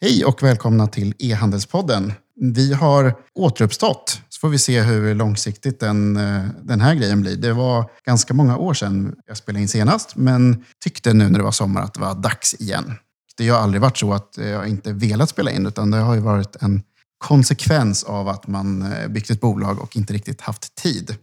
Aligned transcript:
Hej 0.00 0.24
och 0.24 0.42
välkomna 0.42 0.86
till 0.86 1.14
e-handelspodden. 1.18 2.12
Vi 2.40 2.72
har 2.72 3.16
återuppstått, 3.34 4.20
så 4.28 4.40
får 4.40 4.48
vi 4.48 4.58
se 4.58 4.82
hur 4.82 5.14
långsiktigt 5.14 5.80
den, 5.80 6.16
eh, 6.16 6.44
den 6.62 6.80
här 6.80 6.94
grejen 6.94 7.20
blir. 7.20 7.36
Det 7.36 7.52
var 7.52 7.90
ganska 8.04 8.34
många 8.34 8.56
år 8.56 8.74
sedan 8.74 9.16
jag 9.26 9.36
spelade 9.36 9.62
in 9.62 9.68
senast, 9.68 10.16
men 10.16 10.64
tyckte 10.84 11.12
nu 11.12 11.28
när 11.28 11.38
det 11.38 11.44
var 11.44 11.52
sommar 11.52 11.82
att 11.82 11.94
det 11.94 12.00
var 12.00 12.14
dags 12.14 12.54
igen. 12.54 12.94
Det 13.36 13.48
har 13.48 13.58
aldrig 13.58 13.80
varit 13.80 13.96
så 13.96 14.12
att 14.12 14.34
jag 14.36 14.68
inte 14.68 14.92
velat 14.92 15.30
spela 15.30 15.50
in, 15.50 15.66
utan 15.66 15.90
det 15.90 15.98
har 15.98 16.14
ju 16.14 16.20
varit 16.20 16.56
en 16.60 16.82
konsekvens 17.18 18.04
av 18.04 18.28
att 18.28 18.46
man 18.46 18.92
eh, 18.92 19.08
byggt 19.08 19.30
ett 19.30 19.40
bolag 19.40 19.82
och 19.82 19.96
inte 19.96 20.12
riktigt 20.12 20.40
haft 20.40 20.74
tid. 20.74 21.16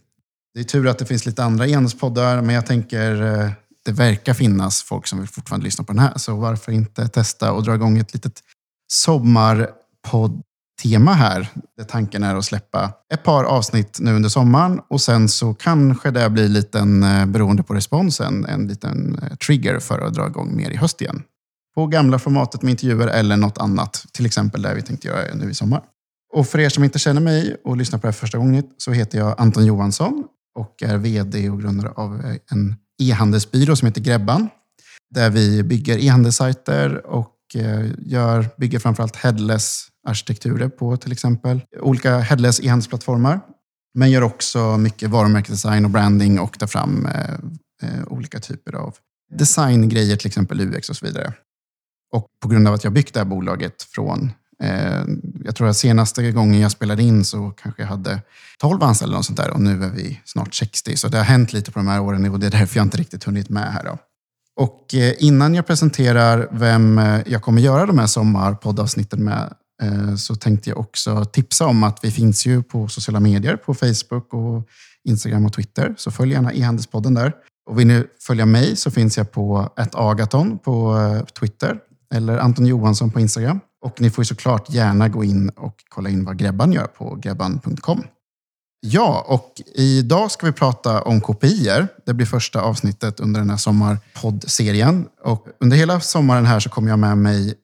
Det 0.54 0.60
är 0.60 0.64
tur 0.64 0.88
att 0.88 0.98
det 0.98 1.06
finns 1.06 1.26
lite 1.26 1.44
andra 1.44 1.66
e-handelspoddar, 1.66 2.42
men 2.42 2.54
jag 2.54 2.66
tänker 2.66 3.22
eh, 3.22 3.50
det 3.84 3.92
verkar 3.92 4.34
finnas 4.34 4.82
folk 4.82 5.06
som 5.06 5.18
vill 5.18 5.28
fortfarande 5.28 5.64
lyssna 5.64 5.84
på 5.84 5.92
den 5.92 6.02
här. 6.02 6.12
Så 6.16 6.36
varför 6.36 6.72
inte 6.72 7.08
testa 7.08 7.52
och 7.52 7.62
dra 7.62 7.74
igång 7.74 7.98
ett 7.98 8.14
litet 8.14 8.42
sommarpodd-tema 8.88 11.12
här. 11.12 11.48
Där 11.76 11.84
tanken 11.84 12.22
är 12.22 12.34
att 12.34 12.44
släppa 12.44 12.92
ett 13.14 13.22
par 13.22 13.44
avsnitt 13.44 13.98
nu 14.00 14.14
under 14.14 14.28
sommaren 14.28 14.80
och 14.90 15.00
sen 15.00 15.28
så 15.28 15.54
kanske 15.54 16.10
det 16.10 16.30
blir 16.30 16.48
liten, 16.48 17.02
eh, 17.02 17.26
beroende 17.26 17.62
på 17.62 17.74
responsen, 17.74 18.44
en 18.44 18.68
liten 18.68 19.18
eh, 19.22 19.36
trigger 19.36 19.78
för 19.78 20.00
att 20.00 20.14
dra 20.14 20.26
igång 20.26 20.56
mer 20.56 20.70
i 20.70 20.76
höst 20.76 21.00
igen. 21.00 21.22
På 21.74 21.86
gamla 21.86 22.18
formatet 22.18 22.62
med 22.62 22.70
intervjuer 22.70 23.08
eller 23.08 23.36
något 23.36 23.58
annat. 23.58 24.06
Till 24.12 24.26
exempel 24.26 24.62
det 24.62 24.74
vi 24.74 24.82
tänkte 24.82 25.08
göra 25.08 25.34
nu 25.34 25.50
i 25.50 25.54
sommar. 25.54 25.82
Och 26.34 26.46
för 26.46 26.58
er 26.58 26.68
som 26.68 26.84
inte 26.84 26.98
känner 26.98 27.20
mig 27.20 27.56
och 27.64 27.76
lyssnar 27.76 27.98
på 27.98 28.06
det 28.06 28.12
här 28.12 28.18
första 28.18 28.38
gången 28.38 28.64
så 28.76 28.92
heter 28.92 29.18
jag 29.18 29.34
Anton 29.38 29.66
Johansson 29.66 30.24
och 30.58 30.82
är 30.82 30.96
vd 30.96 31.50
och 31.50 31.60
grundare 31.60 31.90
av 31.90 32.24
eh, 32.24 32.36
en 32.50 32.76
e-handelsbyrå 33.02 33.76
som 33.76 33.86
heter 33.86 34.00
Grebban. 34.00 34.48
Där 35.14 35.30
vi 35.30 35.62
bygger 35.62 35.98
e-handelssajter 35.98 37.06
och 37.06 37.32
Eh, 37.56 37.90
gör, 37.98 38.48
bygger 38.56 38.78
framförallt 38.78 39.16
headless-arkitekturer 39.16 40.68
på 40.68 40.96
till 40.96 41.12
exempel 41.12 41.60
olika 41.80 42.18
headless 42.18 42.60
e-handelsplattformar. 42.60 43.40
Men 43.94 44.10
gör 44.10 44.22
också 44.22 44.78
mycket 44.78 45.10
varumärkesdesign 45.10 45.84
och 45.84 45.90
branding 45.90 46.38
och 46.40 46.58
tar 46.58 46.66
fram 46.66 47.06
eh, 47.06 47.34
eh, 47.82 48.06
olika 48.06 48.40
typer 48.40 48.72
av 48.72 48.94
designgrejer, 49.38 50.16
till 50.16 50.26
exempel 50.26 50.60
UX 50.60 50.90
och 50.90 50.96
så 50.96 51.06
vidare. 51.06 51.32
Och 52.12 52.26
på 52.42 52.48
grund 52.48 52.68
av 52.68 52.74
att 52.74 52.84
jag 52.84 52.92
byggt 52.92 53.14
det 53.14 53.20
här 53.20 53.24
bolaget 53.24 53.82
från 53.82 54.32
eh, 54.62 55.04
jag 55.44 55.56
tror 55.56 55.68
att 55.68 55.76
senaste 55.76 56.32
gången 56.32 56.60
jag 56.60 56.70
spelade 56.70 57.02
in 57.02 57.24
så 57.24 57.50
kanske 57.50 57.82
jag 57.82 57.88
hade 57.88 58.22
12 58.60 58.82
anställda 58.82 59.18
och 59.18 59.24
sånt 59.24 59.38
där 59.38 59.50
och 59.50 59.60
nu 59.60 59.84
är 59.84 59.90
vi 59.90 60.20
snart 60.24 60.54
60. 60.54 60.96
Så 60.96 61.08
det 61.08 61.18
har 61.18 61.24
hänt 61.24 61.52
lite 61.52 61.72
på 61.72 61.78
de 61.78 61.88
här 61.88 62.00
åren 62.00 62.30
och 62.30 62.40
det 62.40 62.46
är 62.46 62.50
därför 62.50 62.78
jag 62.78 62.86
inte 62.86 62.98
riktigt 62.98 63.24
hunnit 63.24 63.48
med 63.48 63.72
här. 63.72 63.84
Då. 63.84 63.98
Och 64.56 64.94
eh, 64.94 65.14
innan 65.18 65.54
jag 65.54 65.66
presenterar 65.66 66.48
vem 66.50 66.98
eh, 66.98 67.20
jag 67.26 67.42
kommer 67.42 67.62
göra 67.62 67.86
de 67.86 67.98
här 67.98 68.06
sommarpoddavsnitten 68.06 69.24
med 69.24 69.54
eh, 69.82 70.14
så 70.14 70.34
tänkte 70.34 70.70
jag 70.70 70.78
också 70.78 71.24
tipsa 71.24 71.66
om 71.66 71.84
att 71.84 71.98
vi 72.02 72.10
finns 72.10 72.46
ju 72.46 72.62
på 72.62 72.88
sociala 72.88 73.20
medier, 73.20 73.56
på 73.56 73.74
Facebook 73.74 74.34
och 74.34 74.68
Instagram 75.04 75.46
och 75.46 75.52
Twitter. 75.52 75.94
Så 75.98 76.10
följ 76.10 76.32
gärna 76.32 76.52
e-handelspodden 76.52 77.14
där. 77.14 77.32
Och 77.70 77.78
vill 77.78 77.86
ni 77.86 78.04
följa 78.26 78.46
mig 78.46 78.76
så 78.76 78.90
finns 78.90 79.16
jag 79.16 79.32
på 79.32 79.70
agaton 79.92 80.58
på 80.58 80.96
Twitter 81.40 81.78
eller 82.14 82.38
Anton 82.38 82.66
Johansson 82.66 83.10
på 83.10 83.20
Instagram. 83.20 83.60
Och 83.84 84.00
ni 84.00 84.10
får 84.10 84.22
ju 84.22 84.26
såklart 84.26 84.70
gärna 84.70 85.08
gå 85.08 85.24
in 85.24 85.48
och 85.48 85.74
kolla 85.88 86.10
in 86.10 86.24
vad 86.24 86.36
Grebban 86.36 86.72
gör 86.72 86.86
på 86.86 87.14
grebban.com. 87.14 88.02
Ja, 88.80 89.24
och 89.28 89.52
idag 89.74 90.30
ska 90.30 90.46
vi 90.46 90.52
prata 90.52 91.02
om 91.02 91.20
kopior. 91.20 91.88
Det 92.06 92.14
blir 92.14 92.26
första 92.26 92.60
avsnittet 92.60 93.20
under 93.20 93.40
den 93.40 93.50
här 93.50 93.56
sommarpoddserien. 93.56 95.06
Och 95.24 95.46
under 95.60 95.76
hela 95.76 96.00
sommaren 96.00 96.46
här 96.46 96.60
så 96.60 96.68
kommer 96.68 96.90
jag 96.90 96.98
med 96.98 97.18
mig 97.18 97.54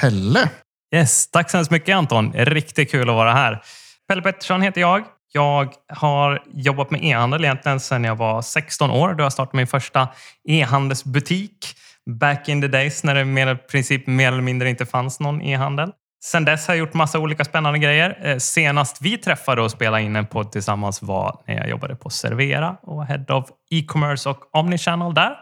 Pelle. 0.00 0.48
Yes, 0.94 1.30
tack 1.30 1.50
så 1.50 1.56
hemskt 1.56 1.70
mycket 1.70 1.96
Anton. 1.96 2.32
Riktigt 2.32 2.90
kul 2.90 3.10
att 3.10 3.16
vara 3.16 3.32
här. 3.32 3.62
Pelle 4.08 4.22
Pettersson 4.22 4.62
heter 4.62 4.80
jag. 4.80 5.04
Jag 5.32 5.72
har 5.88 6.42
jobbat 6.54 6.90
med 6.90 7.04
e-handel 7.04 7.44
egentligen 7.44 7.80
sedan 7.80 8.04
jag 8.04 8.16
var 8.16 8.42
16 8.42 8.90
år 8.90 9.14
då 9.14 9.24
jag 9.24 9.32
startade 9.32 9.56
min 9.56 9.66
första 9.66 10.08
e-handelsbutik. 10.48 11.76
Back 12.10 12.48
in 12.48 12.60
the 12.60 12.68
days 12.68 13.04
när 13.04 13.14
det 13.14 13.52
i 13.52 13.56
princip 13.56 14.06
mer 14.06 14.32
eller 14.32 14.42
mindre 14.42 14.70
inte 14.70 14.86
fanns 14.86 15.20
någon 15.20 15.42
e-handel. 15.42 15.92
Sen 16.24 16.44
dess 16.44 16.68
har 16.68 16.74
jag 16.74 16.78
gjort 16.78 16.94
massa 16.94 17.18
olika 17.18 17.44
spännande 17.44 17.78
grejer. 17.78 18.18
Eh, 18.22 18.38
senast 18.38 19.02
vi 19.02 19.18
träffade 19.18 19.62
och 19.62 19.70
spelade 19.70 20.02
in 20.02 20.16
en 20.16 20.26
podd 20.26 20.52
tillsammans 20.52 21.02
var 21.02 21.42
när 21.46 21.56
jag 21.56 21.68
jobbade 21.68 21.96
på 21.96 22.10
Servera 22.10 22.76
och 22.82 22.96
var 22.96 23.04
Head 23.04 23.24
of 23.28 23.48
E-commerce 23.70 24.28
och 24.28 24.56
Omnichannel 24.56 25.14
där. 25.14 25.36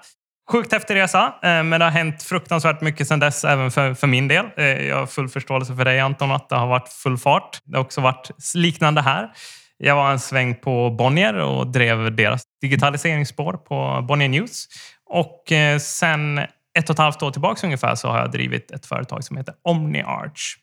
Sjukt 0.52 0.72
häftig 0.72 0.94
resa, 0.94 1.34
eh, 1.42 1.62
men 1.62 1.70
det 1.70 1.84
har 1.84 1.90
hänt 1.90 2.22
fruktansvärt 2.22 2.80
mycket 2.80 3.08
sedan 3.08 3.18
dess, 3.18 3.44
även 3.44 3.70
för, 3.70 3.94
för 3.94 4.06
min 4.06 4.28
del. 4.28 4.46
Eh, 4.56 4.64
jag 4.64 4.96
har 4.96 5.06
full 5.06 5.28
förståelse 5.28 5.76
för 5.76 5.84
dig 5.84 6.00
Anton, 6.00 6.32
att 6.32 6.48
det 6.48 6.56
har 6.56 6.66
varit 6.66 6.88
full 6.88 7.18
fart. 7.18 7.58
Det 7.64 7.76
har 7.76 7.84
också 7.84 8.00
varit 8.00 8.30
liknande 8.54 9.00
här. 9.00 9.30
Jag 9.78 9.96
var 9.96 10.10
en 10.10 10.20
sväng 10.20 10.54
på 10.54 10.90
Bonnier 10.90 11.34
och 11.34 11.66
drev 11.66 12.16
deras 12.16 12.42
digitaliseringsspår 12.60 13.52
på 13.52 14.06
Bonnier 14.08 14.28
News. 14.28 14.66
Och 15.10 15.44
sen 15.80 16.38
ett 16.78 16.90
och 16.90 16.90
ett 16.90 16.98
halvt 16.98 17.22
år 17.22 17.30
tillbaka 17.30 17.66
ungefär 17.66 17.94
så 17.94 18.08
har 18.08 18.18
jag 18.18 18.30
drivit 18.30 18.70
ett 18.70 18.86
företag 18.86 19.24
som 19.24 19.36
heter 19.36 19.54
OmniArch. 19.64 20.56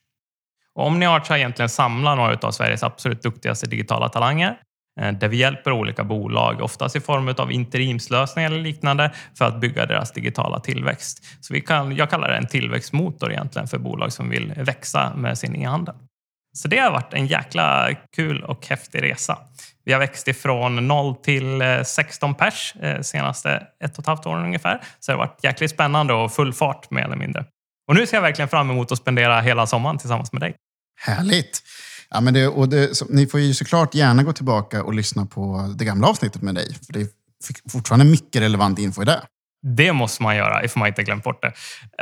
OmniArch 0.77 1.29
har 1.29 1.37
egentligen 1.37 1.69
samlat 1.69 2.17
några 2.17 2.37
av 2.41 2.51
Sveriges 2.51 2.83
absolut 2.83 3.23
duktigaste 3.23 3.67
digitala 3.67 4.09
talanger 4.09 4.57
eh, 5.01 5.11
där 5.11 5.27
vi 5.27 5.37
hjälper 5.37 5.71
olika 5.71 6.03
bolag, 6.03 6.61
oftast 6.61 6.95
i 6.95 6.99
form 6.99 7.33
av 7.37 7.51
interimslösningar 7.51 8.51
eller 8.51 8.61
liknande, 8.61 9.11
för 9.37 9.45
att 9.45 9.59
bygga 9.59 9.85
deras 9.85 10.11
digitala 10.11 10.59
tillväxt. 10.59 11.25
Så 11.41 11.53
vi 11.53 11.61
kan, 11.61 11.95
jag 11.95 12.09
kallar 12.09 12.29
det 12.29 12.37
en 12.37 12.47
tillväxtmotor 12.47 13.31
egentligen 13.31 13.67
för 13.67 13.77
bolag 13.77 14.13
som 14.13 14.29
vill 14.29 14.53
växa 14.57 15.15
med 15.15 15.37
sin 15.37 15.55
e-handel. 15.55 15.95
Så 16.53 16.67
det 16.67 16.77
har 16.77 16.91
varit 16.91 17.13
en 17.13 17.27
jäkla 17.27 17.89
kul 18.15 18.43
och 18.43 18.67
häftig 18.67 19.03
resa. 19.03 19.37
Vi 19.85 19.93
har 19.93 19.99
växt 19.99 20.27
ifrån 20.27 20.87
0 20.87 21.15
till 21.15 21.61
eh, 21.61 21.83
16 21.83 22.35
pers 22.35 22.73
eh, 22.81 23.01
senaste 23.01 23.67
ett 23.83 23.93
och 23.93 23.99
ett 23.99 24.07
halvt 24.07 24.25
åren 24.25 24.45
ungefär. 24.45 24.81
Så 24.99 25.11
det 25.11 25.17
har 25.17 25.25
varit 25.25 25.43
jäkligt 25.43 25.71
spännande 25.71 26.13
och 26.13 26.31
full 26.31 26.53
fart 26.53 26.91
mer 26.91 27.03
eller 27.03 27.15
mindre. 27.15 27.45
Och 27.87 27.95
nu 27.95 28.07
ser 28.07 28.17
jag 28.17 28.21
verkligen 28.21 28.49
fram 28.49 28.69
emot 28.69 28.91
att 28.91 28.97
spendera 28.97 29.41
hela 29.41 29.67
sommaren 29.67 29.97
tillsammans 29.97 30.33
med 30.33 30.41
dig. 30.41 30.55
Härligt! 30.97 31.63
Ja, 32.09 32.21
men 32.21 32.33
det, 32.33 32.47
och 32.47 32.69
det, 32.69 32.97
så, 32.97 33.05
ni 33.09 33.27
får 33.27 33.39
ju 33.39 33.53
såklart 33.53 33.95
gärna 33.95 34.23
gå 34.23 34.33
tillbaka 34.33 34.83
och 34.83 34.93
lyssna 34.93 35.25
på 35.25 35.73
det 35.77 35.85
gamla 35.85 36.07
avsnittet 36.07 36.41
med 36.41 36.55
dig. 36.55 36.77
För 36.85 36.93
det 36.93 37.01
är 37.01 37.07
fortfarande 37.71 38.05
mycket 38.05 38.41
relevant 38.41 38.79
info 38.79 39.01
i 39.01 39.05
det. 39.05 39.21
Det 39.75 39.93
måste 39.93 40.23
man 40.23 40.35
göra 40.35 40.63
ifall 40.63 40.79
man 40.79 40.87
inte 40.87 41.03
glömt 41.03 41.23
bort 41.23 41.41
det. 41.41 41.53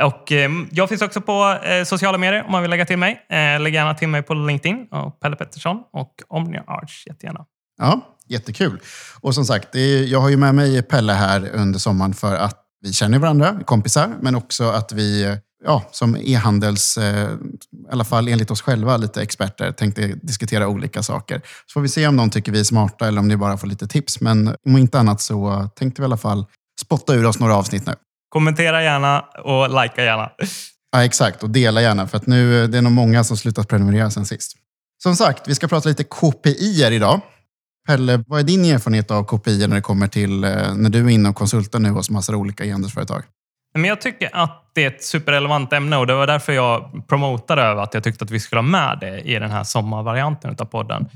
Och, 0.04 0.32
eh, 0.32 0.50
jag 0.70 0.88
finns 0.88 1.02
också 1.02 1.20
på 1.20 1.58
eh, 1.64 1.84
sociala 1.84 2.18
medier 2.18 2.44
om 2.44 2.52
man 2.52 2.62
vill 2.62 2.70
lägga 2.70 2.86
till 2.86 2.98
mig. 2.98 3.26
Eh, 3.30 3.60
lägg 3.60 3.74
gärna 3.74 3.94
till 3.94 4.08
mig 4.08 4.22
på 4.22 4.34
LinkedIn, 4.34 4.86
och 4.90 5.20
Pelle 5.20 5.36
Pettersson 5.36 5.76
och 5.92 6.14
Omnia 6.28 6.64
Arch 6.66 7.06
jättegärna. 7.06 7.44
Ja, 7.78 8.16
jättekul. 8.28 8.80
Och 9.20 9.34
som 9.34 9.44
sagt, 9.44 9.74
är, 9.74 10.04
jag 10.04 10.20
har 10.20 10.28
ju 10.28 10.36
med 10.36 10.54
mig 10.54 10.82
Pelle 10.82 11.12
här 11.12 11.50
under 11.52 11.78
sommaren 11.78 12.14
för 12.14 12.34
att 12.34 12.62
vi 12.80 12.92
känner 12.92 13.18
varandra, 13.18 13.60
kompisar, 13.64 14.14
men 14.20 14.34
också 14.34 14.70
att 14.70 14.92
vi 14.92 15.38
ja, 15.64 15.88
som 15.90 16.16
e-handels, 16.16 16.98
eh, 16.98 17.30
i 17.32 17.92
alla 17.92 18.04
fall 18.04 18.28
enligt 18.28 18.50
oss 18.50 18.62
själva, 18.62 18.96
lite 18.96 19.22
experter, 19.22 19.72
tänkte 19.72 20.06
diskutera 20.06 20.68
olika 20.68 21.02
saker. 21.02 21.38
Så 21.66 21.72
får 21.72 21.80
vi 21.80 21.88
se 21.88 22.06
om 22.06 22.16
någon 22.16 22.30
tycker 22.30 22.52
vi 22.52 22.60
är 22.60 22.64
smarta 22.64 23.08
eller 23.08 23.18
om 23.18 23.28
ni 23.28 23.36
bara 23.36 23.58
får 23.58 23.66
lite 23.66 23.86
tips. 23.86 24.20
Men 24.20 24.56
om 24.66 24.76
inte 24.76 24.98
annat 24.98 25.20
så 25.20 25.68
tänkte 25.76 26.02
vi 26.02 26.04
i 26.04 26.06
alla 26.06 26.16
fall 26.16 26.46
spotta 26.80 27.14
ur 27.14 27.26
oss 27.26 27.38
några 27.38 27.56
avsnitt 27.56 27.86
nu. 27.86 27.94
Kommentera 28.28 28.82
gärna 28.82 29.20
och 29.20 29.82
likea 29.82 30.04
gärna. 30.04 30.30
Ja, 30.92 31.04
exakt. 31.04 31.42
Och 31.42 31.50
dela 31.50 31.82
gärna, 31.82 32.06
för 32.08 32.16
att 32.16 32.26
nu 32.26 32.66
det 32.66 32.78
är 32.78 32.82
nog 32.82 32.92
många 32.92 33.24
som 33.24 33.36
slutat 33.36 33.68
prenumerera 33.68 34.10
sen 34.10 34.26
sist. 34.26 34.56
Som 35.02 35.16
sagt, 35.16 35.48
vi 35.48 35.54
ska 35.54 35.68
prata 35.68 35.88
lite 35.88 36.04
KPI 36.04 36.84
idag. 36.92 37.20
Pelle, 37.88 38.24
vad 38.26 38.40
är 38.40 38.44
din 38.44 38.64
erfarenhet 38.64 39.10
av 39.10 39.24
KPI 39.24 39.66
när 39.66 39.74
det 39.74 39.82
kommer 39.82 40.08
till 40.08 40.44
eh, 40.44 40.74
när 40.74 40.90
du 40.90 41.04
är 41.04 41.08
inne 41.08 41.28
och 41.28 41.36
konsultar 41.36 41.78
nu 41.78 41.90
hos 41.90 42.10
massor 42.10 42.34
av 42.34 42.40
olika 42.40 42.64
e-handelsföretag? 42.64 43.22
Men 43.76 43.84
jag 43.84 44.00
tycker 44.00 44.30
att 44.32 44.70
det 44.74 44.84
är 44.84 44.88
ett 44.88 45.04
superrelevant 45.04 45.72
ämne 45.72 45.96
och 45.96 46.06
det 46.06 46.14
var 46.14 46.26
därför 46.26 46.52
jag 46.52 47.02
promotade 47.08 47.62
över 47.62 47.82
att 47.82 47.94
jag 47.94 48.04
tyckte 48.04 48.24
att 48.24 48.30
vi 48.30 48.40
skulle 48.40 48.58
ha 48.58 48.66
med 48.66 48.98
det 49.00 49.20
i 49.20 49.38
den 49.38 49.50
här 49.50 49.64
sommarvarianten 49.64 50.56
av 50.58 50.64
podden. 50.64 51.08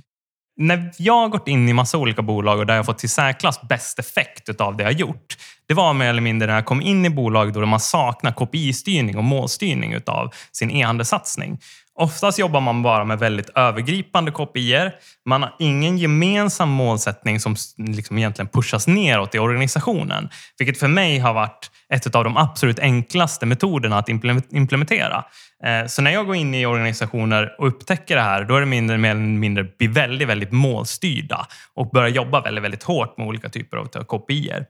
När 0.57 0.93
jag 0.99 1.15
har 1.15 1.29
gått 1.29 1.49
in 1.49 1.69
i 1.69 1.73
massa 1.73 1.99
olika 1.99 2.23
bolag 2.23 2.59
och 2.59 2.67
där 2.67 2.77
jag 2.77 2.87
fått 2.87 2.99
till 2.99 3.11
särklass 3.11 3.63
bäst 3.63 3.99
effekt 3.99 4.61
av 4.61 4.77
det 4.77 4.83
jag 4.83 4.93
gjort, 4.93 5.37
det 5.69 5.75
var 5.75 5.95
mer 5.95 6.07
eller 6.07 6.23
mindre 6.23 6.49
när 6.49 6.55
jag 6.55 6.65
kom 6.65 6.83
in 6.83 7.07
i 7.07 7.11
bolag 7.11 7.53
då 7.53 7.67
man 7.67 7.81
saknar 7.81 8.33
KPI-styrning 8.33 9.17
och 9.17 9.25
målstyrning 9.25 9.97
av 10.07 10.35
sin 10.53 10.71
e-handelssatsning. 10.71 11.59
Oftast 12.01 12.39
jobbar 12.39 12.61
man 12.61 12.83
bara 12.83 13.05
med 13.05 13.19
väldigt 13.19 13.51
övergripande 13.55 14.31
kopior. 14.31 14.93
Man 15.27 15.43
har 15.43 15.57
ingen 15.59 15.99
gemensam 15.99 16.69
målsättning 16.69 17.41
som 17.41 17.57
liksom 17.77 18.19
egentligen 18.19 18.49
pushas 18.49 18.87
neråt 18.87 19.35
i 19.35 19.39
organisationen. 19.39 20.29
Vilket 20.59 20.79
för 20.79 20.89
mig 20.89 21.19
har 21.19 21.35
varit 21.35 21.71
ett 21.95 22.15
av 22.15 22.25
de 22.25 22.37
absolut 22.37 22.79
enklaste 22.79 23.47
metoderna 23.47 23.99
att 23.99 24.09
implementera. 24.51 25.25
Eh, 25.65 25.87
så 25.87 26.03
när 26.03 26.11
jag 26.11 26.27
går 26.27 26.37
in 26.37 26.55
i 26.55 26.67
organisationer 26.67 27.55
och 27.59 27.67
upptäcker 27.67 28.17
det 28.17 28.23
här, 28.23 28.45
då 28.45 28.57
är 28.57 28.61
det 28.61 28.67
mindre 28.67 28.97
eller 28.97 29.15
mindre 29.15 29.65
blir 29.65 29.89
väldigt, 29.89 30.29
väldigt 30.29 30.53
målstyrda 30.53 31.47
och 31.75 31.91
börjar 31.91 32.09
jobba 32.09 32.41
väldigt, 32.41 32.65
väldigt 32.65 32.83
hårt 32.83 33.19
med 33.19 33.27
olika 33.27 33.49
typer 33.49 33.77
av 33.77 33.87
kopior. 33.87 34.65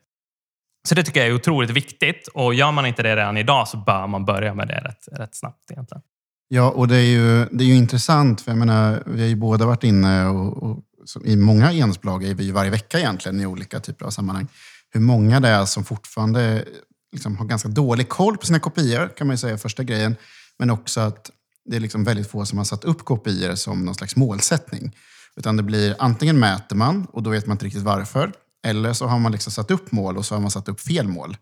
Så 0.89 0.95
det 0.95 1.03
tycker 1.03 1.21
jag 1.21 1.29
är 1.29 1.35
otroligt 1.35 1.71
viktigt 1.71 2.29
och 2.35 2.55
gör 2.55 2.73
man 2.73 2.87
inte 2.87 3.03
det 3.03 3.17
redan 3.17 3.37
idag 3.37 3.69
så 3.69 3.77
bör 3.77 4.07
man 4.07 4.25
börja 4.25 4.55
med 4.55 4.69
det 4.69 4.81
rätt, 4.81 5.09
rätt 5.13 5.35
snabbt 5.35 5.71
egentligen. 5.71 6.03
Ja, 6.53 6.71
och 6.71 6.89
det 6.89 6.97
är 6.97 7.07
ju, 7.07 7.47
det 7.53 7.65
är 7.65 7.69
ju 7.69 7.77
intressant, 7.77 8.41
för 8.41 8.51
jag 8.51 8.59
menar, 8.59 9.03
vi 9.07 9.21
har 9.21 9.29
ju 9.29 9.37
båda 9.37 9.67
varit 9.67 9.85
inne 9.85 10.27
och, 10.27 10.63
och 10.63 10.85
i 11.25 11.37
många 11.37 11.73
genusbolag, 11.73 12.25
är 12.25 12.35
vi 12.35 12.45
ju 12.45 12.53
varje 12.53 12.71
vecka 12.71 12.99
egentligen 12.99 13.41
i 13.41 13.47
olika 13.47 13.81
typer 13.81 14.07
av 14.07 14.11
sammanhang. 14.11 14.49
Hur 14.91 15.01
många 15.01 15.41
det 15.41 15.49
är 15.49 15.65
som 15.65 15.85
fortfarande 15.85 16.65
liksom 17.13 17.37
har 17.37 17.45
ganska 17.45 17.69
dålig 17.69 18.09
koll 18.09 18.37
på 18.37 18.47
sina 18.47 18.59
kopior, 18.59 19.09
kan 19.17 19.27
man 19.27 19.35
ju 19.35 19.39
säga 19.39 19.59
första 19.59 19.83
grejen. 19.83 20.17
Men 20.59 20.71
också 20.71 21.01
att 21.01 21.31
det 21.65 21.77
är 21.77 21.81
liksom 21.81 22.05
väldigt 22.05 22.31
få 22.31 22.47
som 22.47 22.59
har 22.59 22.65
satt 22.65 22.85
upp 22.85 23.05
kopior 23.05 23.55
som 23.55 23.85
någon 23.85 23.95
slags 23.95 24.17
målsättning. 24.17 24.97
Utan 25.37 25.57
det 25.57 25.63
blir 25.63 25.97
antingen 25.99 26.39
mäter 26.39 26.77
man 26.77 27.07
och 27.13 27.23
då 27.23 27.31
vet 27.31 27.47
man 27.47 27.55
inte 27.55 27.67
riktigt 27.67 27.83
varför. 27.83 28.33
Eller 28.67 28.93
så 28.93 29.07
har 29.07 29.19
man 29.19 29.33
liksom 29.33 29.53
satt 29.53 29.71
upp 29.71 29.93
mål 29.93 30.17
och 30.17 30.27
så 30.27 30.35
har 30.35 30.41
man 30.41 30.51
satt 30.51 30.69
upp 30.69 30.81
fel 30.81 31.09
mål. 31.09 31.37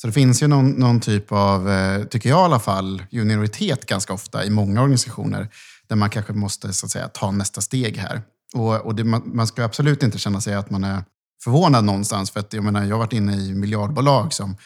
Så 0.00 0.06
det 0.06 0.12
finns 0.12 0.42
ju 0.42 0.48
någon, 0.48 0.70
någon 0.70 1.00
typ 1.00 1.32
av, 1.32 1.70
eh, 1.70 2.04
tycker 2.04 2.28
jag 2.28 2.40
i 2.40 2.44
alla 2.44 2.58
fall, 2.58 3.02
junioritet 3.10 3.86
ganska 3.86 4.12
ofta 4.12 4.44
i 4.44 4.50
många 4.50 4.82
organisationer. 4.82 5.48
Där 5.86 5.96
man 5.96 6.10
kanske 6.10 6.32
måste 6.32 6.72
så 6.72 6.86
att 6.86 6.90
säga, 6.90 7.08
ta 7.08 7.30
nästa 7.30 7.60
steg 7.60 7.96
här. 7.96 8.22
Och, 8.54 8.76
och 8.76 8.94
det, 8.94 9.04
man, 9.04 9.22
man 9.24 9.46
ska 9.46 9.64
absolut 9.64 10.02
inte 10.02 10.18
känna 10.18 10.40
sig 10.40 10.54
att 10.54 10.70
man 10.70 10.84
är 10.84 11.04
förvånad 11.44 11.84
någonstans. 11.84 12.30
För 12.30 12.40
att, 12.40 12.52
jag, 12.52 12.64
menar, 12.64 12.84
jag 12.84 12.94
har 12.94 12.98
varit 12.98 13.12
inne 13.12 13.36
i 13.36 13.54
miljardbolag 13.54 14.32
som, 14.32 14.56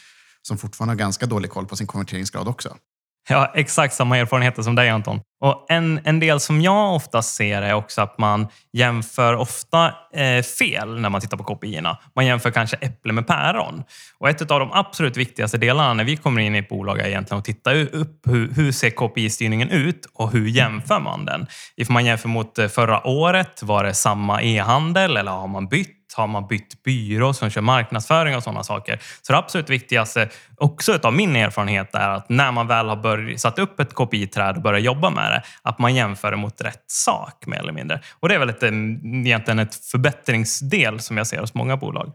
som 0.41 0.57
fortfarande 0.57 0.91
har 0.91 0.99
ganska 0.99 1.25
dålig 1.25 1.51
koll 1.51 1.65
på 1.65 1.75
sin 1.75 1.87
konverteringsgrad 1.87 2.47
också. 2.47 2.77
Jag 3.29 3.37
har 3.37 3.51
exakt 3.55 3.93
samma 3.93 4.17
erfarenheter 4.17 4.61
som 4.61 4.75
dig 4.75 4.89
Anton. 4.89 5.19
Och 5.41 5.65
en, 5.69 5.99
en 6.03 6.19
del 6.19 6.39
som 6.39 6.61
jag 6.61 6.95
ofta 6.95 7.21
ser 7.21 7.61
är 7.61 7.73
också 7.73 8.01
att 8.01 8.17
man 8.17 8.47
jämför 8.73 9.35
ofta 9.35 9.93
eh, 10.13 10.43
fel 10.43 10.99
när 10.99 11.09
man 11.09 11.21
tittar 11.21 11.37
på 11.37 11.43
KPI-erna. 11.43 11.97
Man 12.15 12.25
jämför 12.25 12.51
kanske 12.51 12.77
äpple 12.77 13.13
med 13.13 13.27
päron. 13.27 13.83
Och 14.19 14.29
ett 14.29 14.51
av 14.51 14.59
de 14.59 14.71
absolut 14.71 15.17
viktigaste 15.17 15.57
delarna 15.57 15.93
när 15.93 16.03
vi 16.03 16.17
kommer 16.17 16.41
in 16.41 16.55
i 16.55 16.57
ett 16.57 16.69
bolag 16.69 16.99
är 16.99 17.07
egentligen 17.07 17.39
att 17.39 17.45
titta 17.45 17.73
upp 17.73 18.27
hur, 18.27 18.53
hur 18.53 18.71
ser 18.71 18.89
KPI-styrningen 18.89 19.69
ut 19.69 20.05
och 20.13 20.31
hur 20.31 20.47
jämför 20.47 20.99
man 20.99 21.25
den? 21.25 21.47
Ifall 21.77 21.93
man 21.93 22.05
jämför 22.05 22.29
mot 22.29 22.59
eh, 22.59 22.67
förra 22.67 23.07
året, 23.07 23.63
var 23.63 23.83
det 23.83 23.93
samma 23.93 24.41
e-handel 24.41 25.17
eller 25.17 25.31
har 25.31 25.47
man 25.47 25.67
bytt? 25.67 26.02
Har 26.13 26.27
man 26.27 26.47
bytt 26.47 26.83
byrå 26.83 27.33
som 27.33 27.49
kör 27.49 27.61
marknadsföring 27.61 28.35
och 28.35 28.43
sådana 28.43 28.63
saker. 28.63 29.01
Så 29.21 29.33
det 29.33 29.39
absolut 29.39 29.69
viktigaste, 29.69 30.29
också 30.57 30.99
av 31.03 31.13
min 31.13 31.35
erfarenhet, 31.35 31.95
är 31.95 32.09
att 32.09 32.29
när 32.29 32.51
man 32.51 32.67
väl 32.67 32.89
har 32.89 32.95
börjat, 32.95 33.39
satt 33.41 33.59
upp 33.59 33.79
ett 33.79 33.93
KPI-träd 33.93 34.55
och 34.55 34.61
börjat 34.61 34.83
jobba 34.83 35.09
med 35.09 35.31
det, 35.31 35.43
att 35.61 35.79
man 35.79 35.95
jämför 35.95 36.31
det 36.31 36.37
mot 36.37 36.61
rätt 36.61 36.83
sak 36.87 37.45
mer 37.47 37.57
eller 37.57 37.73
mindre. 37.73 38.01
Och 38.19 38.29
det 38.29 38.35
är 38.35 38.39
väl 38.39 38.49
ett, 38.49 38.63
mm, 38.63 39.25
egentligen 39.25 39.59
ett 39.59 39.75
förbättringsdel 39.75 40.99
som 40.99 41.17
jag 41.17 41.27
ser 41.27 41.39
hos 41.39 41.53
många 41.53 41.77
bolag. 41.77 42.13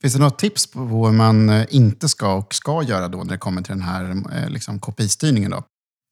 Finns 0.00 0.14
det 0.14 0.20
något 0.20 0.38
tips 0.38 0.72
på 0.72 0.80
vad 0.80 1.14
man 1.14 1.48
eh, 1.48 1.66
inte 1.70 2.08
ska 2.08 2.34
och 2.34 2.54
ska 2.54 2.82
göra 2.82 3.08
då 3.08 3.18
när 3.18 3.32
det 3.32 3.38
kommer 3.38 3.62
till 3.62 3.74
den 3.74 3.82
här 3.82 4.10
eh, 4.10 4.50
liksom, 4.50 4.80
KPI-styrningen? 4.80 5.50
Då? 5.50 5.62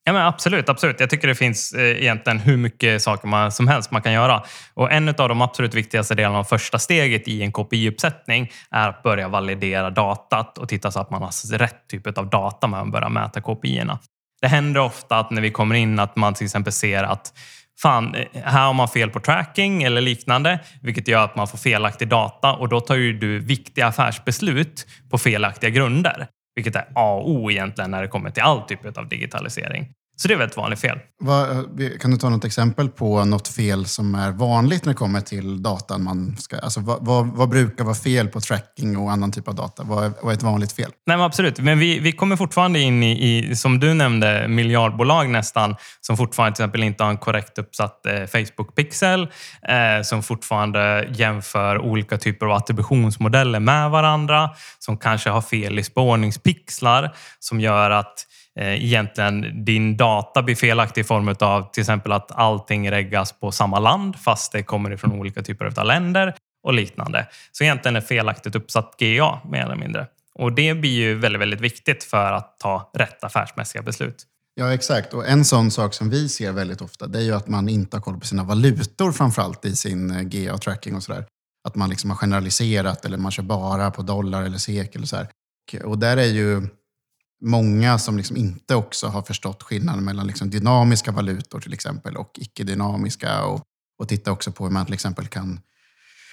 Ja, 0.08 0.12
men 0.12 0.22
absolut, 0.22 0.68
absolut. 0.68 1.00
Jag 1.00 1.10
tycker 1.10 1.28
det 1.28 1.34
finns 1.34 1.72
eh, 1.72 2.02
egentligen 2.02 2.38
hur 2.38 2.56
mycket 2.56 3.02
saker 3.02 3.28
man, 3.28 3.52
som 3.52 3.68
helst 3.68 3.90
man 3.90 4.02
kan 4.02 4.12
göra. 4.12 4.42
Och 4.74 4.92
en 4.92 5.08
av 5.08 5.28
de 5.28 5.42
absolut 5.42 5.74
viktigaste 5.74 6.14
delarna 6.14 6.38
av 6.38 6.44
första 6.44 6.78
steget 6.78 7.28
i 7.28 7.42
en 7.42 7.52
KPI-uppsättning 7.52 8.52
är 8.70 8.88
att 8.88 9.02
börja 9.02 9.28
validera 9.28 9.90
datat 9.90 10.58
och 10.58 10.68
titta 10.68 10.90
så 10.90 11.00
att 11.00 11.10
man 11.10 11.22
har 11.22 11.58
rätt 11.58 11.88
typ 11.88 12.18
av 12.18 12.30
data 12.30 12.66
när 12.66 12.78
man 12.78 12.90
börjar 12.90 13.08
mäta 13.08 13.40
KPI-erna. 13.40 13.98
Det 14.40 14.48
händer 14.48 14.80
ofta 14.80 15.18
att 15.18 15.30
när 15.30 15.42
vi 15.42 15.50
kommer 15.50 15.74
in 15.74 15.98
att 15.98 16.16
man 16.16 16.34
till 16.34 16.44
exempel 16.44 16.72
ser 16.72 17.02
att 17.02 17.32
fan, 17.82 18.14
eh, 18.14 18.42
här 18.44 18.66
har 18.66 18.74
man 18.74 18.88
fel 18.88 19.10
på 19.10 19.20
tracking 19.20 19.82
eller 19.82 20.00
liknande, 20.00 20.58
vilket 20.82 21.08
gör 21.08 21.24
att 21.24 21.36
man 21.36 21.48
får 21.48 21.58
felaktig 21.58 22.08
data 22.08 22.52
och 22.52 22.68
då 22.68 22.80
tar 22.80 22.94
ju 22.94 23.12
du 23.12 23.38
viktiga 23.38 23.86
affärsbeslut 23.86 24.86
på 25.10 25.18
felaktiga 25.18 25.70
grunder. 25.70 26.28
Vilket 26.56 26.76
är 26.76 26.84
A 26.94 27.14
och 27.14 27.30
O 27.30 27.50
egentligen 27.50 27.90
när 27.90 28.02
det 28.02 28.08
kommer 28.08 28.30
till 28.30 28.42
all 28.42 28.62
typ 28.62 28.98
av 28.98 29.08
digitalisering. 29.08 29.88
Så 30.18 30.28
det 30.28 30.34
är 30.34 30.38
väl 30.38 30.48
ett 30.48 30.56
vanligt 30.56 30.80
fel. 30.80 30.98
kan 32.00 32.10
du 32.10 32.16
ta 32.16 32.28
något 32.28 32.44
exempel 32.44 32.88
på 32.88 33.24
något 33.24 33.48
fel 33.48 33.86
som 33.86 34.14
är 34.14 34.30
vanligt 34.30 34.84
när 34.84 34.92
det 34.92 34.96
kommer 34.96 35.20
till 35.20 35.62
datan? 35.62 36.04
Man 36.04 36.36
ska, 36.36 36.58
alltså, 36.58 36.80
vad, 36.80 36.98
vad, 37.00 37.26
vad 37.26 37.48
brukar 37.48 37.84
vara 37.84 37.94
fel 37.94 38.28
på 38.28 38.40
tracking 38.40 38.96
och 38.96 39.12
annan 39.12 39.32
typ 39.32 39.48
av 39.48 39.54
data? 39.54 39.82
Vad 39.82 40.04
är, 40.04 40.12
vad 40.22 40.32
är 40.32 40.36
ett 40.36 40.42
vanligt 40.42 40.72
fel? 40.72 40.90
Nej, 41.06 41.16
men 41.16 41.26
absolut, 41.26 41.58
men 41.60 41.78
vi, 41.78 41.98
vi 41.98 42.12
kommer 42.12 42.36
fortfarande 42.36 42.80
in 42.80 43.02
i, 43.02 43.28
i, 43.28 43.56
som 43.56 43.80
du 43.80 43.94
nämnde, 43.94 44.48
miljardbolag 44.48 45.30
nästan, 45.30 45.76
som 46.00 46.16
fortfarande 46.16 46.56
till 46.56 46.62
exempel 46.62 46.82
inte 46.82 47.04
har 47.04 47.10
en 47.10 47.18
korrekt 47.18 47.58
uppsatt 47.58 48.06
eh, 48.06 48.12
Facebook-pixel, 48.12 49.22
eh, 49.68 50.02
som 50.02 50.22
fortfarande 50.22 51.08
jämför 51.10 51.78
olika 51.78 52.18
typer 52.18 52.46
av 52.46 52.52
attributionsmodeller 52.52 53.60
med 53.60 53.90
varandra, 53.90 54.50
som 54.78 54.98
kanske 54.98 55.30
har 55.30 55.42
fel 55.42 55.78
i 55.78 55.82
spårningspixlar, 55.82 57.16
som 57.40 57.60
gör 57.60 57.90
att 57.90 58.26
Eh, 58.58 58.84
egentligen 58.84 59.64
din 59.64 59.96
data 59.96 60.42
blir 60.42 60.54
felaktig 60.54 61.00
i 61.00 61.04
form 61.04 61.34
av 61.40 61.72
till 61.72 61.80
exempel 61.80 62.12
att 62.12 62.32
allting 62.32 62.90
reggas 62.90 63.32
på 63.32 63.52
samma 63.52 63.78
land 63.78 64.16
fast 64.16 64.52
det 64.52 64.62
kommer 64.62 64.92
ifrån 64.92 65.12
olika 65.12 65.42
typer 65.42 65.64
av 65.64 65.86
länder 65.86 66.34
och 66.66 66.72
liknande. 66.72 67.26
Så 67.52 67.64
egentligen 67.64 67.96
är 67.96 68.00
felaktigt 68.00 68.54
uppsatt 68.54 68.94
GA 68.98 69.40
mer 69.50 69.62
eller 69.64 69.76
mindre. 69.76 70.06
Och 70.34 70.52
det 70.52 70.74
blir 70.74 70.90
ju 70.90 71.14
väldigt, 71.14 71.40
väldigt 71.40 71.60
viktigt 71.60 72.04
för 72.04 72.32
att 72.32 72.58
ta 72.58 72.90
rätt 72.94 73.24
affärsmässiga 73.24 73.82
beslut. 73.82 74.26
Ja, 74.54 74.74
exakt. 74.74 75.14
Och 75.14 75.28
en 75.28 75.44
sån 75.44 75.70
sak 75.70 75.94
som 75.94 76.10
vi 76.10 76.28
ser 76.28 76.52
väldigt 76.52 76.80
ofta, 76.80 77.06
det 77.06 77.18
är 77.18 77.22
ju 77.22 77.32
att 77.32 77.48
man 77.48 77.68
inte 77.68 77.96
har 77.96 78.02
koll 78.02 78.20
på 78.20 78.26
sina 78.26 78.44
valutor 78.44 79.12
framförallt 79.12 79.64
i 79.64 79.76
sin 79.76 80.10
eh, 80.10 80.22
GA-tracking 80.22 80.96
och 80.96 81.02
sådär. 81.02 81.24
Att 81.68 81.74
man 81.74 81.90
liksom 81.90 82.10
har 82.10 82.16
generaliserat 82.16 83.04
eller 83.04 83.18
man 83.18 83.32
kör 83.32 83.42
bara 83.42 83.90
på 83.90 84.02
dollar 84.02 84.42
eller 84.42 84.58
SEK 84.58 84.96
eller 84.96 85.06
så 85.06 85.16
här. 85.16 85.28
Och 85.84 85.98
där 85.98 86.16
är 86.16 86.26
ju 86.26 86.68
många 87.40 87.98
som 87.98 88.16
liksom 88.16 88.36
inte 88.36 88.74
också 88.74 89.06
har 89.06 89.22
förstått 89.22 89.62
skillnaden 89.62 90.04
mellan 90.04 90.26
liksom 90.26 90.50
dynamiska 90.50 91.12
valutor 91.12 91.60
till 91.60 91.72
exempel 91.72 92.16
och 92.16 92.30
icke-dynamiska. 92.38 93.44
Och, 93.44 93.62
och 93.98 94.08
titta 94.08 94.32
också 94.32 94.52
på 94.52 94.64
hur 94.64 94.70
man 94.70 94.84
till 94.84 94.94
exempel 94.94 95.26
kan... 95.26 95.60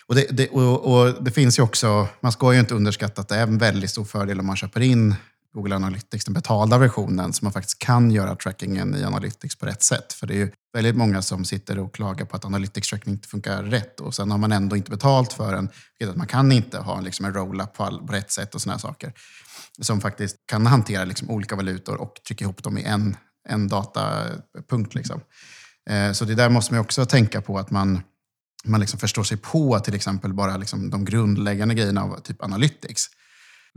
Och 0.07 0.15
det, 0.15 0.27
det, 0.31 0.49
och, 0.49 0.93
och 0.93 1.23
det 1.23 1.31
finns 1.31 1.59
ju 1.59 1.63
också, 1.63 2.07
man 2.19 2.31
ska 2.31 2.53
ju 2.53 2.59
inte 2.59 2.75
underskatta 2.75 3.21
att 3.21 3.27
det 3.27 3.35
är 3.35 3.43
en 3.43 3.57
väldigt 3.57 3.89
stor 3.89 4.05
fördel 4.05 4.39
om 4.39 4.45
man 4.45 4.55
köper 4.55 4.81
in 4.81 5.15
Google 5.53 5.75
Analytics, 5.75 6.25
den 6.25 6.33
betalda 6.33 6.77
versionen, 6.77 7.33
så 7.33 7.45
man 7.45 7.53
faktiskt 7.53 7.79
kan 7.79 8.11
göra 8.11 8.35
trackingen 8.35 8.95
i 8.95 9.03
Analytics 9.03 9.55
på 9.55 9.65
rätt 9.65 9.83
sätt. 9.83 10.13
För 10.13 10.27
det 10.27 10.33
är 10.33 10.37
ju 10.37 10.51
väldigt 10.73 10.95
många 10.95 11.21
som 11.21 11.45
sitter 11.45 11.79
och 11.79 11.95
klagar 11.95 12.25
på 12.25 12.35
att 12.35 12.45
Analytics 12.45 12.89
tracking 12.89 13.13
inte 13.13 13.27
funkar 13.27 13.63
rätt 13.63 13.99
och 13.99 14.15
sen 14.15 14.31
har 14.31 14.37
man 14.37 14.51
ändå 14.51 14.75
inte 14.75 14.91
betalt 14.91 15.33
för 15.33 15.55
den. 15.55 15.69
Man 16.15 16.27
kan 16.27 16.51
inte 16.51 16.77
ha 16.77 17.01
liksom 17.01 17.25
en 17.25 17.33
roll-up 17.33 17.73
på, 17.73 17.85
på 18.07 18.13
rätt 18.13 18.31
sätt 18.31 18.55
och 18.55 18.61
sådana 18.61 18.79
saker 18.79 19.13
som 19.81 20.01
faktiskt 20.01 20.37
kan 20.45 20.65
hantera 20.65 21.05
liksom 21.05 21.29
olika 21.29 21.55
valutor 21.55 22.01
och 22.01 22.13
trycka 22.27 22.45
ihop 22.45 22.63
dem 22.63 22.77
i 22.77 22.83
en, 22.83 23.17
en 23.49 23.67
datapunkt. 23.67 24.95
Liksom. 24.95 25.21
Eh, 25.89 26.11
så 26.11 26.25
det 26.25 26.35
där 26.35 26.49
måste 26.49 26.73
man 26.73 26.81
också 26.81 27.05
tänka 27.05 27.41
på 27.41 27.57
att 27.57 27.71
man, 27.71 28.01
man 28.65 28.79
liksom 28.79 28.99
förstår 28.99 29.23
sig 29.23 29.37
på 29.37 29.79
till 29.79 29.95
exempel 29.95 30.33
bara 30.33 30.57
liksom 30.57 30.89
de 30.89 31.05
grundläggande 31.05 31.75
grejerna 31.75 32.03
av 32.03 32.19
typ 32.19 32.43
analytics. 32.43 33.09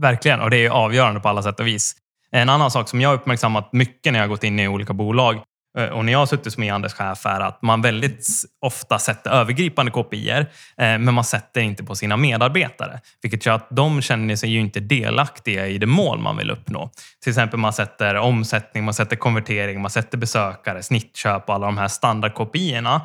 Verkligen, 0.02 0.40
och 0.40 0.50
det 0.50 0.66
är 0.66 0.70
avgörande 0.70 1.20
på 1.20 1.28
alla 1.28 1.42
sätt 1.42 1.60
och 1.60 1.66
vis. 1.66 1.96
En 2.30 2.48
annan 2.48 2.70
sak 2.70 2.88
som 2.88 3.00
jag 3.00 3.08
har 3.08 3.16
uppmärksammat 3.16 3.72
mycket 3.72 4.12
när 4.12 4.20
jag 4.20 4.24
har 4.24 4.28
gått 4.28 4.44
in 4.44 4.60
i 4.60 4.68
olika 4.68 4.92
bolag 4.92 5.40
eh, 5.78 5.88
och 5.88 6.04
när 6.04 6.12
jag 6.12 6.18
har 6.18 6.26
suttit 6.26 6.52
som 6.52 6.62
e-handelschef 6.62 7.26
är 7.26 7.40
att 7.40 7.62
man 7.62 7.82
väldigt 7.82 8.26
ofta 8.60 8.98
sätter 8.98 9.30
övergripande 9.30 9.92
kopior, 9.92 10.40
eh, 10.40 10.46
men 10.76 11.14
man 11.14 11.24
sätter 11.24 11.60
inte 11.60 11.84
på 11.84 11.94
sina 11.94 12.16
medarbetare. 12.16 13.00
Vilket 13.22 13.46
gör 13.46 13.54
att 13.54 13.68
de 13.70 14.02
känner 14.02 14.36
sig 14.36 14.50
ju 14.50 14.60
inte 14.60 14.80
delaktiga 14.80 15.66
i 15.66 15.78
det 15.78 15.86
mål 15.86 16.18
man 16.18 16.36
vill 16.36 16.50
uppnå. 16.50 16.90
Till 17.22 17.30
exempel 17.30 17.60
man 17.60 17.72
sätter 17.72 18.16
omsättning, 18.16 18.84
man 18.84 18.94
sätter 18.94 19.16
konvertering, 19.16 19.80
man 19.80 19.90
sätter 19.90 20.18
besökare, 20.18 20.82
snittköp 20.82 21.48
och 21.48 21.54
alla 21.54 21.66
de 21.66 21.78
här 21.78 21.88
standardkopiorna. 21.88 23.00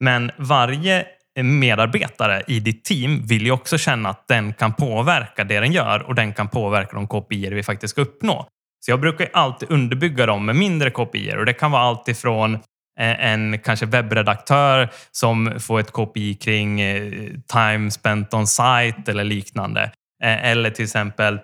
Men 0.00 0.30
varje 0.36 1.06
medarbetare 1.42 2.42
i 2.46 2.60
ditt 2.60 2.84
team 2.84 3.26
vill 3.26 3.46
ju 3.46 3.50
också 3.50 3.78
känna 3.78 4.08
att 4.08 4.28
den 4.28 4.52
kan 4.52 4.72
påverka 4.72 5.44
det 5.44 5.60
den 5.60 5.72
gör 5.72 6.02
och 6.02 6.14
den 6.14 6.32
kan 6.32 6.48
påverka 6.48 6.96
de 6.96 7.08
KPI 7.08 7.50
vi 7.50 7.62
faktiskt 7.62 7.90
ska 7.90 8.00
uppnå. 8.00 8.46
Så 8.84 8.90
jag 8.90 9.00
brukar 9.00 9.28
alltid 9.32 9.70
underbygga 9.70 10.26
dem 10.26 10.46
med 10.46 10.56
mindre 10.56 10.90
KPI 10.90 11.34
och 11.36 11.46
det 11.46 11.52
kan 11.52 11.70
vara 11.70 11.82
allt 11.82 12.08
ifrån 12.08 12.54
eh, 13.00 13.24
en 13.26 13.58
kanske 13.58 13.86
webbredaktör 13.86 14.88
som 15.10 15.60
får 15.60 15.80
ett 15.80 15.92
KPI 15.92 16.34
kring 16.34 16.80
eh, 16.80 17.12
time 17.52 17.90
spent 17.90 18.34
on 18.34 18.46
site 18.46 19.02
eller 19.06 19.24
liknande. 19.24 19.82
Eh, 20.22 20.44
eller 20.44 20.70
till 20.70 20.84
exempel, 20.84 21.38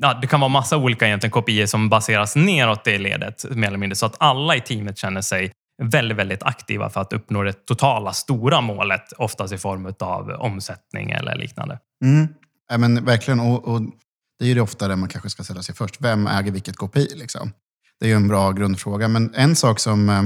ja, 0.00 0.18
det 0.22 0.26
kan 0.26 0.40
vara 0.40 0.48
massa 0.48 0.76
olika 0.76 1.06
egentligen 1.06 1.68
som 1.68 1.88
baseras 1.88 2.36
neråt 2.36 2.84
det 2.84 2.98
ledet 2.98 3.44
mer 3.50 3.68
eller 3.68 3.78
mindre 3.78 3.96
så 3.96 4.06
att 4.06 4.16
alla 4.18 4.56
i 4.56 4.60
teamet 4.60 4.98
känner 4.98 5.20
sig 5.20 5.52
väldigt, 5.82 6.18
väldigt 6.18 6.42
aktiva 6.42 6.90
för 6.90 7.00
att 7.00 7.12
uppnå 7.12 7.42
det 7.42 7.52
totala 7.52 8.12
stora 8.12 8.60
målet, 8.60 9.12
oftast 9.12 9.52
i 9.52 9.58
form 9.58 9.94
av 10.00 10.30
omsättning 10.30 11.10
eller 11.10 11.36
liknande. 11.36 11.78
Mm. 12.04 12.28
Ja, 12.68 12.78
men 12.78 13.04
verkligen. 13.04 13.40
Och, 13.40 13.68
och 13.68 13.80
det 14.38 14.44
är 14.44 14.54
ju 14.54 14.60
ofta 14.60 14.88
det 14.88 14.96
man 14.96 15.08
kanske 15.08 15.30
ska 15.30 15.42
ställa 15.42 15.62
sig 15.62 15.74
först. 15.74 15.96
Vem 15.98 16.26
äger 16.26 16.52
vilket 16.52 16.76
KPI? 16.76 17.08
Liksom? 17.14 17.52
Det 18.00 18.06
är 18.06 18.08
ju 18.08 18.16
en 18.16 18.28
bra 18.28 18.52
grundfråga. 18.52 19.08
Men 19.08 19.34
en 19.34 19.56
sak 19.56 19.80
som, 19.80 20.08
eh, 20.08 20.22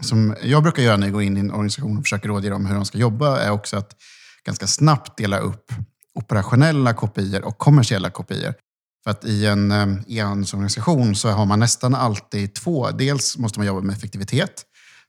som 0.00 0.36
jag 0.42 0.62
brukar 0.62 0.82
göra 0.82 0.96
när 0.96 1.06
jag 1.06 1.12
går 1.12 1.22
in 1.22 1.36
i 1.36 1.40
en 1.40 1.50
organisation 1.50 1.98
och 1.98 2.04
försöker 2.04 2.28
rådge 2.28 2.50
dem 2.50 2.66
hur 2.66 2.74
de 2.74 2.84
ska 2.84 2.98
jobba 2.98 3.40
är 3.40 3.50
också 3.50 3.76
att 3.76 3.96
ganska 4.44 4.66
snabbt 4.66 5.16
dela 5.16 5.38
upp 5.38 5.72
operationella 6.14 6.94
kopior 6.94 7.44
och 7.44 7.58
kommersiella 7.58 8.10
kopior. 8.10 8.54
För 9.04 9.10
att 9.10 9.24
i 9.24 9.46
en 9.46 9.72
e-handelsorganisation 10.08 11.14
så 11.14 11.28
har 11.28 11.46
man 11.46 11.58
nästan 11.58 11.94
alltid 11.94 12.54
två. 12.54 12.90
Dels 12.90 13.38
måste 13.38 13.58
man 13.58 13.66
jobba 13.66 13.80
med 13.80 13.96
effektivitet. 13.96 14.64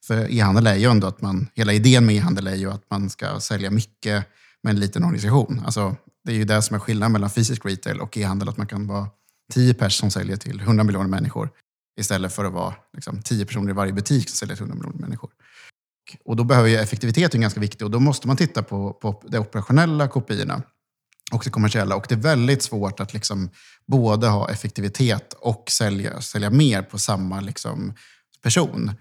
För 0.06 0.32
e-handel 0.32 0.68
är 0.68 0.76
ju 0.76 0.92
ändå 0.92 1.08
att 1.08 1.22
man, 1.22 1.48
hela 1.56 1.74
idén 1.74 2.06
med 2.06 2.16
e-handel 2.16 2.48
är 2.48 2.56
ju 2.56 2.72
att 2.72 2.84
man 2.90 3.10
ska 3.10 3.40
sälja 3.40 3.72
mycket 3.72 4.26
med 4.64 4.72
en 4.72 4.80
liten 4.80 5.04
organisation. 5.04 5.62
Alltså, 5.66 5.96
det 6.26 6.32
är 6.32 6.36
ju 6.36 6.46
det 6.46 6.62
som 6.62 6.76
är 6.76 6.80
skillnaden 6.80 7.12
mellan 7.12 7.30
fysisk 7.30 7.66
retail 7.66 8.00
och 8.00 8.18
e-handel, 8.18 8.50
att 8.50 8.58
man 8.58 8.68
kan 8.68 8.88
vara 8.88 9.08
tio 9.54 9.74
personer 9.74 9.90
som 9.90 10.12
säljer 10.12 10.38
till 10.38 10.60
100 10.60 10.84
miljoner 10.84 11.10
människor 11.10 11.50
istället 12.00 12.34
för 12.34 12.46
att 12.46 12.54
vara 12.54 12.74
liksom, 12.94 13.22
tio 13.22 13.46
personer 13.46 13.70
i 13.70 13.74
varje 13.74 13.94
butik 13.94 14.30
som 14.30 14.36
säljer 14.36 14.56
till 14.56 14.66
100 14.66 14.76
miljoner 14.76 15.02
människor. 15.02 15.32
Och 16.26 16.36
då 16.36 16.44
behöver 16.44 16.70
ju 16.70 16.76
effektiviteten 16.76 17.42
ganska 17.42 17.60
viktig 17.60 17.86
och 17.86 17.92
då 17.92 18.00
måste 18.00 18.28
man 18.28 18.38
titta 18.38 18.64
på, 18.64 18.94
på 18.94 19.24
de 19.28 19.38
operationella 19.38 20.08
kopiorna 20.08 20.62
och 21.32 21.42
det 21.44 21.50
kommersiella. 21.50 21.96
Och 21.96 22.06
det 22.10 22.16
är 22.16 22.20
väldigt 22.20 22.64
svårt 22.64 23.00
att 23.00 23.14
liksom 23.14 23.50
både 23.86 24.28
ha 24.28 24.50
effektivitet 24.50 25.34
och 25.34 25.64
sälja, 25.72 26.22
sälja 26.22 26.50
mer 26.50 26.82
på 26.82 26.98
samma 26.98 27.42
liksom 27.42 27.94
person. 28.42 28.92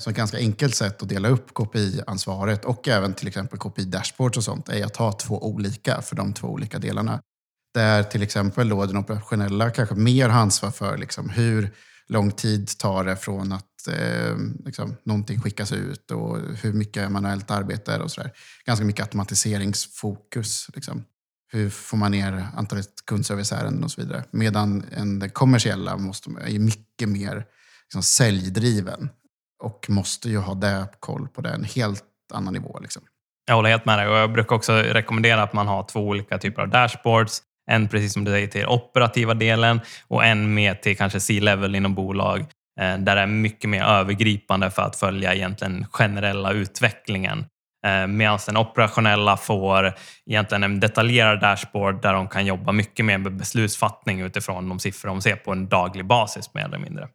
Så 0.00 0.10
ett 0.10 0.16
ganska 0.16 0.36
enkelt 0.36 0.74
sätt 0.74 1.02
att 1.02 1.08
dela 1.08 1.28
upp 1.28 1.54
KPI-ansvaret 1.54 2.64
och 2.64 2.88
även 2.88 3.14
till 3.14 3.28
exempel 3.28 3.58
KPI-dashboards 3.58 4.36
och 4.36 4.44
sånt 4.44 4.68
är 4.68 4.84
att 4.84 4.96
ha 4.96 5.12
två 5.12 5.46
olika 5.46 6.02
för 6.02 6.16
de 6.16 6.32
två 6.32 6.48
olika 6.48 6.78
delarna. 6.78 7.20
Där 7.74 8.02
till 8.02 8.22
exempel 8.22 8.68
då 8.68 8.86
den 8.86 8.96
operationella 8.96 9.70
kanske 9.70 9.94
mer 9.94 10.28
har 10.28 10.40
ansvar 10.40 10.70
för 10.70 10.98
liksom 10.98 11.28
hur 11.28 11.74
lång 12.08 12.30
tid 12.30 12.78
tar 12.78 13.04
det 13.04 13.16
från 13.16 13.52
att 13.52 13.88
eh, 13.88 14.36
liksom, 14.64 14.96
någonting 15.04 15.40
skickas 15.40 15.72
ut 15.72 16.10
och 16.10 16.38
hur 16.62 16.72
mycket 16.72 17.10
manuellt 17.10 17.50
arbete 17.50 17.92
är 17.92 18.00
och 18.02 18.10
sådär. 18.10 18.32
Ganska 18.64 18.84
mycket 18.84 19.02
automatiseringsfokus. 19.02 20.68
Liksom. 20.74 21.04
Hur 21.52 21.70
får 21.70 21.96
man 21.96 22.10
ner 22.10 22.46
antalet 22.56 22.90
kundserviceärenden 23.06 23.84
och 23.84 23.90
så 23.90 24.00
vidare. 24.00 24.24
Medan 24.30 24.84
en 24.90 25.30
kommersiella 25.30 25.96
måste, 25.96 26.30
är 26.30 26.58
mycket 26.58 27.08
mer 27.08 27.46
liksom, 27.86 28.02
säljdriven 28.02 29.10
och 29.62 29.86
måste 29.88 30.28
ju 30.28 30.38
ha 30.38 30.54
det 30.54 30.88
koll 31.00 31.28
på 31.28 31.40
det, 31.40 31.50
en 31.50 31.64
helt 31.64 32.04
annan 32.34 32.52
nivå. 32.54 32.78
Liksom. 32.82 33.02
Jag 33.46 33.54
håller 33.54 33.70
helt 33.70 33.84
med 33.84 33.98
dig 33.98 34.08
och 34.08 34.16
jag 34.16 34.32
brukar 34.32 34.56
också 34.56 34.72
rekommendera 34.72 35.42
att 35.42 35.52
man 35.52 35.66
har 35.66 35.82
två 35.82 36.00
olika 36.00 36.38
typer 36.38 36.62
av 36.62 36.68
dashboards. 36.68 37.42
En 37.70 37.88
precis 37.88 38.12
som 38.12 38.24
du 38.24 38.30
säger 38.30 38.46
till 38.46 38.66
operativa 38.66 39.34
delen 39.34 39.80
och 40.08 40.24
en 40.24 40.54
mer 40.54 40.74
till 40.74 40.96
kanske 40.96 41.20
C-level 41.20 41.74
inom 41.74 41.94
bolag 41.94 42.40
eh, 42.80 42.98
där 42.98 43.16
det 43.16 43.20
är 43.20 43.26
mycket 43.26 43.70
mer 43.70 43.82
övergripande 43.82 44.70
för 44.70 44.82
att 44.82 44.96
följa 44.96 45.34
egentligen 45.34 45.86
generella 45.90 46.52
utvecklingen. 46.52 47.46
Eh, 47.86 48.06
Medan 48.06 48.38
den 48.46 48.56
operationella 48.56 49.36
får 49.36 49.94
egentligen 50.26 50.62
en 50.62 50.80
detaljerad 50.80 51.40
dashboard 51.40 52.02
där 52.02 52.12
de 52.12 52.28
kan 52.28 52.46
jobba 52.46 52.72
mycket 52.72 53.04
mer 53.04 53.18
med 53.18 53.36
beslutsfattning 53.36 54.20
utifrån 54.20 54.68
de 54.68 54.78
siffror 54.78 55.08
de 55.08 55.20
ser 55.20 55.36
på 55.36 55.52
en 55.52 55.68
daglig 55.68 56.06
basis 56.06 56.54
mer 56.54 56.64
eller 56.64 56.78
mindre. 56.78 57.08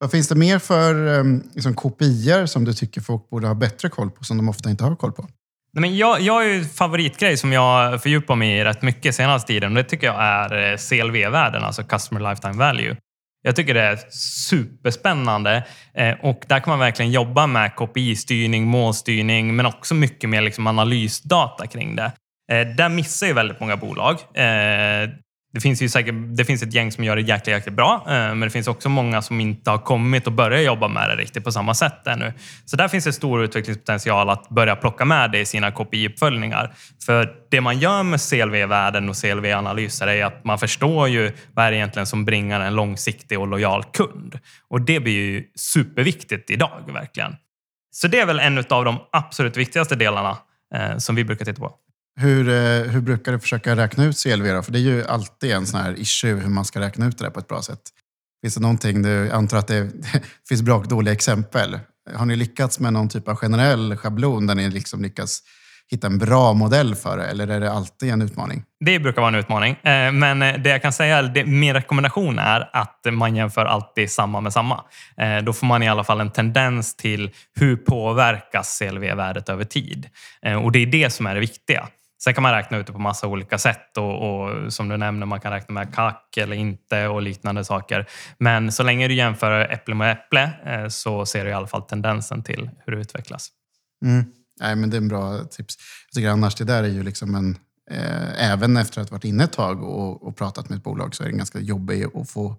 Vad 0.00 0.10
finns 0.10 0.28
det 0.28 0.34
mer 0.34 0.58
för 0.58 1.20
ehm, 1.20 1.42
liksom, 1.54 1.74
kopior 1.74 2.46
som 2.46 2.64
du 2.64 2.72
tycker 2.72 3.00
folk 3.00 3.30
borde 3.30 3.46
ha 3.46 3.54
bättre 3.54 3.88
koll 3.88 4.10
på, 4.10 4.24
som 4.24 4.36
de 4.36 4.48
ofta 4.48 4.70
inte 4.70 4.84
har 4.84 4.96
koll 4.96 5.12
på? 5.12 5.28
Men 5.72 5.96
jag, 5.96 6.20
jag 6.20 6.32
har 6.32 6.44
ju 6.44 6.64
favoritgrej 6.64 7.36
som 7.36 7.52
jag 7.52 8.02
fördjupar 8.02 8.36
mig 8.36 8.58
i 8.58 8.64
rätt 8.64 8.82
mycket 8.82 9.14
senaste 9.14 9.46
tiden. 9.46 9.74
Det 9.74 9.84
tycker 9.84 10.06
jag 10.06 10.22
är 10.22 10.72
eh, 10.72 10.76
CLV-värden, 10.76 11.64
alltså 11.64 11.82
Customer 11.82 12.30
Lifetime 12.30 12.54
Value. 12.54 12.96
Jag 13.42 13.56
tycker 13.56 13.74
det 13.74 13.82
är 13.82 13.98
superspännande 14.10 15.66
eh, 15.94 16.14
och 16.22 16.42
där 16.46 16.60
kan 16.60 16.70
man 16.70 16.78
verkligen 16.78 17.12
jobba 17.12 17.46
med 17.46 17.72
KPI-styrning, 17.76 18.66
målstyrning, 18.66 19.56
men 19.56 19.66
också 19.66 19.94
mycket 19.94 20.30
mer 20.30 20.42
liksom 20.42 20.66
analysdata 20.66 21.66
kring 21.66 21.96
det. 21.96 22.12
Eh, 22.52 22.68
där 22.76 22.88
missar 22.88 23.26
ju 23.26 23.32
väldigt 23.32 23.60
många 23.60 23.76
bolag. 23.76 24.18
Det 25.52 25.60
finns 25.60 25.82
ju 25.82 25.88
säkert 25.88 26.14
det 26.36 26.44
finns 26.44 26.62
ett 26.62 26.74
gäng 26.74 26.92
som 26.92 27.04
gör 27.04 27.16
det 27.16 27.22
jäkligt, 27.22 27.56
jäkligt 27.56 27.74
bra, 27.74 28.04
eh, 28.06 28.12
men 28.12 28.40
det 28.40 28.50
finns 28.50 28.68
också 28.68 28.88
många 28.88 29.22
som 29.22 29.40
inte 29.40 29.70
har 29.70 29.78
kommit 29.78 30.26
och 30.26 30.32
börjat 30.32 30.64
jobba 30.64 30.88
med 30.88 31.10
det 31.10 31.16
riktigt 31.16 31.44
på 31.44 31.52
samma 31.52 31.74
sätt 31.74 32.06
ännu. 32.06 32.32
Så 32.64 32.76
där 32.76 32.88
finns 32.88 33.04
det 33.04 33.12
stor 33.12 33.44
utvecklingspotential 33.44 34.30
att 34.30 34.48
börja 34.48 34.76
plocka 34.76 35.04
med 35.04 35.30
det 35.30 35.38
i 35.40 35.46
sina 35.46 35.70
KPI-uppföljningar. 35.70 36.74
För 37.06 37.32
det 37.50 37.60
man 37.60 37.78
gör 37.78 38.02
med 38.02 38.20
CLV-värden 38.20 39.08
och 39.08 39.16
CLV-analyser 39.16 40.06
är 40.06 40.24
att 40.24 40.44
man 40.44 40.58
förstår 40.58 41.08
ju 41.08 41.32
vad 41.54 41.64
är 41.64 41.70
det 41.70 41.76
egentligen 41.76 42.06
som 42.06 42.24
bringar 42.24 42.60
en 42.60 42.74
långsiktig 42.74 43.40
och 43.40 43.46
lojal 43.46 43.84
kund. 43.84 44.38
Och 44.68 44.80
det 44.80 45.00
blir 45.00 45.12
ju 45.12 45.44
superviktigt 45.54 46.50
idag, 46.50 46.80
verkligen. 46.86 47.36
Så 47.90 48.08
det 48.08 48.20
är 48.20 48.26
väl 48.26 48.40
en 48.40 48.58
av 48.58 48.84
de 48.84 48.98
absolut 49.12 49.56
viktigaste 49.56 49.94
delarna 49.94 50.38
eh, 50.74 50.96
som 50.96 51.14
vi 51.14 51.24
brukar 51.24 51.44
titta 51.44 51.60
på. 51.60 51.72
Hur, 52.20 52.48
eh, 52.48 52.90
hur 52.90 53.00
brukar 53.00 53.32
du 53.32 53.38
försöka 53.38 53.76
räkna 53.76 54.04
ut 54.04 54.22
CLV 54.22 54.46
då? 54.46 54.62
För 54.62 54.72
det 54.72 54.78
är 54.78 54.80
ju 54.80 55.04
alltid 55.04 55.50
en 55.50 55.66
sån 55.66 55.80
här 55.80 55.98
issue 55.98 56.34
hur 56.34 56.48
man 56.48 56.64
ska 56.64 56.80
räkna 56.80 57.06
ut 57.06 57.18
det 57.18 57.24
där 57.24 57.30
på 57.30 57.40
ett 57.40 57.48
bra 57.48 57.62
sätt. 57.62 57.80
Finns 58.42 58.54
det 58.54 58.60
någonting, 58.60 59.02
du 59.02 59.30
antar 59.30 59.56
att 59.56 59.66
det 59.66 59.90
finns 60.48 60.62
bra 60.62 60.76
och 60.76 60.88
dåliga 60.88 61.14
exempel. 61.14 61.78
Har 62.14 62.26
ni 62.26 62.36
lyckats 62.36 62.80
med 62.80 62.92
någon 62.92 63.08
typ 63.08 63.28
av 63.28 63.36
generell 63.36 63.96
schablon 63.96 64.46
där 64.46 64.54
ni 64.54 64.70
liksom 64.70 65.02
lyckas 65.02 65.42
hitta 65.90 66.06
en 66.06 66.18
bra 66.18 66.52
modell 66.52 66.94
för 66.94 67.18
det? 67.18 67.26
Eller 67.26 67.48
är 67.48 67.60
det 67.60 67.72
alltid 67.72 68.10
en 68.10 68.22
utmaning? 68.22 68.62
Det 68.84 68.98
brukar 68.98 69.22
vara 69.22 69.28
en 69.28 69.40
utmaning. 69.40 69.76
Eh, 69.82 70.12
men 70.12 70.42
eh, 70.42 70.54
det 70.54 70.70
jag 70.70 70.82
kan 70.82 70.92
säga, 70.92 71.22
det, 71.22 71.44
min 71.44 71.74
rekommendation 71.74 72.38
är 72.38 72.70
att 72.72 73.00
man 73.10 73.36
jämför 73.36 73.64
alltid 73.64 74.10
samma 74.10 74.40
med 74.40 74.52
samma. 74.52 74.84
Då 75.42 75.52
får 75.52 75.66
man 75.66 75.82
i 75.82 75.88
alla 75.88 76.04
fall 76.04 76.20
en 76.20 76.30
tendens 76.30 76.96
till 76.96 77.30
hur 77.54 77.76
påverkas 77.76 78.78
CLV-värdet 78.78 79.48
över 79.48 79.64
tid. 79.64 80.08
Och 80.62 80.72
det 80.72 80.78
är 80.78 80.86
det 80.86 81.10
som 81.10 81.26
är 81.26 81.34
det 81.34 81.40
viktiga. 81.40 81.88
Sen 82.24 82.34
kan 82.34 82.42
man 82.42 82.52
räkna 82.52 82.76
ut 82.76 82.86
det 82.86 82.92
på 82.92 82.98
massa 82.98 83.26
olika 83.26 83.58
sätt 83.58 83.96
och, 83.96 84.42
och, 84.42 84.72
som 84.72 84.88
du 84.88 84.96
nämner, 84.96 85.26
man 85.26 85.40
kan 85.40 85.52
räkna 85.52 85.74
med 85.74 85.94
kack 85.94 86.36
eller 86.36 86.56
inte 86.56 87.08
och 87.08 87.22
liknande 87.22 87.64
saker. 87.64 88.08
Men 88.38 88.72
så 88.72 88.82
länge 88.82 89.08
du 89.08 89.14
jämför 89.14 89.60
äpple 89.60 89.94
med 89.94 90.12
äpple 90.12 90.50
eh, 90.66 90.88
så 90.88 91.26
ser 91.26 91.44
du 91.44 91.50
i 91.50 91.54
alla 91.54 91.66
fall 91.66 91.82
tendensen 91.82 92.42
till 92.42 92.70
hur 92.86 92.92
det 92.92 93.00
utvecklas. 93.00 93.48
Mm. 94.04 94.24
Nej, 94.60 94.76
men 94.76 94.90
det 94.90 94.96
är 94.96 94.98
en 94.98 95.08
bra 95.08 95.44
tips. 95.44 95.76
Jag 96.08 96.14
tycker 96.14 96.30
annars 96.30 96.54
det 96.54 96.64
där 96.64 96.82
är 96.82 96.88
ju 96.88 97.02
liksom 97.02 97.34
en, 97.34 97.56
eh, 97.90 98.50
även 98.50 98.76
efter 98.76 99.00
att 99.00 99.10
ha 99.10 99.14
varit 99.14 99.24
inne 99.24 99.44
ett 99.44 99.52
tag 99.52 99.82
och, 99.82 100.26
och, 100.26 100.36
pratat 100.36 100.68
med 100.68 100.76
ett 100.76 100.84
bolag 100.84 101.14
så 101.14 101.22
är 101.22 101.26
det 101.26 101.36
ganska 101.36 101.58
jobbigt 101.58 102.16
att 102.16 102.30
få, 102.30 102.56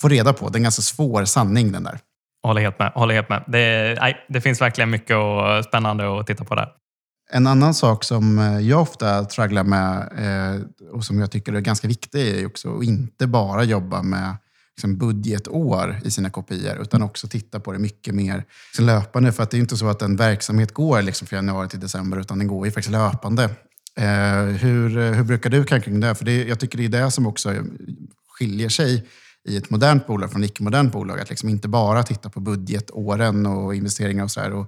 få 0.00 0.08
reda 0.08 0.32
på. 0.32 0.48
Det 0.48 0.56
är 0.56 0.58
en 0.58 0.62
ganska 0.62 0.82
svår 0.82 1.24
sanning 1.24 1.72
den 1.72 1.84
där. 1.84 1.98
Håller 2.42 2.60
helt 2.60 2.78
med. 2.78 2.92
Håller 2.94 3.14
helt 3.14 3.28
med. 3.28 3.44
Det, 3.46 3.96
nej, 4.00 4.26
det 4.28 4.40
finns 4.40 4.60
verkligen 4.60 4.90
mycket 4.90 5.16
och, 5.16 5.64
spännande 5.64 6.20
att 6.20 6.26
titta 6.26 6.44
på 6.44 6.54
där. 6.54 6.68
En 7.30 7.46
annan 7.46 7.74
sak 7.74 8.04
som 8.04 8.38
eh, 8.38 8.58
jag 8.58 8.82
ofta 8.82 9.24
tragglar 9.24 9.64
med 9.64 10.08
eh, 10.18 10.88
och 10.92 11.04
som 11.04 11.20
jag 11.20 11.30
tycker 11.30 11.52
är 11.52 11.60
ganska 11.60 11.88
viktig 11.88 12.28
är 12.28 12.46
också 12.46 12.78
att 12.78 12.84
inte 12.84 13.26
bara 13.26 13.64
jobba 13.64 14.02
med 14.02 14.36
liksom 14.76 14.98
budgetår 14.98 16.00
i 16.04 16.10
sina 16.10 16.30
kopior 16.30 16.82
utan 16.82 17.02
också 17.02 17.28
titta 17.28 17.60
på 17.60 17.72
det 17.72 17.78
mycket 17.78 18.14
mer 18.14 18.44
liksom 18.68 18.86
löpande. 18.86 19.32
För 19.32 19.42
att 19.42 19.50
det 19.50 19.56
är 19.56 19.60
inte 19.60 19.76
så 19.76 19.88
att 19.88 20.02
en 20.02 20.16
verksamhet 20.16 20.74
går 20.74 21.02
liksom 21.02 21.26
från 21.26 21.36
januari 21.36 21.68
till 21.68 21.80
december 21.80 22.20
utan 22.20 22.38
den 22.38 22.48
går 22.48 22.66
ju 22.66 22.72
faktiskt 22.72 22.92
löpande. 22.92 23.44
Eh, 23.96 24.44
hur, 24.44 25.12
hur 25.12 25.24
brukar 25.24 25.50
du 25.50 25.64
tänka 25.64 25.84
kring 25.84 26.00
det? 26.00 26.14
För 26.14 26.24
det, 26.24 26.44
jag 26.44 26.60
tycker 26.60 26.78
det 26.78 26.84
är 26.84 27.04
det 27.04 27.10
som 27.10 27.26
också 27.26 27.54
skiljer 28.28 28.68
sig 28.68 29.06
i 29.48 29.56
ett 29.56 29.70
modernt 29.70 30.06
bolag 30.06 30.32
från 30.32 30.44
icke-modernt 30.44 30.92
bolag. 30.92 31.20
Att 31.20 31.30
liksom 31.30 31.48
inte 31.48 31.68
bara 31.68 32.02
titta 32.02 32.30
på 32.30 32.40
budgetåren 32.40 33.46
och 33.46 33.74
investeringar 33.74 34.24
och 34.24 34.30
sådär. 34.30 34.66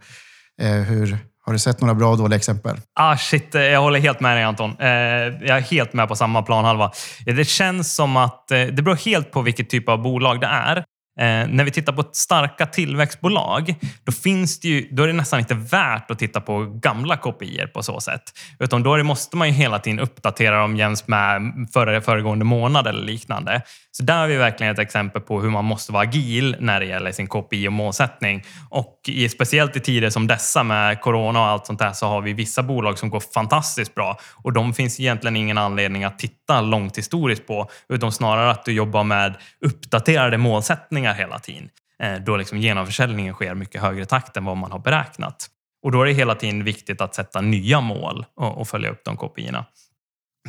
Eh, 0.61 0.73
hur, 0.73 1.19
har 1.49 1.52
du 1.52 1.59
sett 1.59 1.81
några 1.81 1.95
bra 1.95 2.11
och 2.11 2.19
dåliga 2.19 2.37
exempel? 2.37 2.76
Ah, 2.95 3.17
shit, 3.17 3.55
eh, 3.55 3.62
jag 3.62 3.81
håller 3.81 4.00
helt 4.00 4.21
med 4.21 4.37
dig 4.37 4.45
Anton. 4.45 4.76
Eh, 4.78 4.88
jag 4.88 5.57
är 5.57 5.61
helt 5.61 5.93
med 5.93 6.09
på 6.09 6.17
samma 6.17 6.43
planhalva. 6.43 6.93
Eh, 7.26 7.35
det 7.35 7.45
känns 7.45 7.95
som 7.95 8.17
att 8.17 8.50
eh, 8.50 8.61
det 8.61 8.83
beror 8.83 8.97
helt 8.97 9.31
på 9.31 9.43
vilket 9.43 9.71
typ 9.71 9.88
av 9.88 10.02
bolag 10.02 10.40
det 10.40 10.47
är. 10.47 10.85
Eh, 11.19 11.49
när 11.49 11.65
vi 11.65 11.71
tittar 11.71 11.93
på 11.93 12.05
starka 12.13 12.67
tillväxtbolag, 12.67 13.75
då, 14.05 14.13
finns 14.13 14.61
det 14.61 14.69
ju, 14.69 14.89
då 14.91 15.03
är 15.03 15.07
det 15.07 15.13
nästan 15.13 15.39
inte 15.39 15.55
värt 15.55 16.11
att 16.11 16.19
titta 16.19 16.41
på 16.41 16.65
gamla 16.65 17.17
kopior 17.17 17.67
på 17.67 17.83
så 17.83 18.01
sätt. 18.01 18.23
Utan 18.59 18.83
då 18.83 19.05
måste 19.05 19.37
man 19.37 19.49
ju 19.49 19.55
hela 19.55 19.79
tiden 19.79 20.01
uppdatera 20.01 20.61
dem 20.61 20.77
jäms 20.77 21.09
med 21.09 21.43
förra, 21.73 22.01
föregående 22.01 22.45
månad 22.45 22.87
eller 22.87 23.03
liknande. 23.03 23.63
Så 23.91 24.03
där 24.03 24.19
har 24.19 24.27
vi 24.27 24.37
verkligen 24.37 24.73
ett 24.73 24.79
exempel 24.79 25.23
på 25.23 25.41
hur 25.41 25.51
man 25.51 25.65
måste 25.65 25.93
vara 25.93 26.03
agil 26.03 26.57
när 26.61 26.81
det 26.81 26.87
gäller 26.87 27.13
sin 27.13 27.27
KPI 27.27 27.69
och 27.69 27.73
målsättning. 27.73 28.45
Och 28.71 29.01
i, 29.09 29.29
speciellt 29.29 29.77
i 29.77 29.81
tider 29.81 30.11
som 30.11 30.27
dessa 30.27 30.63
med 30.63 31.01
corona 31.01 31.41
och 31.41 31.47
allt 31.47 31.67
sånt 31.67 31.79
där 31.79 31.93
så 31.93 32.07
har 32.07 32.21
vi 32.21 32.33
vissa 32.33 32.63
bolag 32.63 32.99
som 32.99 33.11
går 33.11 33.23
fantastiskt 33.35 33.95
bra 33.95 34.19
och 34.35 34.53
de 34.53 34.75
finns 34.75 35.01
egentligen 35.01 35.37
ingen 35.37 35.59
anledning 35.59 36.05
att 36.05 36.19
titta 36.19 36.61
långt 36.61 36.99
historiskt 36.99 37.47
på 37.47 37.71
utan 37.89 38.13
snarare 38.13 38.51
att 38.51 38.65
du 38.65 38.73
jobbar 38.73 39.05
med 39.05 39.35
uppdaterade 39.67 40.39
målsättningar 40.39 41.08
hela 41.15 41.38
tiden. 41.38 41.71
Eh, 42.03 42.15
då 42.15 42.37
liksom 42.37 42.59
genomförsäljningen 42.59 43.35
sker 43.35 43.55
mycket 43.55 43.83
högre 43.83 44.05
takt 44.05 44.37
än 44.37 44.45
vad 44.45 44.57
man 44.57 44.73
har 44.73 44.79
beräknat. 44.79 45.49
Och 45.83 45.93
då 45.93 46.03
är 46.03 46.07
det 46.07 46.12
hela 46.12 46.35
tiden 46.35 46.65
viktigt 46.65 47.00
att 47.00 47.15
sätta 47.15 47.41
nya 47.41 47.81
mål 47.81 48.27
och, 48.37 48.69
följa 48.69 48.91
upp 48.91 49.05
de 49.05 49.17
KPI-erna. 49.17 49.65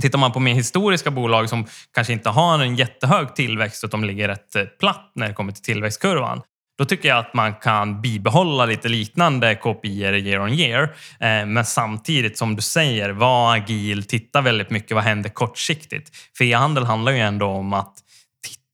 Tittar 0.01 0.20
man 0.20 0.32
på 0.32 0.39
mer 0.39 0.54
historiska 0.54 1.12
bolag 1.12 1.50
som 1.50 1.66
kanske 1.94 2.13
inte 2.13 2.30
har 2.30 2.60
en 2.60 2.75
jättehög 2.75 3.36
tillväxt 3.36 3.84
utan 3.84 4.08
ligger 4.08 4.28
rätt 4.28 4.56
eh, 4.56 4.63
platt 4.63 5.12
när 5.16 5.28
det 5.28 5.34
kommer 5.34 5.51
till 5.51 5.63
tillväxtkurvan. 5.63 6.42
Då 6.78 6.86
tycker 6.86 7.10
jag 7.10 7.18
att 7.18 7.34
man 7.34 7.54
kan 7.54 8.01
bibehålla 8.01 8.66
lite 8.66 8.89
liknande 8.89 9.56
KPI 9.56 10.01
year 10.01 10.39
on 10.39 10.54
year. 10.54 10.84
Eh, 11.20 11.46
men 11.46 11.66
samtidigt 11.66 12.38
som 12.38 12.56
du 12.56 12.62
säger, 12.62 13.10
var 13.10 13.56
agil, 13.56 14.04
titta 14.04 14.42
väldigt 14.42 14.70
mycket 14.70 14.92
vad 14.92 15.04
händer 15.04 15.30
kortsiktigt. 15.30 16.16
För 16.38 16.44
e-handel 16.46 16.84
handlar 16.84 17.12
ju 17.12 17.20
ändå 17.20 17.46
om 17.46 17.74
att 17.74 17.94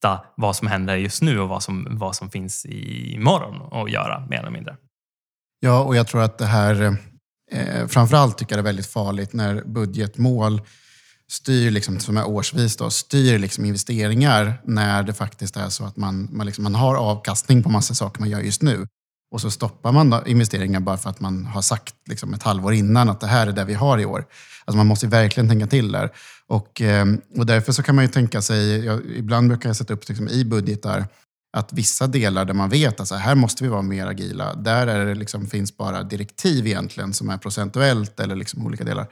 hitta 0.05 0.25
vad 0.37 0.55
som 0.55 0.67
händer 0.67 0.95
just 0.95 1.21
nu 1.21 1.39
och 1.39 1.49
vad 1.49 1.63
som, 1.63 1.87
vad 1.91 2.15
som 2.15 2.29
finns 2.29 2.65
imorgon 2.65 3.83
att 3.83 3.91
göra 3.91 4.25
mer 4.29 4.39
eller 4.39 4.51
mindre. 4.51 4.77
Ja, 5.59 5.83
och 5.83 5.95
jag 5.95 6.07
tror 6.07 6.21
att 6.21 6.37
det 6.37 6.45
här, 6.45 6.97
eh, 7.51 7.87
framförallt 7.87 8.37
tycker 8.37 8.55
jag 8.55 8.65
det 8.65 8.67
är 8.67 8.71
väldigt 8.71 8.91
farligt 8.91 9.33
när 9.33 9.63
budgetmål 9.65 10.61
styr, 11.27 11.71
liksom, 11.71 11.99
som 11.99 12.17
är 12.17 12.27
årsvis, 12.27 12.77
då, 12.77 12.89
styr 12.89 13.39
liksom 13.39 13.65
investeringar 13.65 14.61
när 14.63 15.03
det 15.03 15.13
faktiskt 15.13 15.57
är 15.57 15.69
så 15.69 15.85
att 15.85 15.97
man, 15.97 16.27
man, 16.31 16.45
liksom, 16.45 16.63
man 16.63 16.75
har 16.75 16.95
avkastning 16.95 17.63
på 17.63 17.69
massa 17.69 17.93
saker 17.93 18.19
man 18.19 18.29
gör 18.29 18.41
just 18.41 18.61
nu. 18.61 18.87
Och 19.35 19.41
så 19.41 19.51
stoppar 19.51 19.91
man 19.91 20.27
investeringar 20.27 20.79
bara 20.79 20.97
för 20.97 21.09
att 21.09 21.19
man 21.19 21.45
har 21.45 21.61
sagt 21.61 21.95
liksom, 22.09 22.33
ett 22.33 22.43
halvår 22.43 22.73
innan 22.73 23.09
att 23.09 23.19
det 23.19 23.27
här 23.27 23.47
är 23.47 23.51
det 23.51 23.65
vi 23.65 23.73
har 23.73 23.99
i 23.99 24.05
år. 24.05 24.25
Alltså 24.65 24.77
man 24.77 24.87
måste 24.87 25.07
verkligen 25.07 25.49
tänka 25.49 25.67
till 25.67 25.91
där. 25.91 26.09
Och, 26.47 26.81
ehm, 26.81 27.21
och 27.37 27.45
därför 27.45 27.71
så 27.71 27.83
kan 27.83 27.95
man 27.95 28.03
ju 28.03 28.11
tänka 28.11 28.41
sig, 28.41 28.85
jag, 28.85 29.05
ibland 29.05 29.47
brukar 29.47 29.69
jag 29.69 29.75
sätta 29.75 29.93
upp 29.93 30.09
liksom, 30.09 30.27
i 30.27 30.45
budgetar 30.45 31.07
att 31.57 31.73
vissa 31.73 32.07
delar 32.07 32.45
där 32.45 32.53
man 32.53 32.69
vet 32.69 32.93
att 32.93 32.99
alltså, 32.99 33.15
här 33.15 33.35
måste 33.35 33.63
vi 33.63 33.69
vara 33.69 33.81
mer 33.81 34.07
agila, 34.07 34.53
där 34.53 34.87
är 34.87 35.05
det 35.05 35.15
liksom, 35.15 35.47
finns 35.47 35.77
bara 35.77 36.03
direktiv 36.03 36.67
egentligen 36.67 37.13
som 37.13 37.29
är 37.29 37.37
procentuellt 37.37 38.19
eller 38.19 38.35
liksom 38.35 38.65
olika 38.65 38.83
delar. 38.83 39.07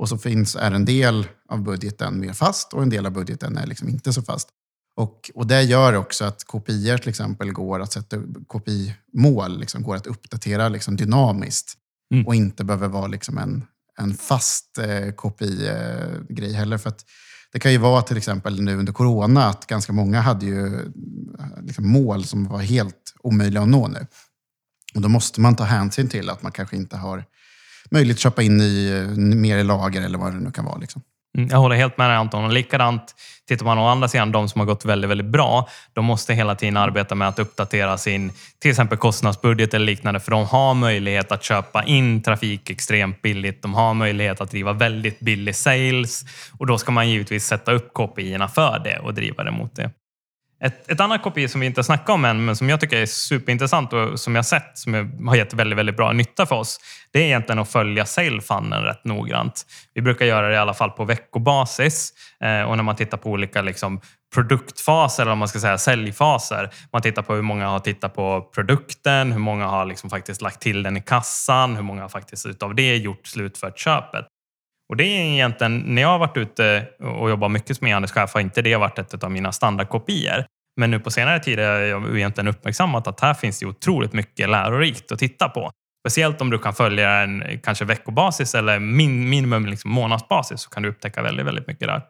Och 0.00 0.08
så 0.08 0.18
finns, 0.18 0.56
är 0.56 0.70
en 0.70 0.84
del 0.84 1.26
av 1.48 1.62
budgeten 1.62 2.20
mer 2.20 2.32
fast 2.32 2.72
och 2.72 2.82
en 2.82 2.90
del 2.90 3.06
av 3.06 3.12
budgeten 3.12 3.56
är 3.56 3.66
liksom 3.66 3.88
inte 3.88 4.12
så 4.12 4.22
fast. 4.22 4.48
Och, 4.96 5.30
och 5.34 5.46
det 5.46 5.62
gör 5.62 5.92
också 5.92 6.24
att 6.24 6.44
kopior 6.44 6.98
till 6.98 7.08
exempel 7.08 7.52
går 7.52 7.80
att 7.80 7.92
sätta 7.92 8.16
kopimål, 8.46 9.58
liksom, 9.58 9.82
går 9.82 9.96
att 9.96 10.06
uppdatera 10.06 10.68
liksom, 10.68 10.96
dynamiskt. 10.96 11.74
Mm. 12.14 12.26
Och 12.26 12.34
inte 12.34 12.64
behöver 12.64 12.88
vara 12.88 13.06
liksom 13.06 13.38
en, 13.38 13.64
en 13.98 14.14
fast 14.14 14.78
eh, 14.78 15.10
kopigrej 15.10 16.52
heller. 16.52 16.78
För 16.78 16.88
att 16.88 17.04
det 17.52 17.58
kan 17.58 17.72
ju 17.72 17.78
vara 17.78 18.02
till 18.02 18.16
exempel 18.16 18.62
nu 18.62 18.76
under 18.76 18.92
corona 18.92 19.44
att 19.44 19.66
ganska 19.66 19.92
många 19.92 20.20
hade 20.20 20.46
ju 20.46 20.92
liksom, 21.62 21.88
mål 21.88 22.24
som 22.24 22.48
var 22.48 22.58
helt 22.58 23.14
omöjliga 23.22 23.62
att 23.62 23.68
nå 23.68 23.88
nu. 23.88 24.06
Och 24.94 25.00
då 25.00 25.08
måste 25.08 25.40
man 25.40 25.56
ta 25.56 25.64
hänsyn 25.64 26.08
till 26.08 26.30
att 26.30 26.42
man 26.42 26.52
kanske 26.52 26.76
inte 26.76 26.96
har 26.96 27.24
möjlighet 27.90 28.16
att 28.16 28.20
köpa 28.20 28.42
in 28.42 28.60
i, 28.60 29.06
mer 29.16 29.58
i 29.58 29.64
lager 29.64 30.02
eller 30.02 30.18
vad 30.18 30.32
det 30.32 30.40
nu 30.40 30.50
kan 30.50 30.64
vara. 30.64 30.78
Liksom. 30.78 31.02
Mm, 31.38 31.48
jag 31.50 31.58
håller 31.58 31.76
helt 31.76 31.98
med 31.98 32.10
dig 32.10 32.16
Anton. 32.16 32.44
Och 32.44 32.52
likadant, 32.52 33.14
tittar 33.48 33.64
man 33.64 33.78
å 33.78 33.86
andra 33.86 34.08
sidan 34.08 34.32
de 34.32 34.48
som 34.48 34.58
har 34.58 34.66
gått 34.66 34.84
väldigt, 34.84 35.10
väldigt 35.10 35.26
bra, 35.26 35.68
de 35.92 36.04
måste 36.04 36.34
hela 36.34 36.54
tiden 36.54 36.76
arbeta 36.76 37.14
med 37.14 37.28
att 37.28 37.38
uppdatera 37.38 37.98
sin 37.98 38.32
till 38.58 38.70
exempel 38.70 38.98
kostnadsbudget 38.98 39.74
eller 39.74 39.86
liknande, 39.86 40.20
för 40.20 40.30
de 40.30 40.46
har 40.46 40.74
möjlighet 40.74 41.32
att 41.32 41.44
köpa 41.44 41.84
in 41.84 42.22
trafik 42.22 42.70
extremt 42.70 43.22
billigt. 43.22 43.62
De 43.62 43.74
har 43.74 43.94
möjlighet 43.94 44.40
att 44.40 44.50
driva 44.50 44.72
väldigt 44.72 45.20
billig 45.20 45.56
sales 45.56 46.24
och 46.58 46.66
då 46.66 46.78
ska 46.78 46.92
man 46.92 47.08
givetvis 47.08 47.46
sätta 47.46 47.72
upp 47.72 47.94
KPI 47.94 48.38
för 48.54 48.78
det 48.78 48.98
och 48.98 49.14
driva 49.14 49.44
det 49.44 49.50
mot 49.50 49.76
det. 49.76 49.90
Ett, 50.64 50.90
ett 50.90 51.00
annat 51.00 51.22
KPI 51.22 51.48
som 51.48 51.60
vi 51.60 51.66
inte 51.66 51.78
har 51.78 51.82
snackat 51.82 52.08
om 52.08 52.24
än, 52.24 52.44
men 52.44 52.56
som 52.56 52.68
jag 52.68 52.80
tycker 52.80 52.96
är 52.96 53.06
superintressant 53.06 53.92
och 53.92 54.20
som 54.20 54.34
jag 54.34 54.46
sett 54.46 54.78
som 54.78 54.94
har 55.28 55.36
gett 55.36 55.54
väldigt, 55.54 55.78
väldigt 55.78 55.96
bra 55.96 56.12
nytta 56.12 56.46
för 56.46 56.56
oss, 56.56 56.80
det 57.12 57.18
är 57.18 57.22
egentligen 57.22 57.58
att 57.58 57.72
följa 57.72 58.06
salefunnen 58.06 58.82
rätt 58.82 59.04
noggrant. 59.04 59.66
Vi 59.94 60.02
brukar 60.02 60.26
göra 60.26 60.48
det 60.48 60.54
i 60.54 60.58
alla 60.58 60.74
fall 60.74 60.90
på 60.90 61.04
veckobasis 61.04 62.12
eh, 62.40 62.62
och 62.62 62.76
när 62.76 62.82
man 62.82 62.96
tittar 62.96 63.18
på 63.18 63.30
olika 63.30 63.62
liksom, 63.62 64.00
produktfaser, 64.34 65.22
eller 65.22 65.32
om 65.32 65.38
man 65.38 65.48
ska 65.48 65.58
säga 65.58 65.78
säljfaser. 65.78 66.70
Man 66.92 67.02
tittar 67.02 67.22
på 67.22 67.34
hur 67.34 67.42
många 67.42 67.68
har 67.68 67.78
tittat 67.78 68.14
på 68.14 68.50
produkten, 68.54 69.32
hur 69.32 69.38
många 69.38 69.66
har 69.66 69.84
liksom 69.84 70.10
faktiskt 70.10 70.42
lagt 70.42 70.60
till 70.60 70.82
den 70.82 70.96
i 70.96 71.02
kassan, 71.02 71.76
hur 71.76 71.82
många 71.82 72.02
har 72.02 72.08
faktiskt 72.08 72.46
utav 72.46 72.74
det 72.74 72.96
gjort 72.96 73.26
slutfört 73.26 73.78
köpet. 73.78 74.26
Och 74.90 74.96
det 74.96 75.04
är 75.04 75.22
egentligen, 75.22 75.78
när 75.78 76.02
jag 76.02 76.08
har 76.08 76.18
varit 76.18 76.36
ute 76.36 76.86
och 77.00 77.30
jobbat 77.30 77.50
mycket 77.50 77.76
som 77.76 77.86
e-handelschef 77.86 78.34
har 78.34 78.40
inte 78.40 78.62
det 78.62 78.76
varit 78.76 78.98
ett 78.98 79.24
av 79.24 79.30
mina 79.30 79.52
standardkopior. 79.52 80.44
Men 80.76 80.90
nu 80.90 81.00
på 81.00 81.10
senare 81.10 81.40
tid 81.40 81.58
har 81.58 81.64
jag 81.64 82.16
egentligen 82.16 82.48
uppmärksammat 82.48 83.06
att 83.06 83.20
här 83.20 83.34
finns 83.34 83.60
det 83.60 83.66
otroligt 83.66 84.12
mycket 84.12 84.48
lärorikt 84.48 85.12
att 85.12 85.18
titta 85.18 85.48
på. 85.48 85.70
Speciellt 86.02 86.40
om 86.40 86.50
du 86.50 86.58
kan 86.58 86.74
följa 86.74 87.10
en 87.10 87.60
kanske 87.62 87.84
veckobasis 87.84 88.54
eller 88.54 88.78
min, 88.78 89.28
minimum 89.28 89.66
liksom 89.66 89.90
månadsbasis 89.90 90.60
så 90.60 90.70
kan 90.70 90.82
du 90.82 90.88
upptäcka 90.88 91.22
väldigt, 91.22 91.46
väldigt 91.46 91.66
mycket 91.66 91.88
där. 91.88 92.02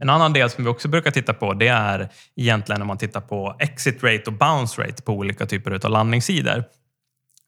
En 0.00 0.10
annan 0.10 0.32
del 0.32 0.50
som 0.50 0.64
vi 0.64 0.70
också 0.70 0.88
brukar 0.88 1.10
titta 1.10 1.34
på 1.34 1.54
det 1.54 1.68
är 1.68 2.08
egentligen 2.36 2.80
när 2.80 2.86
man 2.86 2.98
tittar 2.98 3.20
på 3.20 3.56
exit 3.58 4.02
rate 4.02 4.22
och 4.26 4.32
bounce 4.32 4.82
rate 4.82 5.02
på 5.02 5.12
olika 5.12 5.46
typer 5.46 5.84
av 5.84 5.90
landningssidor. 5.90 6.64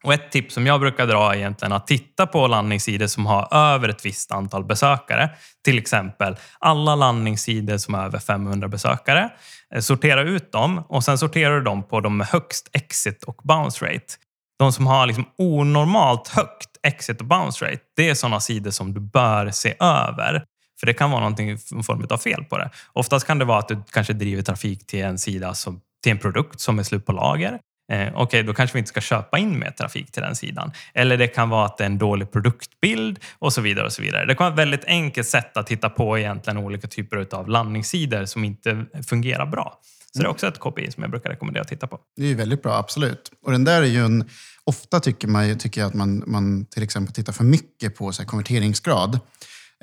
Och 0.05 0.15
ett 0.15 0.31
tips 0.31 0.55
som 0.55 0.67
jag 0.67 0.81
brukar 0.81 1.07
dra 1.07 1.33
är 1.33 1.37
egentligen 1.37 1.73
att 1.73 1.87
titta 1.87 2.27
på 2.27 2.47
landningssidor 2.47 3.07
som 3.07 3.27
har 3.27 3.49
över 3.55 3.89
ett 3.89 4.07
visst 4.07 4.33
antal 4.33 4.65
besökare. 4.65 5.31
Till 5.65 5.79
exempel 5.79 6.37
alla 6.59 6.95
landningssidor 6.95 7.79
som 7.79 7.95
har 7.95 8.05
över 8.05 8.19
500 8.19 8.69
besökare. 8.69 9.31
Eh, 9.75 9.81
sortera 9.81 10.23
ut 10.23 10.53
dem 10.53 10.85
och 10.89 11.05
sen 11.05 11.19
sorterar 11.19 11.55
du 11.55 11.63
dem 11.63 11.83
på 11.83 12.01
de 12.01 12.17
med 12.17 12.27
högst 12.27 12.69
exit 12.73 13.25
och 13.25 13.41
bounce 13.45 13.85
rate. 13.85 14.15
De 14.59 14.73
som 14.73 14.87
har 14.87 15.07
liksom 15.07 15.25
onormalt 15.39 16.29
högt 16.29 16.71
exit 16.83 17.21
och 17.21 17.27
bounce 17.27 17.65
rate, 17.65 17.83
det 17.97 18.09
är 18.09 18.15
sådana 18.15 18.41
sidor 18.41 18.71
som 18.71 18.95
du 18.95 19.01
bör 19.01 19.51
se 19.51 19.75
över. 19.81 20.45
För 20.81 20.87
det 20.87 20.95
kan 20.95 21.11
vara 21.11 21.21
någonting, 21.21 21.51
en 21.51 21.83
form 21.83 22.07
av 22.11 22.19
fel 22.19 22.45
på 22.45 22.59
det. 22.59 22.71
Oftast 22.93 23.27
kan 23.27 23.39
det 23.39 23.45
vara 23.45 23.59
att 23.59 23.69
du 23.69 23.83
kanske 23.93 24.13
driver 24.13 24.43
trafik 24.43 24.87
till 24.87 25.05
en 25.05 25.19
sida 25.19 25.55
som, 25.55 25.81
till 26.03 26.13
en 26.13 26.19
produkt 26.19 26.61
som 26.61 26.79
är 26.79 26.83
slut 26.83 27.07
på 27.07 27.13
lager. 27.13 27.59
Eh, 27.93 28.09
Okej, 28.09 28.23
okay, 28.23 28.43
då 28.43 28.55
kanske 28.55 28.75
vi 28.75 28.79
inte 28.79 28.89
ska 28.89 29.01
köpa 29.01 29.39
in 29.39 29.59
mer 29.59 29.71
trafik 29.71 30.13
till 30.13 30.23
den 30.23 30.37
sidan. 30.37 30.71
Eller 30.95 31.17
det 31.17 31.27
kan 31.27 31.49
vara 31.49 31.67
att 31.67 31.79
det 31.79 31.85
är 31.85 31.87
en 31.87 31.99
dålig 31.99 32.33
produktbild 32.33 33.19
och 33.39 33.53
så 33.53 33.61
vidare. 33.61 33.87
och 33.87 33.93
så 33.93 34.03
vidare. 34.03 34.27
Det 34.27 34.35
kan 34.35 34.45
vara 34.45 34.53
ett 34.53 34.59
väldigt 34.59 34.85
enkelt 34.85 35.29
sätt 35.29 35.57
att 35.57 35.67
titta 35.67 35.91
på 35.91 36.19
egentligen 36.19 36.59
olika 36.59 36.89
typer 36.89 37.27
av 37.31 37.49
landningssidor 37.49 38.25
som 38.25 38.45
inte 38.45 38.87
fungerar 39.09 39.47
bra. 39.47 39.81
Så 40.13 40.23
det 40.23 40.27
är 40.27 40.31
också 40.31 40.47
ett 40.47 40.59
KPI 40.59 40.91
som 40.91 41.03
jag 41.03 41.11
brukar 41.11 41.31
rekommendera 41.31 41.63
att 41.63 41.69
titta 41.69 41.87
på. 41.87 41.99
Det 42.17 42.31
är 42.31 42.35
väldigt 42.35 42.63
bra, 42.63 42.75
absolut. 42.75 43.33
Och 43.47 43.53
den 43.53 43.65
där 43.65 43.83
är 43.83 43.87
ju 43.87 44.05
en... 44.05 44.29
Ofta 44.67 45.01
tycker, 45.01 45.29
man, 45.29 45.59
tycker 45.59 45.81
jag 45.81 45.89
att 45.89 45.95
man, 45.95 46.23
man 46.27 46.67
till 46.67 46.83
exempel 46.83 47.15
tittar 47.15 47.33
för 47.33 47.45
mycket 47.45 47.97
på 47.97 48.13
så 48.13 48.25
konverteringsgrad 48.25 49.21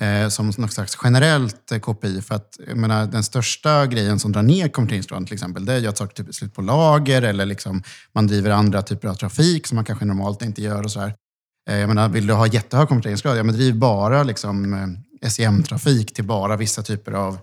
Eh, 0.02 0.30
som 0.30 0.52
något 0.58 0.74
slags 0.74 0.98
generellt 1.04 1.72
eh, 1.72 1.80
KPI. 1.80 2.22
För 2.22 2.36
att 2.36 2.60
jag 2.68 2.78
menar, 2.78 3.06
den 3.06 3.24
största 3.24 3.86
grejen 3.86 4.20
som 4.20 4.32
drar 4.32 4.44
ner 4.44 4.68
konverteringsgraden 4.68 5.26
till 5.26 5.34
exempel, 5.34 5.66
det 5.66 5.74
är 5.74 5.78
ju 5.78 5.88
att 5.88 5.98
saker 5.98 6.16
typ 6.16 6.28
är 6.28 6.34
slut 6.34 6.54
på 6.54 6.62
lager 6.62 7.22
eller 7.22 7.46
liksom 7.46 7.84
man 8.14 8.28
driver 8.28 8.50
andra 8.50 8.82
typer 8.82 9.08
av 9.08 9.14
trafik 9.14 9.68
som 9.68 9.76
man 9.76 9.86
kanske 9.86 10.06
normalt 10.06 10.42
inte 10.42 10.62
gör. 10.62 10.84
och 10.84 10.92
så 10.92 11.00
här. 11.00 11.16
Eh, 11.70 11.78
jag 11.78 11.88
menar, 11.88 12.10
vill 12.10 12.28
du 12.28 12.34
ha 12.34 12.48
jättehög 12.48 12.88
konverteringsgrad, 12.88 13.38
ja 13.38 13.44
men 13.44 13.56
driv 13.56 13.76
bara 13.76 14.24
liksom, 14.24 14.74
eh, 14.74 15.30
SEM-trafik 15.30 16.14
till 16.14 16.26
bara 16.26 16.58
vissa 16.58 16.84
typer 16.84 17.12
av 17.12 17.40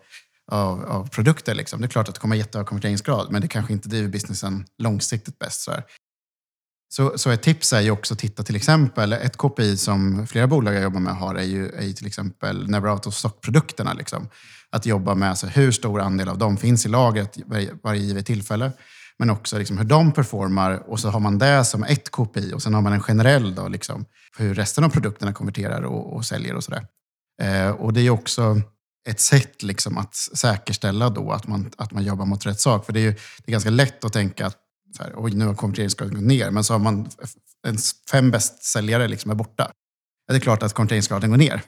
av, 0.51 0.85
av, 0.85 1.09
produkter. 1.09 1.55
Liksom. 1.55 1.81
Det 1.81 1.87
är 1.87 1.89
klart 1.89 2.09
att 2.09 2.15
det 2.15 2.21
kommer 2.21 2.37
jättehög 2.37 2.67
konverteringsgrad, 2.67 3.27
men 3.31 3.43
det 3.43 3.49
kanske 3.49 3.73
inte 3.73 3.89
driver 3.89 4.09
businessen 4.09 4.65
långsiktigt 4.79 5.39
bäst. 5.39 5.61
Så 5.61 5.71
här. 5.71 5.85
Så, 6.89 7.19
så 7.19 7.31
ett 7.31 7.43
tips 7.43 7.73
är 7.73 7.81
ju 7.81 7.91
också 7.91 8.15
att 8.15 8.21
titta 8.21 8.43
till 8.43 8.57
exempel, 8.57 9.13
ett 9.13 9.37
KPI 9.37 9.77
som 9.77 10.27
flera 10.27 10.47
bolag 10.47 10.75
jag 10.75 10.83
jobbar 10.83 11.01
med 11.01 11.17
har 11.17 11.35
är 11.35 11.43
ju, 11.43 11.69
är 11.69 11.83
ju 11.83 11.93
till 11.93 12.07
exempel 12.07 12.71
never 12.71 12.91
out 12.91 13.07
of 13.07 13.15
stock-produkterna. 13.15 13.93
Liksom. 13.93 14.29
Att 14.71 14.87
jobba 14.87 15.15
med 15.15 15.31
alltså, 15.31 15.47
hur 15.47 15.73
stor 15.73 16.01
andel 16.01 16.29
av 16.29 16.39
dem 16.39 16.57
finns 16.57 16.87
i 16.87 16.89
lagret 16.89 17.39
varje, 17.47 17.75
varje 17.83 18.03
givet 18.03 18.27
tillfälle. 18.27 18.73
Men 19.19 19.31
också 19.31 19.59
liksom, 19.59 19.79
hur 19.79 19.85
de 19.85 20.13
performar 20.13 20.91
och 20.91 21.01
så 21.01 21.11
har 21.11 21.21
man 21.21 21.39
det 21.39 21.65
som 21.65 21.85
ett 21.85 22.11
KPI 22.11 22.53
och 22.53 22.63
sen 22.63 22.75
har 22.75 22.83
man 22.83 22.93
en 22.93 23.03
generell 23.03 23.55
då, 23.55 23.69
liksom, 23.69 24.05
hur 24.39 24.55
resten 24.55 24.85
av 24.85 24.89
produkterna 24.89 25.33
konverterar 25.33 25.83
och, 25.83 26.17
och 26.17 26.25
säljer 26.25 26.55
och 26.55 26.65
sådär. 26.65 26.87
Eh, 27.43 27.71
och 27.71 27.93
det 27.93 28.01
är 28.01 28.11
också 28.11 28.61
ett 29.09 29.21
sätt 29.21 29.63
liksom, 29.63 29.99
att 29.99 30.15
säkerställa 30.15 31.11
då 31.11 31.33
att 31.33 31.47
man, 31.47 31.71
att 31.77 31.93
man 31.93 32.05
jobbar 32.05 32.27
mot 32.27 32.47
rätt 32.47 32.61
sak. 32.61 32.87
För 32.87 32.93
det 32.93 33.01
är, 33.01 33.05
ju, 33.05 33.13
det 33.13 33.47
är 33.47 33.53
ganska 33.53 33.71
lätt 33.71 34.05
att 34.05 34.13
tänka 34.13 34.47
att 34.47 34.57
så 34.99 35.05
här, 35.05 35.13
oj, 35.17 35.35
nu 35.35 35.47
har 35.47 35.55
konverteringsgraden 35.55 36.15
gått 36.15 36.25
ner. 36.25 36.51
Men 36.51 36.65
så 36.65 36.75
har 36.75 36.79
man 36.79 37.09
ens 37.67 37.95
fem 38.11 38.31
bästsäljare 38.31 39.09
liksom 39.09 39.31
är 39.31 39.35
borta. 39.35 39.71
Det 40.29 40.37
är 40.37 40.41
klart 40.41 40.63
att 40.63 40.73
konverteringsgraden 40.73 41.31
går 41.31 41.37
ner. 41.37 41.61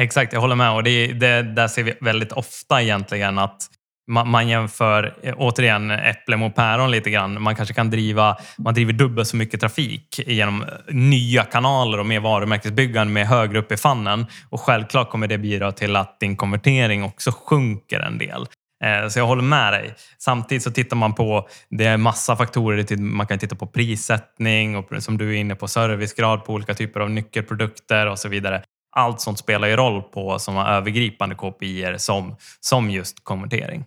Exakt, 0.00 0.32
jag 0.32 0.40
håller 0.40 0.54
med. 0.54 0.72
Och 0.72 0.82
det, 0.82 1.12
det, 1.12 1.42
där 1.42 1.68
ser 1.68 1.82
vi 1.82 1.94
väldigt 2.00 2.32
ofta 2.32 2.82
egentligen 2.82 3.38
att 3.38 3.68
man, 4.08 4.28
man 4.28 4.48
jämför, 4.48 5.14
eh, 5.22 5.34
återigen, 5.38 5.90
äpple 5.90 6.36
mot 6.36 6.54
päron 6.54 6.90
lite 6.90 7.10
grann. 7.10 7.42
Man 7.42 7.56
kanske 7.56 7.74
kan 7.74 7.90
driva, 7.90 8.36
man 8.58 8.74
driver 8.74 8.92
dubbelt 8.92 9.28
så 9.28 9.36
mycket 9.36 9.60
trafik 9.60 10.20
genom 10.26 10.62
eh, 10.62 10.68
nya 10.88 11.44
kanaler 11.44 12.00
och 12.00 12.06
mer 12.06 12.20
varumärkesbyggande 12.20 13.12
med 13.12 13.26
högre 13.26 13.58
upp 13.58 13.72
i 13.72 13.76
fannen. 13.76 14.26
Och 14.50 14.60
självklart 14.60 15.10
kommer 15.10 15.26
det 15.26 15.38
bidra 15.38 15.72
till 15.72 15.96
att 15.96 16.20
din 16.20 16.36
konvertering 16.36 17.02
också 17.02 17.32
sjunker 17.32 18.00
en 18.00 18.18
del. 18.18 18.46
Eh, 18.82 19.08
så 19.08 19.18
jag 19.18 19.26
håller 19.26 19.42
med 19.42 19.72
dig. 19.72 19.94
Samtidigt 20.18 20.62
så 20.62 20.70
tittar 20.70 20.96
man 20.96 21.14
på, 21.14 21.48
det 21.70 21.84
är 21.84 21.96
massa 21.96 22.36
faktorer. 22.36 22.96
Man 22.96 23.26
kan 23.26 23.38
titta 23.38 23.56
på 23.56 23.66
prissättning 23.66 24.76
och 24.76 25.02
som 25.02 25.18
du 25.18 25.30
är 25.30 25.40
inne 25.40 25.54
på, 25.54 25.68
servicegrad 25.68 26.44
på 26.44 26.52
olika 26.52 26.74
typer 26.74 27.00
av 27.00 27.10
nyckelprodukter 27.10 28.06
och 28.06 28.18
så 28.18 28.28
vidare. 28.28 28.62
Allt 28.96 29.20
sånt 29.20 29.38
spelar 29.38 29.68
ju 29.68 29.76
roll 29.76 30.02
på 30.02 30.38
sådana 30.38 30.76
övergripande 30.76 31.34
KPI 31.34 31.94
som, 31.98 32.36
som 32.60 32.90
just 32.90 33.24
konvertering. 33.24 33.84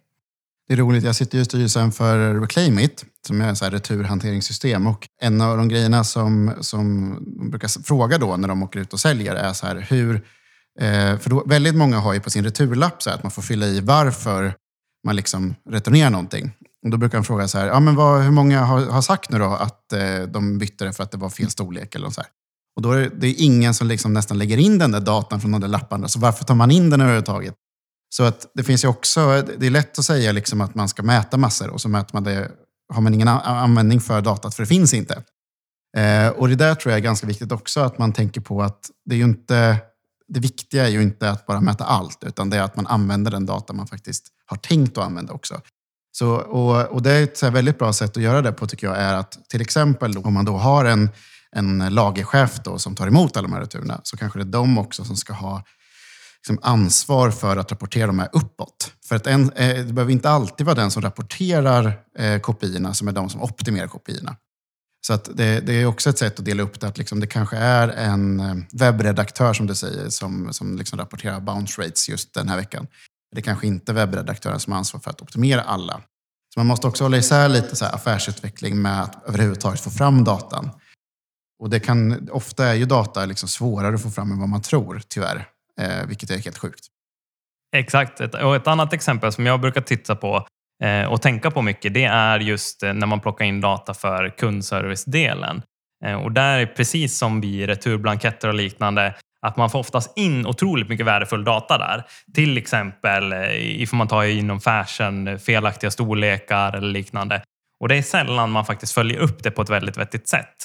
Det 0.67 0.73
är 0.73 0.77
roligt, 0.77 1.03
jag 1.03 1.15
sitter 1.15 1.37
i 1.37 1.45
styrelsen 1.45 1.91
för 1.91 2.41
Reclaimit 2.41 3.05
som 3.27 3.41
är 3.41 3.51
ett 3.51 3.73
returhanteringssystem. 3.73 4.87
Och 4.87 5.07
en 5.21 5.41
av 5.41 5.57
de 5.57 5.69
grejerna 5.69 6.03
som, 6.03 6.53
som 6.61 7.15
de 7.39 7.49
brukar 7.49 7.83
fråga 7.83 8.17
då 8.17 8.37
när 8.37 8.47
de 8.47 8.63
åker 8.63 8.79
ut 8.79 8.93
och 8.93 8.99
säljer 8.99 9.35
är 9.35 9.53
så 9.53 9.67
här, 9.67 9.85
hur... 9.89 10.15
Eh, 10.79 11.17
för 11.17 11.29
då, 11.29 11.43
väldigt 11.45 11.75
många 11.75 11.99
har 11.99 12.13
ju 12.13 12.19
på 12.19 12.29
sin 12.29 12.43
returlapp 12.43 13.03
så 13.03 13.09
här, 13.09 13.17
att 13.17 13.23
man 13.23 13.31
får 13.31 13.41
fylla 13.41 13.65
i 13.65 13.79
varför 13.79 14.53
man 15.05 15.15
liksom 15.15 15.55
returnerar 15.69 16.09
någonting. 16.09 16.51
Och 16.83 16.89
då 16.89 16.97
brukar 16.97 17.17
han 17.17 17.25
fråga 17.25 17.47
så 17.47 17.57
här, 17.57 17.67
ja, 17.67 17.79
men 17.79 17.95
vad, 17.95 18.23
hur 18.23 18.31
många 18.31 18.63
har, 18.63 18.85
har 18.85 19.01
sagt 19.01 19.31
nu 19.31 19.39
då 19.39 19.45
att 19.45 19.93
eh, 19.93 20.21
de 20.21 20.57
bytte 20.57 20.85
det 20.85 20.93
för 20.93 21.03
att 21.03 21.11
det 21.11 21.17
var 21.17 21.29
fel 21.29 21.49
storlek? 21.49 21.95
Eller 21.95 22.09
så 22.09 22.21
här. 22.21 22.29
Och 22.75 22.81
då 22.81 22.91
är 22.91 23.01
det, 23.01 23.09
det 23.15 23.27
är 23.27 23.35
ingen 23.37 23.73
som 23.73 23.87
liksom 23.87 24.13
nästan 24.13 24.37
lägger 24.37 24.57
in 24.57 24.77
den 24.77 24.91
där 24.91 24.99
datan 24.99 25.41
från 25.41 25.51
de 25.51 25.61
där 25.61 25.67
lapparna. 25.67 26.07
Så 26.07 26.19
varför 26.19 26.45
tar 26.45 26.55
man 26.55 26.71
in 26.71 26.89
den 26.89 27.01
överhuvudtaget? 27.01 27.55
Så 28.09 28.23
att 28.23 28.51
det 28.53 28.63
finns 28.63 28.83
ju 28.83 28.87
också, 28.87 29.43
det 29.57 29.65
är 29.65 29.71
lätt 29.71 29.99
att 29.99 30.05
säga 30.05 30.31
liksom 30.31 30.61
att 30.61 30.75
man 30.75 30.89
ska 30.89 31.03
mäta 31.03 31.37
massor 31.37 31.69
och 31.69 31.81
så 31.81 31.89
mäter 31.89 32.09
man 32.13 32.23
det, 32.23 32.51
har 32.93 33.01
man 33.01 33.13
ingen 33.13 33.27
användning 33.27 34.01
för 34.01 34.21
datat 34.21 34.55
för 34.55 34.63
det 34.63 34.67
finns 34.67 34.93
inte. 34.93 35.23
Eh, 35.97 36.29
och 36.29 36.49
det 36.49 36.55
där 36.55 36.75
tror 36.75 36.91
jag 36.91 36.99
är 36.99 37.03
ganska 37.03 37.27
viktigt 37.27 37.51
också, 37.51 37.79
att 37.79 37.97
man 37.97 38.13
tänker 38.13 38.41
på 38.41 38.61
att 38.61 38.89
det 39.05 39.15
är 39.15 39.17
ju 39.17 39.23
inte, 39.23 39.77
det 40.27 40.39
viktiga 40.39 40.85
är 40.85 40.89
ju 40.89 41.01
inte 41.01 41.29
att 41.29 41.45
bara 41.45 41.61
mäta 41.61 41.85
allt, 41.85 42.23
utan 42.23 42.49
det 42.49 42.57
är 42.57 42.61
att 42.61 42.75
man 42.75 42.87
använder 42.87 43.31
den 43.31 43.45
data 43.45 43.73
man 43.73 43.87
faktiskt 43.87 44.27
har 44.45 44.57
tänkt 44.57 44.97
att 44.97 45.03
använda 45.03 45.33
också. 45.33 45.61
Så, 46.11 46.35
och, 46.35 46.85
och 46.85 47.01
det 47.01 47.11
är 47.11 47.23
ett 47.23 47.43
väldigt 47.43 47.79
bra 47.79 47.93
sätt 47.93 48.17
att 48.17 48.23
göra 48.23 48.41
det 48.41 48.51
på 48.51 48.67
tycker 48.67 48.87
jag 48.87 48.97
är 48.97 49.13
att 49.13 49.49
till 49.49 49.61
exempel 49.61 50.17
om 50.17 50.33
man 50.33 50.45
då 50.45 50.57
har 50.57 50.85
en, 50.85 51.09
en 51.51 51.93
lagerchef 51.93 52.59
då, 52.63 52.79
som 52.79 52.95
tar 52.95 53.07
emot 53.07 53.37
alla 53.37 53.47
de 53.47 53.53
här 53.53 53.61
returerna 53.61 54.01
så 54.03 54.17
kanske 54.17 54.39
det 54.39 54.43
är 54.43 54.51
de 54.51 54.77
också 54.77 55.03
som 55.03 55.15
ska 55.15 55.33
ha 55.33 55.63
liksom, 56.37 56.59
ansvar 56.61 57.31
för 57.31 57.57
att 57.57 57.71
rapportera 57.71 58.07
de 58.07 58.19
här 58.19 58.29
uppåt. 58.33 58.91
För 59.07 59.15
att 59.15 59.27
en, 59.27 59.51
eh, 59.51 59.85
det 59.85 59.93
behöver 59.93 60.11
inte 60.11 60.29
alltid 60.29 60.65
vara 60.65 60.75
den 60.75 60.91
som 60.91 61.01
rapporterar 61.01 61.99
eh, 62.17 62.39
kopiorna 62.39 62.93
som 62.93 63.07
är 63.07 63.11
de 63.11 63.29
som 63.29 63.41
optimerar 63.41 63.87
kopiorna. 63.87 64.35
Så 65.05 65.13
att 65.13 65.37
det, 65.37 65.59
det, 65.59 65.73
är 65.73 65.85
också 65.85 66.09
ett 66.09 66.17
sätt 66.17 66.39
att 66.39 66.45
dela 66.45 66.63
upp 66.63 66.79
det, 66.79 66.87
att 66.87 66.97
liksom 66.97 67.19
det 67.19 67.27
kanske 67.27 67.57
är 67.57 67.87
en 67.87 68.39
eh, 68.39 68.55
webbredaktör 68.71 69.53
som 69.53 69.67
du 69.67 69.75
säger 69.75 70.09
som, 70.09 70.53
som 70.53 70.77
liksom 70.77 70.99
rapporterar 70.99 71.39
bounce 71.39 71.81
rates 71.81 72.09
just 72.09 72.33
den 72.33 72.49
här 72.49 72.57
veckan. 72.57 72.87
Det 73.31 73.39
är 73.39 73.43
kanske 73.43 73.67
inte 73.67 73.93
webbredaktören 73.93 74.59
som 74.59 74.73
har 74.73 74.77
ansvar 74.77 74.99
för 74.99 75.09
att 75.09 75.21
optimera 75.21 75.61
alla. 75.61 76.01
Så 76.53 76.59
man 76.59 76.67
måste 76.67 76.87
också 76.87 77.03
hålla 77.03 77.17
isär 77.17 77.49
lite 77.49 77.75
så 77.75 77.85
affärsutveckling 77.85 78.81
med 78.81 79.01
att 79.01 79.27
överhuvudtaget 79.27 79.79
få 79.79 79.89
fram 79.89 80.23
datan. 80.23 80.69
Och 81.59 81.69
det 81.69 81.79
kan, 81.79 82.29
ofta 82.31 82.65
är 82.65 82.73
ju 82.73 82.85
data 82.85 83.25
liksom 83.25 83.49
svårare 83.49 83.95
att 83.95 84.03
få 84.03 84.09
fram 84.09 84.31
än 84.31 84.39
vad 84.39 84.49
man 84.49 84.61
tror, 84.61 85.01
tyvärr. 85.07 85.47
Eh, 85.79 86.05
vilket 86.07 86.29
är 86.29 86.37
helt 86.37 86.57
sjukt. 86.57 86.85
Exakt. 87.75 88.19
Och 88.19 88.55
ett 88.55 88.67
annat 88.67 88.93
exempel 88.93 89.31
som 89.31 89.45
jag 89.45 89.61
brukar 89.61 89.81
titta 89.81 90.15
på 90.15 90.47
eh, 90.83 91.11
och 91.11 91.21
tänka 91.21 91.51
på 91.51 91.61
mycket, 91.61 91.93
det 91.93 92.03
är 92.03 92.39
just 92.39 92.83
eh, 92.83 92.93
när 92.93 93.07
man 93.07 93.19
plockar 93.19 93.45
in 93.45 93.61
data 93.61 93.93
för 93.93 94.29
kundservice-delen. 94.37 95.61
Eh, 96.05 96.13
och 96.13 96.31
där 96.31 96.59
är 96.59 96.65
precis 96.65 97.17
som 97.17 97.41
vid 97.41 97.65
returblanketter 97.65 98.47
och 98.47 98.53
liknande, 98.53 99.15
att 99.41 99.57
man 99.57 99.69
får 99.69 99.79
oftast 99.79 100.17
in 100.17 100.45
otroligt 100.45 100.89
mycket 100.89 101.05
värdefull 101.05 101.43
data 101.43 101.77
där. 101.77 102.03
Till 102.33 102.57
exempel 102.57 103.33
eh, 103.33 103.81
ifall 103.81 103.97
man 103.97 104.07
tar 104.07 104.23
inom 104.23 104.59
fashion, 104.59 105.39
felaktiga 105.39 105.91
storlekar 105.91 106.73
eller 106.73 106.87
liknande. 106.87 107.41
Och 107.79 107.87
det 107.87 107.95
är 107.95 108.01
sällan 108.01 108.51
man 108.51 108.65
faktiskt 108.65 108.93
följer 108.93 109.19
upp 109.19 109.43
det 109.43 109.51
på 109.51 109.61
ett 109.61 109.69
väldigt 109.69 109.97
vettigt 109.97 110.27
sätt. 110.27 110.55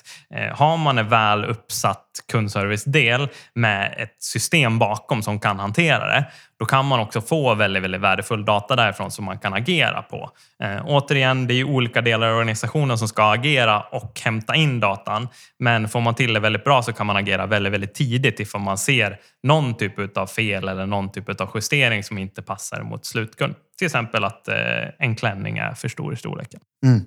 Har 0.53 0.77
man 0.77 0.99
en 0.99 1.09
väl 1.09 1.45
uppsatt 1.45 2.10
kundservice-del 2.33 3.29
med 3.55 3.95
ett 3.99 4.17
system 4.19 4.79
bakom 4.79 5.23
som 5.23 5.41
kan 5.41 5.59
hantera 5.59 6.07
det, 6.07 6.25
då 6.59 6.67
kan 6.67 6.87
man 6.87 7.01
också 7.01 7.21
få 7.21 7.55
väldigt, 7.55 7.83
väldigt 7.83 8.01
värdefull 8.01 8.45
data 8.45 8.77
därifrån 8.77 9.11
som 9.11 9.25
man 9.25 9.39
kan 9.39 9.55
agera 9.55 10.03
på. 10.03 10.31
Eh, 10.63 10.87
återigen, 10.87 11.47
det 11.47 11.55
är 11.55 11.57
ju 11.57 11.65
olika 11.65 12.01
delar 12.01 12.29
av 12.29 12.37
organisationen 12.37 12.99
som 12.99 13.09
ska 13.09 13.33
agera 13.33 13.81
och 13.81 14.21
hämta 14.25 14.55
in 14.55 14.81
datan. 14.81 15.29
Men 15.59 15.89
får 15.89 16.01
man 16.01 16.15
till 16.15 16.33
det 16.33 16.41
väldigt 16.41 16.65
bra 16.65 16.83
så 16.83 16.93
kan 16.93 17.07
man 17.07 17.17
agera 17.17 17.47
väldigt, 17.47 17.73
väldigt 17.73 17.95
tidigt 17.95 18.41
ifall 18.41 18.61
man 18.61 18.79
ser 18.79 19.19
någon 19.43 19.75
typ 19.75 20.17
av 20.17 20.27
fel 20.27 20.69
eller 20.69 20.87
någon 20.87 21.13
typ 21.13 21.41
av 21.41 21.51
justering 21.55 22.05
som 22.05 22.19
inte 22.19 22.43
passar 22.43 22.83
mot 22.83 23.07
slutkund. 23.07 23.55
Till 23.79 23.87
exempel 23.87 24.25
att 24.25 24.49
eh, 24.49 24.57
en 24.99 25.17
klänning 25.17 25.59
är 25.59 25.75
för 25.75 25.89
stor 25.89 26.13
i 26.13 26.17
storleken. 26.17 26.61
Mm. 26.87 27.01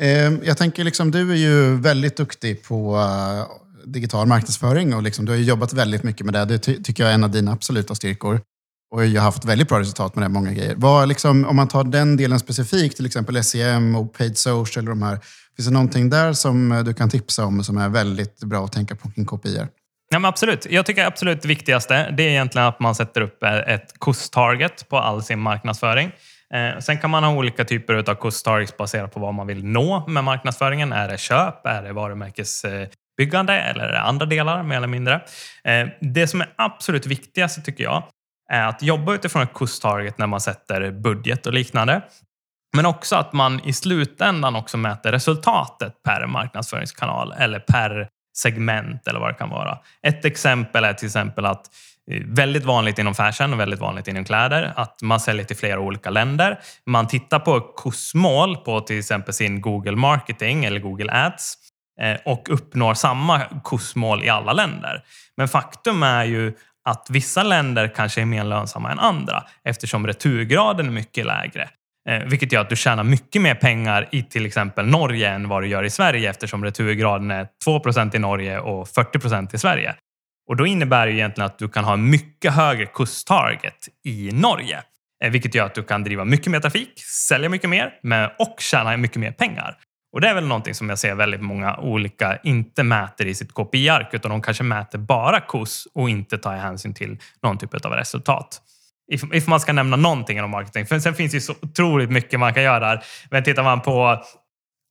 Eh, 0.00 0.46
jag 0.46 0.58
tänker, 0.58 0.84
liksom, 0.84 1.10
du 1.10 1.32
är 1.32 1.36
ju 1.36 1.80
väldigt 1.80 2.16
duktig 2.16 2.64
på 2.64 2.96
eh, 2.96 3.61
digital 3.84 4.26
marknadsföring 4.26 4.94
och 4.94 5.02
liksom, 5.02 5.24
du 5.24 5.32
har 5.32 5.38
jobbat 5.38 5.72
väldigt 5.72 6.02
mycket 6.02 6.26
med 6.26 6.34
det. 6.34 6.44
Det 6.44 6.58
ty 6.58 6.82
tycker 6.82 7.02
jag 7.02 7.10
är 7.10 7.14
en 7.14 7.24
av 7.24 7.30
dina 7.30 7.52
absoluta 7.52 7.94
styrkor. 7.94 8.40
Och 8.94 9.06
jag 9.06 9.20
har 9.20 9.24
haft 9.24 9.44
väldigt 9.44 9.68
bra 9.68 9.80
resultat 9.80 10.14
med 10.14 10.24
det, 10.24 10.28
många 10.28 10.52
grejer. 10.52 10.74
Vad, 10.76 11.08
liksom, 11.08 11.46
om 11.46 11.56
man 11.56 11.68
tar 11.68 11.84
den 11.84 12.16
delen 12.16 12.38
specifikt, 12.38 12.96
till 12.96 13.06
exempel 13.06 13.44
SEM 13.44 13.96
och 13.96 14.12
paid 14.12 14.38
social 14.38 14.88
och 14.88 14.96
de 14.96 15.02
här. 15.02 15.18
Finns 15.56 15.66
det 15.66 15.72
någonting 15.72 16.10
där 16.10 16.32
som 16.32 16.72
eh, 16.72 16.84
du 16.84 16.94
kan 16.94 17.10
tipsa 17.10 17.44
om 17.44 17.64
som 17.64 17.78
är 17.78 17.88
väldigt 17.88 18.40
bra 18.40 18.64
att 18.64 18.72
tänka 18.72 18.96
på 18.96 19.10
kring 19.10 19.24
kopior? 19.24 19.68
Ja, 20.10 20.18
men 20.18 20.28
absolut. 20.28 20.66
Jag 20.70 20.86
tycker 20.86 21.04
absolut 21.04 21.42
det 21.42 21.48
viktigaste 21.48 22.10
det 22.10 22.22
är 22.22 22.28
egentligen 22.28 22.68
att 22.68 22.80
man 22.80 22.94
sätter 22.94 23.20
upp 23.20 23.42
eh, 23.42 23.58
ett 23.58 23.98
kosttarget 23.98 24.88
på 24.88 24.98
all 24.98 25.22
sin 25.22 25.38
marknadsföring. 25.38 26.12
Eh, 26.54 26.80
sen 26.80 26.98
kan 26.98 27.10
man 27.10 27.24
ha 27.24 27.34
olika 27.34 27.64
typer 27.64 28.10
av 28.10 28.14
kosttargets 28.14 28.76
baserat 28.76 29.14
på 29.14 29.20
vad 29.20 29.34
man 29.34 29.46
vill 29.46 29.64
nå 29.64 30.08
med 30.08 30.24
marknadsföringen. 30.24 30.92
Är 30.92 31.08
det 31.08 31.18
köp? 31.18 31.66
Är 31.66 31.82
det 31.82 31.92
varumärkes 31.92 32.64
eh, 32.64 32.88
byggande 33.16 33.52
Eller 33.52 33.92
andra 33.92 34.26
delar 34.26 34.62
mer 34.62 34.76
eller 34.76 34.86
mindre? 34.86 35.14
Eh, 35.64 35.88
det 36.00 36.26
som 36.26 36.40
är 36.40 36.48
absolut 36.56 37.06
viktigast 37.06 37.64
tycker 37.64 37.84
jag 37.84 38.02
är 38.52 38.66
att 38.66 38.82
jobba 38.82 39.14
utifrån 39.14 39.42
ett 39.42 39.52
cost-target 39.52 40.18
när 40.18 40.26
man 40.26 40.40
sätter 40.40 40.90
budget 40.90 41.46
och 41.46 41.52
liknande. 41.52 42.02
Men 42.76 42.86
också 42.86 43.16
att 43.16 43.32
man 43.32 43.60
i 43.64 43.72
slutändan 43.72 44.56
också 44.56 44.76
mäter 44.76 45.12
resultatet 45.12 46.02
per 46.02 46.26
marknadsföringskanal 46.26 47.32
eller 47.38 47.58
per 47.58 48.08
segment 48.36 49.08
eller 49.08 49.20
vad 49.20 49.30
det 49.30 49.34
kan 49.34 49.50
vara. 49.50 49.78
Ett 50.02 50.24
exempel 50.24 50.84
är 50.84 50.92
till 50.92 51.06
exempel 51.06 51.46
att 51.46 51.66
eh, 52.10 52.22
Väldigt 52.26 52.64
vanligt 52.64 52.98
inom 52.98 53.14
fashion 53.14 53.52
och 53.52 53.60
väldigt 53.60 53.80
vanligt 53.80 54.08
inom 54.08 54.24
kläder 54.24 54.72
att 54.76 55.02
man 55.02 55.20
säljer 55.20 55.44
till 55.44 55.56
flera 55.56 55.80
olika 55.80 56.10
länder. 56.10 56.58
Man 56.86 57.06
tittar 57.06 57.38
på 57.38 57.60
kursmål 57.60 58.56
på 58.56 58.80
till 58.80 58.98
exempel 58.98 59.34
sin 59.34 59.60
Google 59.60 59.96
Marketing 59.96 60.64
eller 60.64 60.80
Google 60.80 61.12
Ads 61.12 61.54
Eh, 62.02 62.16
och 62.24 62.48
uppnår 62.50 62.94
samma 62.94 63.40
kursmål 63.64 64.24
i 64.24 64.28
alla 64.28 64.52
länder. 64.52 65.02
Men 65.36 65.48
faktum 65.48 66.02
är 66.02 66.24
ju 66.24 66.52
att 66.84 67.06
vissa 67.10 67.42
länder 67.42 67.88
kanske 67.88 68.20
är 68.20 68.24
mer 68.24 68.44
lönsamma 68.44 68.90
än 68.92 68.98
andra 68.98 69.44
eftersom 69.64 70.06
returgraden 70.06 70.86
är 70.86 70.90
mycket 70.90 71.26
lägre. 71.26 71.68
Eh, 72.08 72.22
vilket 72.26 72.52
gör 72.52 72.60
att 72.60 72.70
du 72.70 72.76
tjänar 72.76 73.04
mycket 73.04 73.42
mer 73.42 73.54
pengar 73.54 74.08
i 74.12 74.22
till 74.22 74.46
exempel 74.46 74.86
Norge 74.86 75.30
än 75.30 75.48
vad 75.48 75.62
du 75.62 75.68
gör 75.68 75.84
i 75.84 75.90
Sverige 75.90 76.30
eftersom 76.30 76.64
returgraden 76.64 77.30
är 77.30 77.46
2% 77.66 78.16
i 78.16 78.18
Norge 78.18 78.60
och 78.60 78.88
40% 78.88 79.54
i 79.54 79.58
Sverige. 79.58 79.94
Och 80.48 80.56
då 80.56 80.66
innebär 80.66 81.06
det 81.06 81.12
egentligen 81.12 81.46
att 81.46 81.58
du 81.58 81.68
kan 81.68 81.84
ha 81.84 81.96
mycket 81.96 82.52
högre 82.52 82.86
kusttarget 82.86 83.88
i 84.04 84.30
Norge. 84.32 84.82
Eh, 85.24 85.30
vilket 85.30 85.54
gör 85.54 85.66
att 85.66 85.74
du 85.74 85.82
kan 85.82 86.04
driva 86.04 86.24
mycket 86.24 86.46
mer 86.46 86.60
trafik, 86.60 86.92
sälja 87.28 87.48
mycket 87.48 87.70
mer 87.70 88.34
och 88.38 88.56
tjäna 88.58 88.96
mycket 88.96 89.16
mer 89.16 89.32
pengar. 89.32 89.76
Och 90.12 90.20
Det 90.20 90.28
är 90.28 90.34
väl 90.34 90.46
någonting 90.46 90.74
som 90.74 90.88
jag 90.88 90.98
ser 90.98 91.14
väldigt 91.14 91.40
många 91.40 91.76
olika 91.76 92.38
inte 92.42 92.82
mäter 92.82 93.26
i 93.26 93.34
sitt 93.34 93.54
KPI-ark 93.54 94.08
utan 94.12 94.30
de 94.30 94.42
kanske 94.42 94.64
mäter 94.64 94.98
bara 94.98 95.40
KOS 95.40 95.88
och 95.94 96.10
inte 96.10 96.38
tar 96.38 96.56
hänsyn 96.56 96.94
till 96.94 97.18
någon 97.42 97.58
typ 97.58 97.86
av 97.86 97.92
resultat 97.92 98.60
if, 99.12 99.22
if 99.32 99.46
man 99.46 99.60
ska 99.60 99.72
nämna 99.72 99.96
någonting 99.96 100.38
inom 100.38 100.50
marketing. 100.50 100.86
För 100.86 100.98
sen 100.98 101.14
finns 101.14 101.32
det 101.32 101.36
ju 101.36 101.40
så 101.40 101.54
otroligt 101.62 102.10
mycket 102.10 102.40
man 102.40 102.54
kan 102.54 102.62
göra 102.62 102.80
där. 102.80 103.04
Men 103.30 103.44
tittar 103.44 103.62
man 103.62 103.80
på 103.80 104.24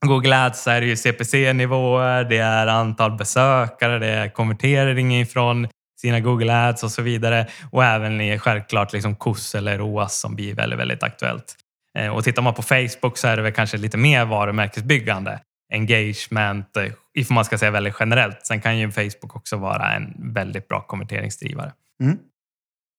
Google 0.06 0.46
Ads 0.46 0.64
så 0.64 0.70
är 0.70 0.82
det 0.82 0.88
ju 0.88 0.96
CPC-nivåer, 0.96 2.24
det 2.24 2.38
är 2.38 2.68
antal 2.68 3.12
besökare, 3.12 4.00
det 4.00 4.08
är 4.08 4.30
konvertering 4.30 5.20
ifrån 5.20 5.68
sina 6.02 6.20
Google 6.20 6.68
Ads 6.68 6.84
och 6.84 6.92
så 6.92 7.02
vidare. 7.02 7.48
Och 7.72 7.84
även 7.84 8.40
självklart 8.40 8.94
liksom 8.94 9.16
KOS 9.16 9.56
eller 9.56 9.78
ROAS 9.78 10.20
som 10.20 10.36
blir 10.36 10.56
väldigt, 10.56 10.80
väldigt 10.80 11.04
aktuellt. 11.04 11.56
Eh, 12.00 12.08
och 12.08 12.24
tittar 12.24 12.42
man 12.42 12.54
på 12.54 12.62
Facebook 12.62 13.18
så 13.18 13.28
är 13.28 13.38
det 13.38 13.44
väl 13.44 13.54
kanske 13.54 13.78
lite 13.78 13.98
mer 13.98 14.26
varumärkesbyggande. 14.26 15.40
Engagement, 15.74 16.78
eh, 16.78 16.92
ifall 17.14 17.36
man 17.36 17.46
ska 17.46 17.58
säga 17.58 17.72
väldigt 17.72 17.96
generellt. 18.00 18.46
Sen 18.46 18.62
kan 18.62 18.78
ju 18.78 18.92
Facebook 18.92 19.36
också 19.36 19.58
vara 19.58 19.96
en 19.96 20.34
väldigt 20.34 20.68
bra 20.68 20.82
konverteringsdrivare. 20.82 21.74
Mm. 22.04 22.18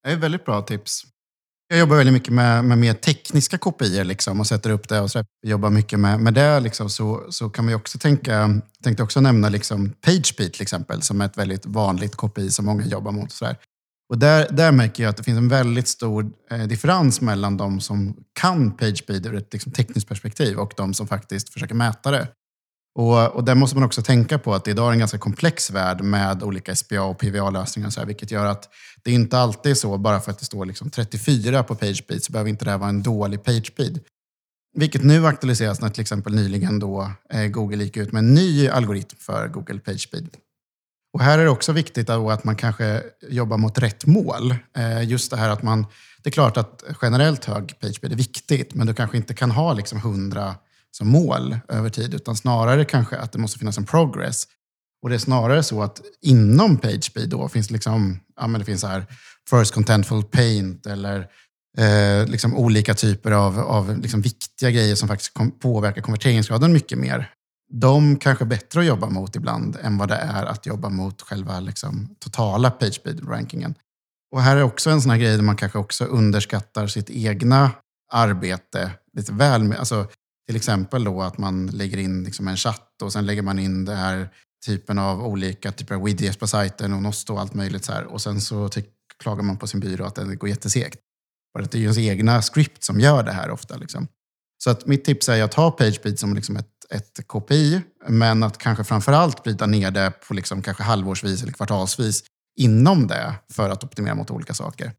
Det 0.04 0.12
är 0.12 0.16
väldigt 0.16 0.44
bra 0.44 0.62
tips. 0.62 1.04
Jag 1.68 1.78
jobbar 1.78 1.96
väldigt 1.96 2.12
mycket 2.12 2.32
med, 2.32 2.64
med 2.64 2.78
mer 2.78 2.94
tekniska 2.94 3.58
kopior 3.58 4.04
liksom, 4.04 4.40
och 4.40 4.46
sätter 4.46 4.70
upp 4.70 4.88
det 4.88 5.00
och 5.00 5.10
så 5.10 5.24
jobbar 5.46 5.70
mycket 5.70 5.98
med, 5.98 6.20
med 6.20 6.34
det. 6.34 6.60
Liksom, 6.60 6.90
så, 6.90 7.26
så 7.30 7.50
kan 7.50 7.64
man 7.64 7.74
också 7.74 7.98
tänka, 7.98 8.32
jag 8.32 8.60
tänkte 8.82 9.02
också 9.02 9.20
nämna 9.20 9.48
liksom 9.48 9.90
PageSpeed 9.90 10.52
till 10.52 10.62
exempel, 10.62 11.02
som 11.02 11.20
är 11.20 11.26
ett 11.26 11.38
väldigt 11.38 11.66
vanligt 11.66 12.16
kopi 12.16 12.50
som 12.50 12.64
många 12.64 12.86
jobbar 12.86 13.12
mot. 13.12 13.32
Så 13.32 13.44
där. 13.44 13.56
Och 14.12 14.18
där, 14.18 14.46
där 14.50 14.72
märker 14.72 15.02
jag 15.02 15.10
att 15.10 15.16
det 15.16 15.22
finns 15.22 15.38
en 15.38 15.48
väldigt 15.48 15.88
stor 15.88 16.30
eh, 16.50 16.62
differens 16.62 17.20
mellan 17.20 17.56
de 17.56 17.80
som 17.80 18.16
kan 18.32 18.76
PageSpeed 18.76 19.26
ur 19.26 19.34
ett 19.34 19.52
liksom, 19.52 19.72
tekniskt 19.72 20.08
perspektiv 20.08 20.58
och 20.58 20.72
de 20.76 20.94
som 20.94 21.08
faktiskt 21.08 21.52
försöker 21.52 21.74
mäta 21.74 22.10
det. 22.10 22.28
Och, 22.98 23.28
och 23.28 23.44
där 23.44 23.54
måste 23.54 23.76
man 23.76 23.84
också 23.84 24.02
tänka 24.02 24.38
på 24.38 24.54
att 24.54 24.64
det 24.64 24.70
idag 24.70 24.88
är 24.88 24.92
en 24.92 24.98
ganska 24.98 25.18
komplex 25.18 25.70
värld 25.70 26.00
med 26.02 26.42
olika 26.42 26.76
SPA 26.76 27.02
och 27.02 27.18
PVA-lösningar, 27.18 27.90
så 27.90 28.00
här, 28.00 28.06
vilket 28.06 28.30
gör 28.30 28.46
att 28.46 28.68
det 29.04 29.12
inte 29.12 29.38
alltid 29.38 29.72
är 29.72 29.76
så, 29.76 29.98
bara 29.98 30.20
för 30.20 30.30
att 30.30 30.38
det 30.38 30.44
står 30.44 30.66
liksom 30.66 30.90
34 30.90 31.62
på 31.62 31.74
PageSpeed, 31.74 32.24
så 32.24 32.32
behöver 32.32 32.50
inte 32.50 32.64
det 32.64 32.70
här 32.70 32.78
vara 32.78 32.90
en 32.90 33.02
dålig 33.02 33.44
PageSpeed. 33.44 34.00
Vilket 34.78 35.04
nu 35.04 35.26
aktualiseras 35.26 35.80
när 35.80 35.88
till 35.88 36.02
exempel 36.02 36.34
nyligen 36.34 36.78
då 36.78 37.12
eh, 37.32 37.46
Google 37.46 37.84
gick 37.84 37.96
ut 37.96 38.12
med 38.12 38.18
en 38.18 38.34
ny 38.34 38.68
algoritm 38.68 39.16
för 39.18 39.48
Google 39.48 39.78
PageSpeed. 39.78 40.28
Och 41.12 41.20
här 41.20 41.38
är 41.38 41.44
det 41.44 41.50
också 41.50 41.72
viktigt 41.72 42.10
att 42.10 42.44
man 42.44 42.56
kanske 42.56 43.02
jobbar 43.28 43.56
mot 43.56 43.78
rätt 43.78 44.06
mål. 44.06 44.54
Eh, 44.76 45.02
just 45.02 45.30
det 45.30 45.36
här 45.36 45.50
att 45.50 45.62
man, 45.62 45.86
det 46.22 46.28
är 46.28 46.32
klart 46.32 46.56
att 46.56 46.84
generellt 47.02 47.44
hög 47.44 47.80
PageSpeed 47.80 48.12
är 48.12 48.16
viktigt, 48.16 48.74
men 48.74 48.86
du 48.86 48.94
kanske 48.94 49.16
inte 49.16 49.34
kan 49.34 49.50
ha 49.50 49.72
liksom 49.72 49.98
100 49.98 50.54
som 50.90 51.08
mål 51.08 51.58
över 51.68 51.90
tid, 51.90 52.14
utan 52.14 52.36
snarare 52.36 52.84
kanske 52.84 53.16
att 53.16 53.32
det 53.32 53.38
måste 53.38 53.58
finnas 53.58 53.78
en 53.78 53.86
progress. 53.86 54.46
Och 55.02 55.08
det 55.08 55.14
är 55.14 55.18
snarare 55.18 55.62
så 55.62 55.82
att 55.82 56.00
inom 56.20 56.78
PageSpeed 56.78 57.28
då 57.28 57.48
finns 57.48 57.70
liksom, 57.70 58.20
ja 58.40 58.46
men 58.46 58.58
det 58.58 58.64
finns 58.64 58.84
här 58.84 59.06
First 59.50 59.74
Contentful 59.74 60.24
Paint 60.24 60.86
eller 60.86 61.26
eh, 61.78 62.26
liksom 62.26 62.56
olika 62.56 62.94
typer 62.94 63.30
av, 63.30 63.58
av 63.58 63.98
liksom 63.98 64.22
viktiga 64.22 64.70
grejer 64.70 64.94
som 64.94 65.08
faktiskt 65.08 65.34
kom, 65.34 65.58
påverkar 65.58 66.02
konverteringsgraden 66.02 66.72
mycket 66.72 66.98
mer. 66.98 67.30
De 67.74 68.16
kanske 68.16 68.44
är 68.44 68.46
bättre 68.46 68.80
att 68.80 68.86
jobba 68.86 69.08
mot 69.08 69.36
ibland 69.36 69.76
än 69.82 69.98
vad 69.98 70.08
det 70.08 70.14
är 70.14 70.44
att 70.44 70.66
jobba 70.66 70.88
mot 70.88 71.22
själva 71.22 71.60
liksom, 71.60 72.14
totala 72.18 72.70
PageSpeed-rankingen. 72.70 73.74
Och 74.32 74.42
här 74.42 74.56
är 74.56 74.62
också 74.62 74.90
en 74.90 75.02
sån 75.02 75.10
här 75.10 75.18
grej 75.18 75.36
där 75.36 75.42
man 75.42 75.56
kanske 75.56 75.78
också 75.78 76.04
underskattar 76.04 76.86
sitt 76.86 77.10
egna 77.10 77.70
arbete 78.12 78.90
lite 79.12 79.32
väl. 79.32 79.64
Med, 79.64 79.78
alltså, 79.78 80.06
till 80.46 80.56
exempel 80.56 81.04
då 81.04 81.22
att 81.22 81.38
man 81.38 81.66
lägger 81.66 81.98
in 81.98 82.24
liksom 82.24 82.48
en 82.48 82.56
chatt 82.56 83.02
och 83.02 83.12
sen 83.12 83.26
lägger 83.26 83.42
man 83.42 83.58
in 83.58 83.84
den 83.84 83.96
här 83.96 84.28
typen 84.66 84.98
av 84.98 85.26
olika 85.26 85.72
typer 85.72 85.94
av 85.94 86.02
widgets 86.02 86.36
på 86.36 86.46
sajten 86.46 86.92
och 86.92 87.02
Nosto 87.02 87.32
och 87.32 87.40
allt 87.40 87.54
möjligt. 87.54 87.84
Så 87.84 87.92
här. 87.92 88.04
Och 88.04 88.20
sen 88.20 88.40
så 88.40 88.70
klagar 89.22 89.42
man 89.42 89.56
på 89.56 89.66
sin 89.66 89.80
byrå 89.80 90.04
att 90.04 90.14
det 90.14 90.36
går 90.36 90.48
jättesegt. 90.48 91.00
För 91.52 91.64
att 91.64 91.70
det 91.70 91.78
är 91.78 91.80
ju 91.80 91.84
ens 91.84 91.98
egna 91.98 92.42
script 92.42 92.84
som 92.84 93.00
gör 93.00 93.22
det 93.22 93.32
här 93.32 93.50
ofta. 93.50 93.76
Liksom. 93.76 94.08
Så 94.64 94.70
att 94.70 94.86
mitt 94.86 95.04
tips 95.04 95.28
är 95.28 95.42
att 95.42 95.54
ha 95.54 95.70
PageSpeed 95.70 96.18
som 96.18 96.34
liksom 96.34 96.56
ett, 96.56 96.68
ett 96.92 97.26
KPI, 97.26 97.80
men 98.08 98.42
att 98.42 98.58
kanske 98.58 98.84
framförallt 98.84 99.44
bryta 99.44 99.66
ner 99.66 99.90
det 99.90 100.12
på 100.28 100.34
liksom 100.34 100.62
kanske 100.62 100.82
halvårsvis 100.82 101.42
eller 101.42 101.52
kvartalsvis 101.52 102.24
inom 102.56 103.06
det 103.06 103.34
för 103.52 103.70
att 103.70 103.84
optimera 103.84 104.14
mot 104.14 104.30
olika 104.30 104.54
saker. 104.54 104.92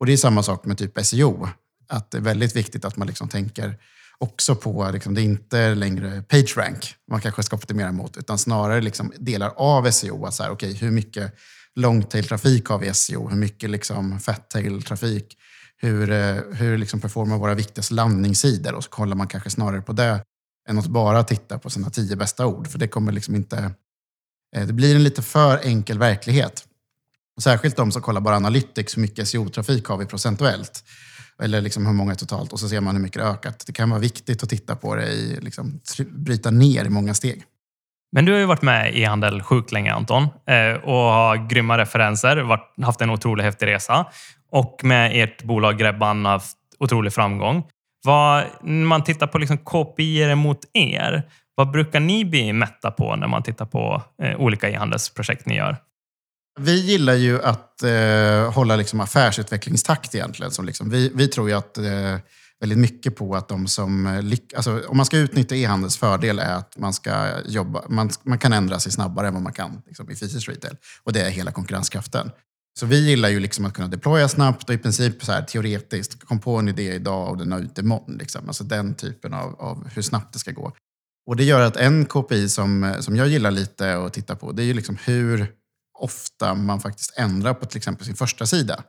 Och 0.00 0.06
det 0.06 0.12
är 0.12 0.16
samma 0.16 0.42
sak 0.42 0.64
med 0.64 0.78
typ 0.78 1.06
SEO. 1.06 1.48
Att 1.88 2.10
det 2.10 2.18
är 2.18 2.22
väldigt 2.22 2.56
viktigt 2.56 2.84
att 2.84 2.96
man 2.96 3.08
liksom 3.08 3.28
tänker 3.28 3.78
också 4.18 4.54
på, 4.54 4.90
liksom, 4.92 5.14
det 5.14 5.20
är 5.20 5.24
inte 5.24 5.74
längre 5.74 6.22
PageRank 6.22 6.94
man 7.10 7.20
kanske 7.20 7.42
ska 7.42 7.56
optimera 7.56 7.92
mot, 7.92 8.16
utan 8.16 8.38
snarare 8.38 8.80
liksom 8.80 9.12
delar 9.16 9.52
av 9.56 9.90
SEO. 9.90 10.26
Att 10.26 10.34
så 10.34 10.42
här, 10.42 10.50
okay, 10.50 10.72
hur 10.72 10.90
mycket 10.90 11.34
longtail-trafik 11.74 12.66
har 12.66 12.78
vi 12.78 12.88
i 12.88 12.94
SEO? 12.94 13.28
Hur 13.28 13.36
mycket 13.36 13.70
liksom 13.70 14.20
fattail-trafik? 14.20 15.36
Hur, 15.76 16.10
eh, 16.10 16.36
hur 16.52 16.78
liksom 16.78 17.00
performar 17.00 17.38
våra 17.38 17.54
viktigaste 17.54 17.94
landningssidor? 17.94 18.74
Och 18.74 18.84
så 18.84 18.90
kollar 18.90 19.16
man 19.16 19.28
kanske 19.28 19.50
snarare 19.50 19.82
på 19.82 19.92
det 19.92 20.20
än 20.68 20.78
att 20.78 20.86
bara 20.86 21.24
titta 21.24 21.58
på 21.58 21.70
sina 21.70 21.90
tio 21.90 22.16
bästa 22.16 22.46
ord. 22.46 22.68
För 22.68 22.78
det 22.78 22.88
kommer 22.88 23.12
liksom 23.12 23.34
inte... 23.34 23.70
Eh, 24.56 24.66
det 24.66 24.72
blir 24.72 24.96
en 24.96 25.02
lite 25.02 25.22
för 25.22 25.60
enkel 25.66 25.98
verklighet. 25.98 26.64
Särskilt 27.40 27.76
de 27.76 27.92
som 27.92 28.02
kollar 28.02 28.20
bara 28.20 28.36
Analytics, 28.36 28.96
hur 28.96 29.02
mycket 29.02 29.28
SEO-trafik 29.28 29.84
har 29.86 29.96
vi 29.96 30.06
procentuellt? 30.06 30.84
Eller 31.42 31.60
liksom 31.60 31.86
hur 31.86 31.92
många 31.92 32.14
totalt? 32.14 32.52
Och 32.52 32.60
så 32.60 32.68
ser 32.68 32.80
man 32.80 32.94
hur 32.94 33.02
mycket 33.02 33.18
det 33.18 33.26
har 33.26 33.34
ökat. 33.34 33.66
Det 33.66 33.72
kan 33.72 33.90
vara 33.90 34.00
viktigt 34.00 34.42
att 34.42 34.48
titta 34.48 34.76
på 34.76 34.94
det 34.94 35.06
i, 35.06 35.38
liksom, 35.40 35.80
bryta 36.08 36.50
ner 36.50 36.84
i 36.84 36.88
många 36.88 37.14
steg. 37.14 37.44
Men 38.12 38.24
du 38.24 38.32
har 38.32 38.38
ju 38.38 38.46
varit 38.46 38.62
med 38.62 38.94
i 38.94 39.04
handel 39.04 39.42
sjukt 39.42 39.72
länge 39.72 39.92
Anton 39.92 40.22
eh, 40.22 40.84
och 40.84 40.94
har 40.94 41.48
grymma 41.48 41.78
referenser, 41.78 42.58
haft 42.82 43.00
en 43.00 43.10
otroligt 43.10 43.44
häftig 43.44 43.66
resa. 43.66 44.06
Och 44.50 44.80
med 44.84 45.22
ert 45.22 45.42
bolag 45.42 45.78
Grebban 45.78 46.24
haft 46.24 46.56
otrolig 46.78 47.12
framgång. 47.12 47.64
Vad, 48.06 48.44
när 48.62 48.86
man 48.86 49.04
tittar 49.04 49.26
på 49.26 49.38
liksom 49.38 49.58
KPI 49.58 50.34
mot 50.34 50.60
er, 50.72 51.22
vad 51.54 51.70
brukar 51.70 52.00
ni 52.00 52.24
bli 52.24 52.52
mätta 52.52 52.90
på 52.90 53.16
när 53.16 53.26
man 53.26 53.42
tittar 53.42 53.66
på 53.66 54.02
eh, 54.22 54.40
olika 54.40 54.70
e-handelsprojekt 54.70 55.46
ni 55.46 55.56
gör? 55.56 55.76
Vi 56.58 56.80
gillar 56.80 57.14
ju 57.14 57.42
att 57.42 57.82
eh, 57.82 58.52
hålla 58.52 58.76
liksom 58.76 59.00
affärsutvecklingstakt 59.00 60.14
egentligen. 60.14 60.52
Som 60.52 60.64
liksom, 60.64 60.90
vi, 60.90 61.12
vi 61.14 61.28
tror 61.28 61.48
ju 61.48 61.54
att 61.54 61.78
eh, 61.78 62.16
väldigt 62.60 62.78
mycket 62.78 63.16
på 63.16 63.34
att 63.34 63.48
de 63.48 63.66
som 63.66 64.20
lyckas... 64.22 64.56
alltså, 64.56 64.88
om 64.88 64.96
man 64.96 65.06
ska 65.06 65.16
utnyttja 65.16 65.56
e-handels 65.56 65.96
fördel 65.96 66.38
är 66.38 66.54
att 66.54 66.78
man 66.78 66.92
ska 66.92 67.40
jobba, 67.46 67.82
man, 67.88 68.10
man 68.22 68.38
kan 68.38 68.52
ändra 68.52 68.80
sig 68.80 68.92
snabbare 68.92 69.28
än 69.28 69.34
vad 69.34 69.42
man 69.42 69.52
kan 69.52 69.82
liksom, 69.86 70.10
i 70.10 70.16
fysisk 70.16 70.48
retail. 70.48 70.76
Och 71.02 71.12
det 71.12 71.20
är 71.20 71.30
hela 71.30 71.52
konkurrenskraften. 71.52 72.30
Så 72.80 72.86
vi 72.86 73.08
gillar 73.08 73.28
ju 73.28 73.40
liksom 73.40 73.64
att 73.64 73.74
kunna 73.74 73.88
deploya 73.88 74.28
snabbt 74.28 74.68
och 74.68 74.74
i 74.74 74.78
princip 74.78 75.24
så 75.24 75.32
här, 75.32 75.42
teoretiskt, 75.42 76.24
kom 76.24 76.40
på 76.40 76.56
en 76.56 76.68
idé 76.68 76.94
idag 76.94 77.30
och 77.30 77.36
den 77.36 77.52
är 77.52 77.60
ute 77.60 77.80
imorgon. 77.80 78.16
Liksom. 78.16 78.48
Alltså 78.48 78.64
den 78.64 78.94
typen 78.94 79.34
av, 79.34 79.60
av 79.60 79.88
hur 79.88 80.02
snabbt 80.02 80.32
det 80.32 80.38
ska 80.38 80.50
gå. 80.50 80.72
Och 81.26 81.36
det 81.36 81.44
gör 81.44 81.60
att 81.60 81.76
en 81.76 82.06
KPI 82.06 82.48
som, 82.48 82.94
som 83.00 83.16
jag 83.16 83.28
gillar 83.28 83.50
lite 83.50 83.96
att 83.96 84.12
titta 84.12 84.36
på, 84.36 84.52
det 84.52 84.62
är 84.62 84.64
ju 84.64 84.74
liksom 84.74 84.98
hur 85.04 85.52
ofta 85.98 86.54
man 86.54 86.80
faktiskt 86.80 87.18
ändrar 87.18 87.54
på 87.54 87.66
till 87.66 87.76
exempel 87.76 88.06
sin 88.06 88.16
första 88.16 88.46
sida. 88.46 88.84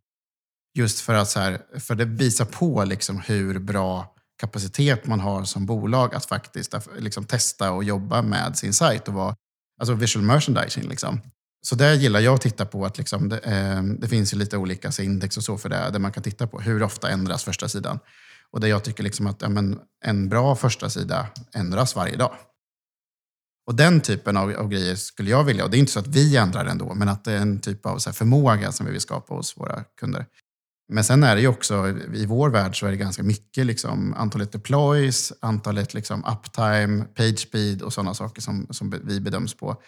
Just 0.77 0.99
för 0.99 1.13
att 1.13 1.29
så 1.29 1.39
här, 1.39 1.79
för 1.79 1.95
det 1.95 2.05
visar 2.05 2.45
på 2.45 2.83
liksom 2.83 3.19
hur 3.19 3.59
bra 3.59 4.15
kapacitet 4.41 5.07
man 5.07 5.19
har 5.19 5.43
som 5.43 5.65
bolag 5.65 6.15
att 6.15 6.25
faktiskt 6.25 6.75
liksom 6.97 7.25
testa 7.25 7.71
och 7.71 7.83
jobba 7.83 8.21
med 8.21 8.57
sin 8.57 8.73
sajt 8.73 9.07
och 9.07 9.13
vara, 9.13 9.35
alltså 9.79 9.93
visual 9.93 10.25
merchandising. 10.25 10.89
Liksom. 10.89 11.21
Så 11.67 11.75
där 11.75 11.93
gillar 11.93 12.19
jag 12.19 12.35
att 12.35 12.41
titta 12.41 12.65
på 12.65 12.85
att 12.85 12.97
liksom 12.97 13.29
det, 13.29 13.37
eh, 13.37 13.83
det, 13.83 14.07
finns 14.07 14.33
ju 14.33 14.37
lite 14.37 14.57
olika 14.57 14.91
index 14.99 15.37
och 15.37 15.43
så 15.43 15.57
för 15.57 15.69
det, 15.69 15.89
där 15.91 15.99
man 15.99 16.11
kan 16.11 16.23
titta 16.23 16.47
på 16.47 16.59
hur 16.59 16.83
ofta 16.83 17.09
ändras 17.09 17.43
första 17.43 17.69
sidan. 17.69 17.99
Och 18.51 18.59
där 18.59 18.67
jag 18.67 18.83
tycker 18.83 19.03
liksom 19.03 19.27
att 19.27 19.41
ja, 19.41 19.49
men, 19.49 19.79
en 20.05 20.29
bra 20.29 20.55
första 20.55 20.89
sida 20.89 21.27
ändras 21.53 21.95
varje 21.95 22.15
dag. 22.15 22.35
Och 23.67 23.75
den 23.75 24.01
typen 24.01 24.37
av, 24.37 24.51
av, 24.51 24.69
grejer 24.69 24.95
skulle 24.95 25.29
jag 25.29 25.43
vilja, 25.43 25.63
och 25.63 25.69
det 25.71 25.77
är 25.77 25.79
inte 25.79 25.91
så 25.91 25.99
att 25.99 26.07
vi 26.07 26.37
ändrar 26.37 26.65
den 26.65 26.77
då, 26.77 26.93
men 26.93 27.09
att 27.09 27.23
det 27.23 27.31
är 27.31 27.37
en 27.37 27.59
typ 27.59 27.85
av 27.85 27.97
så 27.97 28.13
förmåga 28.13 28.71
som 28.71 28.85
vi 28.85 28.91
vill 28.91 29.01
skapa 29.01 29.33
hos 29.33 29.57
våra 29.57 29.83
kunder. 29.99 30.25
Men 30.93 31.03
sen 31.03 31.23
är 31.23 31.35
det 31.35 31.41
ju 31.41 31.47
också, 31.47 31.87
i 32.13 32.25
vår 32.25 32.49
värld 32.49 32.79
så 32.79 32.85
är 32.85 32.91
det 32.91 32.97
ganska 32.97 33.23
mycket 33.23 33.65
liksom, 33.65 34.13
antalet 34.13 34.51
deploys, 34.51 35.33
antalet 35.41 35.93
liksom, 35.93 36.23
uptime, 36.25 37.03
page 37.03 37.39
speed 37.39 37.81
och 37.81 37.93
sådana 37.93 38.13
saker 38.13 38.41
som, 38.41 38.67
som 38.69 39.01
vi 39.03 39.19
bedöms 39.19 39.53
på. 39.53 39.81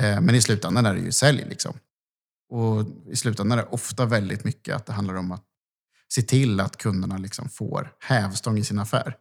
Eh, 0.00 0.20
men 0.20 0.34
i 0.34 0.42
slutändan 0.42 0.86
är 0.86 0.94
det 0.94 1.00
ju 1.00 1.12
sälj. 1.12 1.44
Liksom. 1.48 1.74
Och 2.48 2.84
i 3.10 3.16
slutändan 3.16 3.58
är 3.58 3.62
det 3.62 3.68
ofta 3.70 4.04
väldigt 4.04 4.44
mycket 4.44 4.76
att 4.76 4.86
det 4.86 4.92
handlar 4.92 5.14
om 5.14 5.32
att 5.32 5.44
se 6.14 6.22
till 6.22 6.60
att 6.60 6.76
kunderna 6.76 7.18
liksom 7.18 7.48
får 7.48 7.92
hävstång 8.00 8.58
i 8.58 8.64
sin 8.64 8.78
affär. 8.78 9.16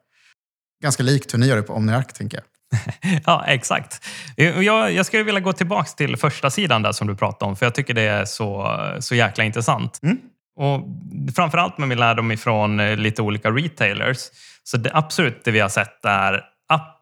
Ganska 0.83 1.03
likt 1.03 1.33
hur 1.33 1.39
ni 1.39 1.47
gör 1.47 1.55
det 1.55 1.63
på 1.63 1.73
OmniArk, 1.73 2.13
tänker 2.13 2.37
jag. 2.37 2.45
ja, 3.25 3.45
exakt. 3.47 4.05
Jag, 4.35 4.93
jag 4.93 5.05
skulle 5.05 5.23
vilja 5.23 5.41
gå 5.41 5.53
tillbaka 5.53 5.89
till 5.89 6.17
första 6.17 6.49
sidan 6.49 6.81
där 6.81 6.91
som 6.91 7.07
du 7.07 7.15
pratade 7.15 7.49
om, 7.49 7.55
för 7.55 7.65
jag 7.65 7.75
tycker 7.75 7.93
det 7.93 8.01
är 8.01 8.25
så, 8.25 8.77
så 8.99 9.15
jäkla 9.15 9.43
intressant. 9.43 9.99
Mm. 10.03 10.17
Och 10.55 10.87
framförallt 11.35 11.77
med 11.77 11.87
min 11.87 11.99
lärdom 11.99 12.31
ifrån 12.31 12.79
eh, 12.79 12.97
lite 12.97 13.21
olika 13.21 13.51
retailers. 13.51 14.17
Så 14.63 14.77
det 14.77 14.91
absolut 14.93 15.43
det 15.43 15.51
vi 15.51 15.59
har 15.59 15.69
sett 15.69 16.05
är 16.05 16.43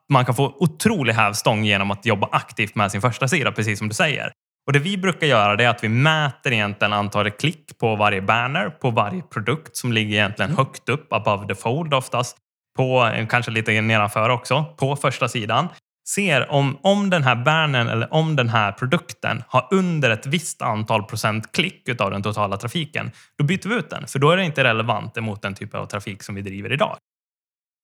man 0.09 0.25
kan 0.25 0.35
få 0.35 0.55
otrolig 0.59 1.13
hävstång 1.13 1.63
genom 1.63 1.91
att 1.91 2.05
jobba 2.05 2.29
aktivt 2.31 2.75
med 2.75 2.91
sin 2.91 3.01
första 3.01 3.27
sida, 3.27 3.51
precis 3.51 3.79
som 3.79 3.87
du 3.87 3.93
säger. 3.93 4.31
Och 4.67 4.73
det 4.73 4.79
vi 4.79 4.97
brukar 4.97 5.27
göra 5.27 5.63
är 5.63 5.67
att 5.67 5.83
vi 5.83 5.89
mäter 5.89 6.53
egentligen 6.53 6.93
antalet 6.93 7.39
klick 7.39 7.77
på 7.77 7.95
varje 7.95 8.21
banner, 8.21 8.69
på 8.69 8.89
varje 8.89 9.21
produkt 9.21 9.77
som 9.77 9.93
ligger 9.93 10.15
egentligen 10.15 10.51
mm. 10.51 10.57
högt 10.57 10.89
upp, 10.89 11.13
above 11.13 11.47
the 11.47 11.55
fold 11.55 11.93
oftast, 11.93 12.37
på, 12.77 13.11
kanske 13.29 13.51
lite 13.51 13.81
nedanför 13.81 14.29
också, 14.29 14.65
på 14.77 14.95
första 14.95 15.27
sidan 15.27 15.67
ser 16.09 16.51
om, 16.51 16.77
om 16.81 17.09
den 17.09 17.23
här 17.23 17.35
bannern 17.35 17.87
eller 17.87 18.13
om 18.13 18.35
den 18.35 18.49
här 18.49 18.71
produkten 18.71 19.43
har 19.47 19.67
under 19.71 20.09
ett 20.09 20.25
visst 20.25 20.61
antal 20.61 21.03
procent 21.03 21.51
klick 21.51 22.01
av 22.01 22.11
den 22.11 22.23
totala 22.23 22.57
trafiken, 22.57 23.11
då 23.37 23.43
byter 23.43 23.69
vi 23.69 23.75
ut 23.75 23.89
den. 23.89 24.07
För 24.07 24.19
då 24.19 24.31
är 24.31 24.37
det 24.37 24.45
inte 24.45 24.63
relevant 24.63 25.15
mot 25.15 25.41
den 25.41 25.55
typ 25.55 25.75
av 25.75 25.85
trafik 25.85 26.23
som 26.23 26.35
vi 26.35 26.41
driver 26.41 26.73
idag. 26.73 26.97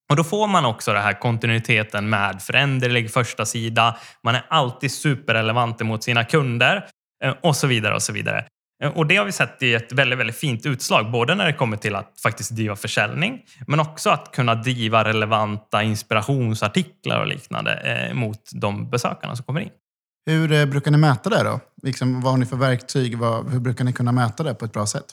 Och 0.09 0.15
då 0.15 0.23
får 0.23 0.47
man 0.47 0.65
också 0.65 0.93
den 0.93 1.01
här 1.01 1.19
kontinuiteten 1.19 2.09
med 2.09 2.41
föränderlig 2.41 3.11
första 3.11 3.45
sida. 3.45 3.97
Man 4.23 4.35
är 4.35 4.45
alltid 4.49 4.91
superrelevant 4.91 5.79
mot 5.79 6.03
sina 6.03 6.23
kunder 6.23 6.85
eh, 7.23 7.33
och 7.41 7.55
så 7.55 7.67
vidare 7.67 7.95
och 7.95 8.01
så 8.01 8.13
vidare. 8.13 8.45
Eh, 8.83 8.97
och 8.97 9.07
det 9.07 9.15
har 9.15 9.25
vi 9.25 9.31
sett 9.31 9.63
i 9.63 9.73
ett 9.73 9.91
väldigt, 9.91 10.19
väldigt 10.19 10.35
fint 10.35 10.65
utslag, 10.65 11.11
både 11.11 11.35
när 11.35 11.45
det 11.45 11.53
kommer 11.53 11.77
till 11.77 11.95
att 11.95 12.19
faktiskt 12.23 12.51
driva 12.51 12.75
försäljning, 12.75 13.41
men 13.67 13.79
också 13.79 14.09
att 14.09 14.31
kunna 14.31 14.55
driva 14.55 15.03
relevanta 15.03 15.83
inspirationsartiklar 15.83 17.19
och 17.19 17.27
liknande 17.27 17.73
eh, 17.73 18.13
mot 18.13 18.49
de 18.61 18.89
besökarna 18.89 19.35
som 19.35 19.45
kommer 19.45 19.61
in. 19.61 19.69
Hur 20.25 20.51
eh, 20.51 20.65
brukar 20.65 20.91
ni 20.91 20.97
mäta 20.97 21.29
det 21.29 21.43
då? 21.43 21.59
Liksom, 21.83 22.21
vad 22.21 22.33
har 22.33 22.37
ni 22.37 22.45
för 22.45 22.57
verktyg? 22.57 23.17
Vad, 23.17 23.49
hur 23.49 23.59
brukar 23.59 23.85
ni 23.85 23.93
kunna 23.93 24.11
mäta 24.11 24.43
det 24.43 24.53
på 24.53 24.65
ett 24.65 24.73
bra 24.73 24.85
sätt? 24.85 25.05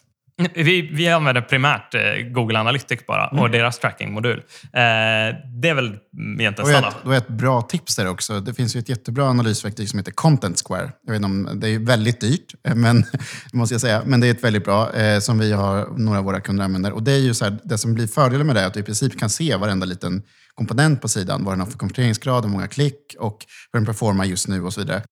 Vi, 0.55 0.90
vi 0.92 1.09
använder 1.09 1.42
primärt 1.42 1.95
eh, 1.95 2.01
Google 2.31 2.59
Analytics 2.59 3.07
bara 3.07 3.27
och 3.27 3.38
mm. 3.38 3.53
deras 3.53 3.79
trackingmodul. 3.79 4.38
Eh, 4.38 4.73
det 4.73 5.68
är 5.68 5.75
väl 5.75 5.97
egentligen 6.40 6.71
standard. 6.71 6.92
Då 7.05 7.11
är 7.11 7.18
ett 7.18 7.29
bra 7.29 7.62
tips 7.62 7.97
där 7.97 8.09
också. 8.09 8.40
Det 8.40 8.55
finns 8.55 8.77
ju 8.77 8.81
ett 8.81 8.88
jättebra 8.88 9.25
analysverktyg 9.25 9.88
som 9.88 9.99
heter 9.99 10.12
Content 10.12 10.62
Square. 10.66 10.92
Jag 11.07 11.12
vet 11.12 11.25
om, 11.25 11.49
det 11.55 11.68
är 11.68 11.79
väldigt 11.79 12.21
dyrt, 12.21 12.55
eh, 12.68 12.75
men, 12.75 13.05
måste 13.53 13.75
jag 13.75 13.81
säga. 13.81 14.03
men 14.07 14.21
det 14.21 14.27
är 14.27 14.31
ett 14.31 14.45
väldigt 14.45 14.64
bra 14.64 14.92
eh, 14.92 15.18
som 15.18 15.38
vi 15.38 15.53
har, 15.53 15.87
några 15.99 16.18
av 16.18 16.25
våra 16.25 16.40
kunder 16.40 16.64
använder. 16.64 16.92
Och 16.92 17.03
det, 17.03 17.12
är 17.12 17.21
ju 17.21 17.35
så 17.35 17.45
här, 17.45 17.59
det 17.64 17.79
som 17.79 17.95
blir 17.95 18.07
fördelen 18.07 18.47
med 18.47 18.57
det 18.57 18.61
är 18.61 18.66
att 18.66 18.75
du 18.75 18.81
i 18.81 18.83
princip 18.83 19.18
kan 19.18 19.31
se 19.31 19.57
varenda 19.57 19.87
liten 19.87 20.23
komponent 20.55 21.01
på 21.03 21.09
sidan. 21.09 21.45
Vad 21.45 21.53
den 21.53 21.61
har 21.61 21.66
för 21.66 21.79
konverteringsgrad, 21.79 22.45
hur 22.45 22.51
många 22.51 22.68
klick 22.68 23.16
och 23.18 23.38
hur 23.73 23.81
den 23.81 23.87
performar 23.87 24.25
just 24.25 24.49
nu 24.49 24.62
och 24.62 24.73
så 24.73 24.81
vidare. 24.81 25.03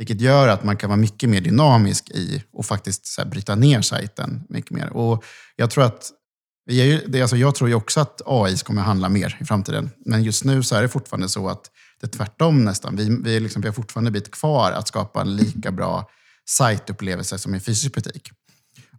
Vilket 0.00 0.20
gör 0.20 0.48
att 0.48 0.64
man 0.64 0.76
kan 0.76 0.90
vara 0.90 0.96
mycket 0.96 1.28
mer 1.28 1.40
dynamisk 1.40 2.10
i 2.10 2.42
och 2.52 2.66
faktiskt 2.66 3.06
så 3.06 3.24
bryta 3.24 3.54
ner 3.54 3.82
sajten 3.82 4.42
mycket 4.48 4.70
mer. 4.70 4.92
Och 4.92 5.24
jag 5.56 5.70
tror 5.70 5.84
att 5.84 6.10
vi 6.66 6.80
är 6.80 6.84
ju, 6.84 7.06
det, 7.06 7.22
alltså 7.22 7.36
jag 7.36 7.54
tror 7.54 7.68
ju 7.70 7.74
också 7.74 8.00
att 8.00 8.22
AI 8.26 8.56
kommer 8.56 8.82
handla 8.82 9.08
mer 9.08 9.38
i 9.40 9.44
framtiden. 9.44 9.90
Men 10.06 10.22
just 10.22 10.44
nu 10.44 10.62
så 10.62 10.76
är 10.76 10.82
det 10.82 10.88
fortfarande 10.88 11.28
så 11.28 11.48
att 11.48 11.70
det 12.00 12.06
är 12.06 12.10
tvärtom 12.10 12.64
nästan. 12.64 12.96
Vi, 12.96 13.18
vi, 13.22 13.40
liksom, 13.40 13.62
vi 13.62 13.68
har 13.68 13.72
fortfarande 13.72 14.08
en 14.08 14.12
bit 14.12 14.30
kvar 14.30 14.72
att 14.72 14.88
skapa 14.88 15.20
en 15.20 15.36
lika 15.36 15.70
bra 15.70 16.10
sajtupplevelse 16.48 17.38
som 17.38 17.54
i 17.54 17.60
fysisk 17.60 17.94
butik. 17.94 18.30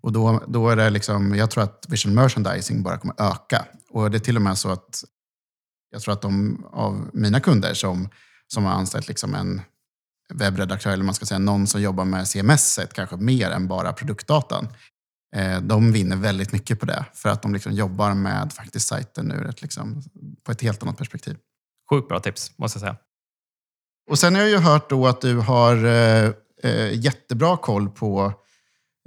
Och 0.01 0.11
då, 0.11 0.43
då 0.47 0.69
är 0.69 0.75
det 0.75 0.89
liksom, 0.89 1.35
jag 1.35 1.51
tror 1.51 1.63
att 1.63 1.85
vision 1.89 2.13
merchandising 2.13 2.83
bara 2.83 2.97
kommer 2.97 3.15
öka. 3.17 3.65
Och 3.89 4.11
det 4.11 4.17
är 4.17 4.19
till 4.19 4.35
och 4.35 4.41
med 4.41 4.57
så 4.57 4.69
att 4.69 5.03
jag 5.91 6.01
tror 6.01 6.13
att 6.13 6.21
de 6.21 6.65
av 6.71 7.09
mina 7.13 7.39
kunder 7.39 7.73
som, 7.73 8.09
som 8.47 8.65
har 8.65 8.71
anställt 8.71 9.07
liksom 9.07 9.35
en 9.35 9.61
webbredaktör, 10.33 10.91
eller 10.91 11.03
man 11.03 11.13
ska 11.13 11.25
säga 11.25 11.39
någon 11.39 11.67
som 11.67 11.81
jobbar 11.81 12.05
med 12.05 12.27
CMS, 12.27 12.79
kanske 12.93 13.15
mer 13.15 13.51
än 13.51 13.67
bara 13.67 13.93
produktdatan, 13.93 14.67
eh, 15.35 15.61
de 15.61 15.91
vinner 15.91 16.15
väldigt 16.15 16.51
mycket 16.51 16.79
på 16.79 16.85
det. 16.85 17.05
För 17.13 17.29
att 17.29 17.41
de 17.41 17.53
liksom 17.53 17.71
jobbar 17.71 18.13
med 18.13 18.53
faktiskt 18.53 18.87
sajten 18.87 19.31
ur 19.31 19.49
ett, 19.49 19.61
liksom, 19.61 20.03
på 20.43 20.51
ett 20.51 20.61
helt 20.61 20.83
annat 20.83 20.97
perspektiv. 20.97 21.37
Sjukt 21.89 22.07
bra 22.07 22.19
tips, 22.19 22.51
måste 22.57 22.77
jag 22.77 22.81
säga. 22.81 22.95
Och 24.09 24.19
sen 24.19 24.35
har 24.35 24.41
jag 24.41 24.49
ju 24.49 24.57
hört 24.57 24.89
då 24.89 25.07
att 25.07 25.21
du 25.21 25.37
har 25.37 25.85
eh, 25.85 26.31
eh 26.63 26.93
jättebra 26.93 27.57
koll 27.57 27.89
på 27.89 28.33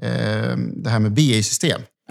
eh, 0.02 0.56
det 0.56 0.90
här 0.90 0.98
med 0.98 1.12
BA-system. 1.12 1.80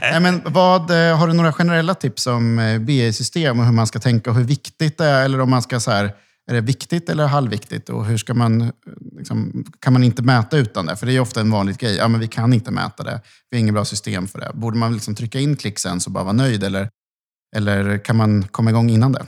Nej, 0.00 0.20
men 0.20 0.42
vad, 0.44 0.90
eh, 0.90 1.18
har 1.18 1.26
du 1.26 1.32
några 1.32 1.52
generella 1.52 1.94
tips 1.94 2.26
om 2.26 2.56
BA-system 2.80 3.58
och 3.60 3.66
hur 3.66 3.72
man 3.72 3.86
ska 3.86 3.98
tänka 3.98 4.30
och 4.30 4.36
hur 4.36 4.44
viktigt 4.44 4.98
det 4.98 5.04
är? 5.04 5.24
Eller 5.24 5.40
om 5.40 5.50
man 5.50 5.62
ska 5.62 5.80
så 5.80 5.90
här, 5.90 6.14
är 6.50 6.54
det 6.54 6.60
viktigt 6.60 7.08
eller 7.08 7.26
halvviktigt? 7.26 7.88
Och 7.88 8.06
hur 8.06 8.16
ska 8.16 8.34
man, 8.34 8.72
liksom, 9.16 9.64
kan 9.80 9.92
man 9.92 10.02
inte 10.02 10.22
mäta 10.22 10.56
utan 10.56 10.86
det? 10.86 10.96
För 10.96 11.06
det 11.06 11.12
är 11.12 11.20
ofta 11.20 11.40
en 11.40 11.50
vanlig 11.50 11.78
grej. 11.78 11.96
Ja, 11.96 12.08
men 12.08 12.20
vi 12.20 12.28
kan 12.28 12.52
inte 12.52 12.70
mäta 12.70 13.02
det. 13.02 13.20
Vi 13.50 13.56
har 13.56 13.60
inget 13.60 13.74
bra 13.74 13.84
system 13.84 14.26
för 14.26 14.38
det. 14.38 14.50
Borde 14.54 14.78
man 14.78 14.92
liksom 14.92 15.14
trycka 15.14 15.40
in 15.40 15.56
klicksen 15.56 16.00
och 16.06 16.12
bara 16.12 16.24
vara 16.24 16.32
nöjd? 16.32 16.64
Eller, 16.64 16.90
eller 17.56 17.98
kan 17.98 18.16
man 18.16 18.42
komma 18.42 18.70
igång 18.70 18.90
innan 18.90 19.12
det? 19.12 19.26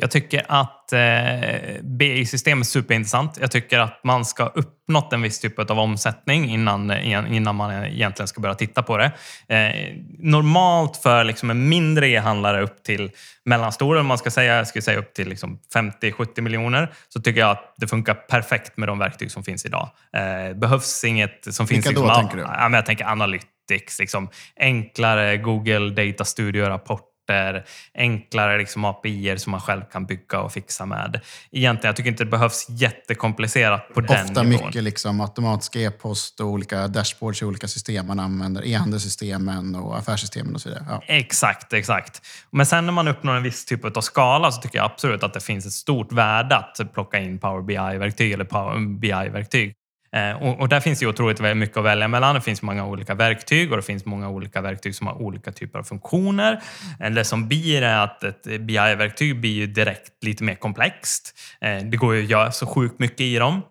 Jag 0.00 0.10
tycker 0.10 0.44
att 0.48 0.92
eh, 0.92 1.82
BI-system 1.82 2.60
är 2.60 2.64
superintressant. 2.64 3.38
Jag 3.40 3.50
tycker 3.50 3.78
att 3.78 4.04
man 4.04 4.24
ska 4.24 4.46
uppnått 4.46 5.12
en 5.12 5.22
viss 5.22 5.40
typ 5.40 5.58
av 5.70 5.78
omsättning 5.78 6.50
innan, 6.50 6.92
innan 7.26 7.56
man 7.56 7.84
egentligen 7.84 8.28
ska 8.28 8.40
börja 8.40 8.54
titta 8.54 8.82
på 8.82 8.96
det. 8.96 9.12
Eh, 9.48 9.96
normalt 10.18 10.96
för 10.96 11.24
liksom 11.24 11.50
en 11.50 11.68
mindre 11.68 12.08
e-handlare 12.08 12.62
upp 12.62 12.82
till 12.82 13.10
mellanstor, 13.44 13.98
om 13.98 14.06
man 14.06 14.18
ska 14.18 14.30
säga, 14.30 14.56
jag 14.56 14.66
skulle 14.66 14.82
säga 14.82 14.98
upp 14.98 15.14
till 15.14 15.28
liksom 15.28 15.58
50-70 15.74 16.40
miljoner, 16.40 16.92
så 17.08 17.20
tycker 17.20 17.40
jag 17.40 17.50
att 17.50 17.74
det 17.76 17.86
funkar 17.86 18.14
perfekt 18.14 18.76
med 18.76 18.88
de 18.88 18.98
verktyg 18.98 19.30
som 19.30 19.44
finns 19.44 19.66
idag. 19.66 19.90
Eh, 20.16 20.56
behövs 20.56 21.04
inget 21.04 21.54
som 21.54 21.66
Vilka 21.66 21.82
finns... 21.82 22.00
då, 22.00 22.06
liksom, 22.06 22.20
tänker 22.20 22.36
du? 22.36 22.42
Ja, 22.42 22.68
men 22.68 22.72
jag 22.72 22.86
tänker 22.86 23.04
Analytics, 23.04 23.98
liksom, 23.98 24.28
enklare 24.56 25.36
Google 25.36 25.90
Data 25.90 26.24
Studio-rapport 26.24 27.09
rapporter, 27.30 27.64
enklare 27.94 28.58
liksom 28.58 28.84
API 28.84 29.38
som 29.38 29.50
man 29.50 29.60
själv 29.60 29.82
kan 29.92 30.06
bygga 30.06 30.40
och 30.40 30.52
fixa 30.52 30.86
med. 30.86 31.20
Egentligen, 31.52 31.88
jag 31.88 31.96
tycker 31.96 32.10
inte 32.10 32.24
det 32.24 32.30
behövs 32.30 32.66
jättekomplicerat 32.68 33.94
på 33.94 34.00
den 34.00 34.24
Ofta 34.24 34.42
nivån. 34.42 34.66
mycket 34.66 34.82
liksom 34.82 35.20
automatiska 35.20 35.80
e-post 35.80 36.40
och 36.40 36.46
olika 36.46 36.88
dashboards 36.88 37.42
i 37.42 37.44
olika 37.44 37.68
system 37.68 38.06
man 38.06 38.20
använder. 38.20 38.66
E-handelssystemen 38.66 39.74
och 39.74 39.98
affärssystemen 39.98 40.54
och 40.54 40.60
så 40.60 40.68
vidare. 40.68 40.84
Ja. 40.88 41.02
Exakt, 41.06 41.72
exakt. 41.72 42.22
Men 42.50 42.66
sen 42.66 42.86
när 42.86 42.92
man 42.92 43.08
uppnår 43.08 43.34
en 43.34 43.42
viss 43.42 43.64
typ 43.64 43.96
av 43.96 44.00
skala 44.00 44.52
så 44.52 44.62
tycker 44.62 44.78
jag 44.78 44.84
absolut 44.84 45.22
att 45.22 45.34
det 45.34 45.40
finns 45.40 45.66
ett 45.66 45.72
stort 45.72 46.12
värde 46.12 46.56
att 46.56 46.92
plocka 46.94 47.18
in 47.18 47.38
Power 47.38 47.62
BI-verktyg 47.62 48.32
eller 48.32 48.44
Power 48.44 48.98
BI-verktyg. 48.98 49.74
Eh, 50.16 50.42
och, 50.42 50.60
och, 50.60 50.68
där 50.68 50.80
finns 50.80 50.98
det 50.98 51.06
otroligt 51.06 51.56
mycket 51.56 51.76
att 51.76 51.84
välja 51.84 52.08
mellan. 52.08 52.34
Det 52.34 52.40
finns 52.40 52.62
många 52.62 52.86
olika 52.86 53.14
verktyg 53.14 53.70
och 53.70 53.76
det 53.76 53.82
finns 53.82 54.04
många 54.04 54.28
olika 54.28 54.60
verktyg 54.60 54.94
som 54.94 55.06
har 55.06 55.22
olika 55.22 55.52
typer 55.52 55.78
av 55.78 55.82
funktioner. 55.82 56.62
Eh, 57.00 57.10
det 57.10 57.24
som 57.24 57.48
blir 57.48 57.82
är 57.82 58.04
att 58.04 58.24
ett 58.24 58.42
BI-verktyg 58.60 59.40
blir 59.40 59.50
ju 59.50 59.66
direkt 59.66 60.24
lite 60.24 60.44
mer 60.44 60.54
komplext. 60.54 61.34
Eh, 61.60 61.76
det 61.76 61.96
går 61.96 62.14
ju 62.14 62.22
att 62.22 62.30
göra 62.30 62.52
så 62.52 62.66
sjukt 62.66 62.98
mycket 62.98 63.20
i 63.20 63.38
dem. 63.38 63.62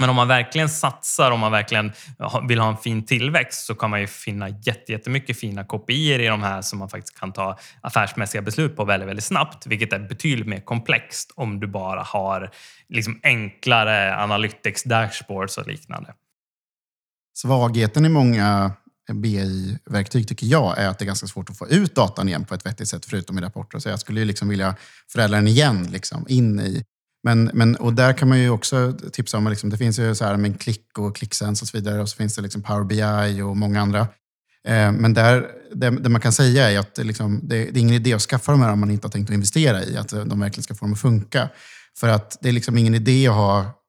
Men 0.00 0.10
om 0.10 0.16
man 0.16 0.28
verkligen 0.28 0.68
satsar, 0.68 1.30
om 1.30 1.40
man 1.40 1.52
verkligen 1.52 1.92
vill 2.48 2.58
ha 2.58 2.68
en 2.68 2.76
fin 2.76 3.06
tillväxt 3.06 3.66
så 3.66 3.74
kan 3.74 3.90
man 3.90 4.00
ju 4.00 4.06
finna 4.06 4.48
jättemycket 4.48 5.40
fina 5.40 5.64
kopior 5.64 6.20
i 6.20 6.26
de 6.26 6.42
här 6.42 6.62
som 6.62 6.78
man 6.78 6.88
faktiskt 6.88 7.20
kan 7.20 7.32
ta 7.32 7.58
affärsmässiga 7.80 8.42
beslut 8.42 8.76
på 8.76 8.84
väldigt, 8.84 9.08
väldigt 9.08 9.24
snabbt, 9.24 9.66
vilket 9.66 9.92
är 9.92 9.98
betydligt 9.98 10.46
mer 10.46 10.60
komplext 10.60 11.32
om 11.34 11.60
du 11.60 11.66
bara 11.66 12.02
har 12.02 12.50
liksom 12.88 13.20
enklare 13.22 14.16
analytics 14.16 14.82
dashboards 14.82 15.58
och 15.58 15.66
liknande. 15.66 16.14
Svagheten 17.38 18.04
i 18.04 18.08
många 18.08 18.72
BI-verktyg 19.12 20.28
tycker 20.28 20.46
jag 20.46 20.78
är 20.78 20.88
att 20.88 20.98
det 20.98 21.04
är 21.04 21.06
ganska 21.06 21.26
svårt 21.26 21.50
att 21.50 21.58
få 21.58 21.68
ut 21.68 21.94
datan 21.94 22.28
igen 22.28 22.44
på 22.44 22.54
ett 22.54 22.66
vettigt 22.66 22.88
sätt, 22.88 23.06
förutom 23.06 23.38
i 23.38 23.40
rapporter. 23.40 23.78
Så 23.78 23.88
jag 23.88 24.00
skulle 24.00 24.20
ju 24.20 24.26
liksom 24.26 24.48
vilja 24.48 24.76
förädla 25.12 25.36
den 25.36 25.48
igen, 25.48 25.88
liksom, 25.90 26.26
in 26.28 26.60
i 26.60 26.84
men, 27.28 27.50
men, 27.54 27.76
och 27.76 27.94
där 27.94 28.12
kan 28.12 28.28
man 28.28 28.38
ju 28.38 28.50
också 28.50 28.92
tipsa 29.12 29.38
om, 29.38 29.48
liksom, 29.48 29.70
det 29.70 29.78
finns 29.78 29.98
ju 29.98 30.14
så 30.14 30.24
här 30.24 30.36
med 30.36 30.60
klick 30.60 30.98
och 30.98 31.16
klicksens 31.16 31.62
och 31.62 31.68
så 31.68 31.76
vidare. 31.76 32.02
Och 32.02 32.08
så 32.08 32.16
finns 32.16 32.36
det 32.36 32.42
liksom 32.42 32.62
Power 32.62 32.84
BI 32.84 33.42
och 33.42 33.56
många 33.56 33.80
andra. 33.80 34.00
Eh, 34.64 34.92
men 34.92 35.14
där, 35.14 35.46
det, 35.74 35.90
det, 35.90 36.08
man 36.08 36.20
kan 36.20 36.32
säga 36.32 36.70
är 36.70 36.78
att 36.78 36.94
det, 36.94 37.04
liksom, 37.04 37.40
det, 37.42 37.64
det, 37.64 37.78
är 37.78 37.80
ingen 37.80 37.94
idé 37.94 38.14
att 38.14 38.22
skaffa 38.22 38.52
de 38.52 38.60
här 38.60 38.72
om 38.72 38.80
man 38.80 38.90
inte 38.90 39.06
har 39.06 39.10
tänkt 39.12 39.30
att 39.30 39.34
investera 39.34 39.84
i 39.84 39.96
att 39.96 40.08
de 40.08 40.40
verkligen 40.40 40.62
ska 40.62 40.74
få 40.74 40.84
dem 40.84 40.92
att 40.92 41.00
funka. 41.00 41.48
För 41.98 42.08
att 42.08 42.38
det 42.40 42.48
är 42.48 42.52
liksom 42.52 42.78
ingen 42.78 42.94
idé 42.94 43.28
att 43.28 43.34
ha 43.34 43.82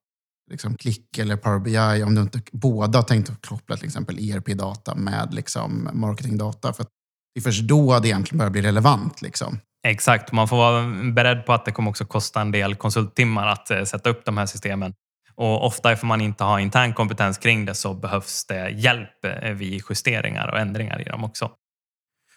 liksom, 0.51 0.75
klick 0.75 1.17
eller 1.17 1.35
Power 1.35 1.59
BI 1.59 2.03
om 2.03 2.15
du 2.15 2.21
inte 2.21 2.41
båda 2.51 2.97
har 2.97 3.03
tänkt 3.03 3.29
att 3.29 3.45
koppla 3.45 3.77
till 3.77 3.87
exempel 3.87 4.19
ERP-data 4.19 4.95
med 4.95 5.33
liksom, 5.33 5.89
marketingdata. 5.93 6.73
För 6.73 6.85
det 7.33 7.39
är 7.39 7.43
först 7.43 7.63
då 7.63 7.99
det 7.99 8.07
egentligen 8.07 8.37
börjar 8.37 8.51
bli 8.51 8.61
relevant. 8.61 9.21
Liksom. 9.21 9.59
Exakt, 9.87 10.31
man 10.31 10.47
får 10.47 10.57
vara 10.57 11.11
beredd 11.13 11.45
på 11.45 11.53
att 11.53 11.65
det 11.65 11.71
kommer 11.71 11.89
också 11.89 12.05
kosta 12.05 12.41
en 12.41 12.51
del 12.51 12.75
konsulttimmar 12.75 13.47
att 13.47 13.71
eh, 13.71 13.83
sätta 13.83 14.09
upp 14.09 14.25
de 14.25 14.37
här 14.37 14.45
systemen. 14.45 14.93
Och 15.35 15.65
ofta 15.65 15.93
ifall 15.93 16.07
man 16.07 16.21
inte 16.21 16.43
har 16.43 16.59
intern 16.59 16.93
kompetens 16.93 17.37
kring 17.37 17.65
det 17.65 17.75
så 17.75 17.93
behövs 17.93 18.45
det 18.45 18.69
hjälp 18.69 19.25
eh, 19.25 19.51
vid 19.51 19.83
justeringar 19.89 20.47
och 20.47 20.59
ändringar 20.59 21.01
i 21.01 21.03
dem 21.03 21.23
också. 21.23 21.51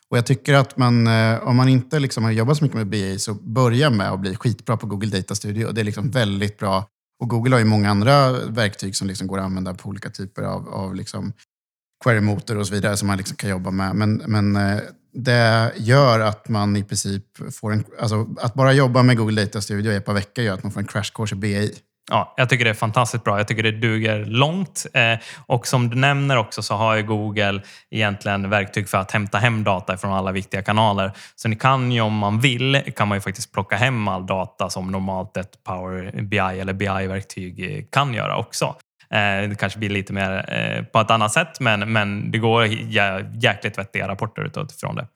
Och 0.08 0.18
jag 0.18 0.26
tycker 0.26 0.54
att 0.54 0.76
man, 0.76 1.06
eh, 1.06 1.48
om 1.48 1.56
man 1.56 1.68
inte 1.68 1.98
liksom 1.98 2.24
har 2.24 2.30
jobbat 2.30 2.56
så 2.56 2.64
mycket 2.64 2.78
med 2.78 2.86
BI, 2.86 3.18
så 3.18 3.34
börja 3.34 3.90
med 3.90 4.10
att 4.10 4.20
bli 4.20 4.36
skitbra 4.36 4.76
på 4.76 4.86
Google 4.86 5.10
Data 5.10 5.34
Studio. 5.34 5.72
Det 5.72 5.80
är 5.80 5.84
liksom 5.84 6.10
väldigt 6.10 6.58
bra. 6.58 6.86
Och 7.22 7.28
Google 7.28 7.54
har 7.54 7.58
ju 7.58 7.64
många 7.64 7.90
andra 7.90 8.32
verktyg 8.32 8.96
som 8.96 9.08
liksom 9.08 9.26
går 9.26 9.38
att 9.38 9.44
använda 9.44 9.74
på 9.74 9.88
olika 9.88 10.10
typer 10.10 10.42
av, 10.42 10.68
av 10.68 10.94
liksom 10.94 11.32
query-motor 12.04 12.58
och 12.58 12.66
så 12.66 12.74
vidare 12.74 12.96
som 12.96 13.08
man 13.08 13.16
liksom 13.16 13.36
kan 13.36 13.50
jobba 13.50 13.70
med. 13.70 13.94
Men, 13.94 14.22
men 14.26 14.56
eh, 14.56 14.80
det 15.12 15.72
gör 15.76 16.20
att 16.20 16.48
man 16.48 16.76
i 16.76 16.84
princip 16.84 17.24
får 17.60 17.72
en... 17.72 17.84
Alltså, 18.00 18.26
att 18.40 18.54
bara 18.54 18.72
jobba 18.72 19.02
med 19.02 19.16
Google 19.16 19.44
Data 19.44 19.60
Studio 19.60 19.92
i 19.92 19.96
ett 19.96 20.04
par 20.04 20.14
veckor 20.14 20.44
gör 20.44 20.54
att 20.54 20.62
man 20.62 20.72
får 20.72 20.80
en 20.80 20.86
crash 20.86 21.12
course 21.14 21.34
i 21.34 21.38
BI. 21.38 21.74
Ja, 22.10 22.34
jag 22.36 22.48
tycker 22.48 22.64
det 22.64 22.70
är 22.70 22.74
fantastiskt 22.74 23.24
bra. 23.24 23.38
Jag 23.38 23.48
tycker 23.48 23.62
det 23.62 23.70
duger 23.70 24.24
långt. 24.24 24.86
Eh, 24.94 25.18
och 25.46 25.66
som 25.66 25.90
du 25.90 25.96
nämner 25.96 26.36
också 26.36 26.62
så 26.62 26.74
har 26.74 26.96
ju 26.96 27.02
Google 27.02 27.62
egentligen 27.90 28.50
verktyg 28.50 28.88
för 28.88 28.98
att 28.98 29.10
hämta 29.10 29.38
hem 29.38 29.64
data 29.64 29.96
från 29.96 30.12
alla 30.12 30.32
viktiga 30.32 30.62
kanaler. 30.62 31.12
Så 31.36 31.48
ni 31.48 31.56
kan 31.56 31.92
ju 31.92 32.00
om 32.00 32.14
man 32.14 32.40
vill 32.40 32.82
kan 32.96 33.08
man 33.08 33.16
ju 33.16 33.20
faktiskt 33.22 33.52
plocka 33.52 33.76
hem 33.76 34.08
all 34.08 34.26
data 34.26 34.70
som 34.70 34.92
normalt 34.92 35.36
ett 35.36 35.64
Power 35.64 36.22
BI 36.22 36.38
eller 36.38 36.72
BI-verktyg 36.72 37.86
kan 37.90 38.14
göra 38.14 38.36
också. 38.36 38.74
Eh, 39.12 39.48
det 39.48 39.56
kanske 39.58 39.78
blir 39.78 39.90
lite 39.90 40.12
mer 40.12 40.44
eh, 40.48 40.84
på 40.84 41.00
ett 41.00 41.10
annat 41.10 41.32
sätt, 41.32 41.60
men, 41.60 41.92
men 41.92 42.30
det 42.30 42.38
går 42.38 42.66
jäkligt 43.42 43.78
vettiga 43.78 44.08
rapporter 44.08 44.62
utifrån 44.62 44.96
det. 44.96 45.06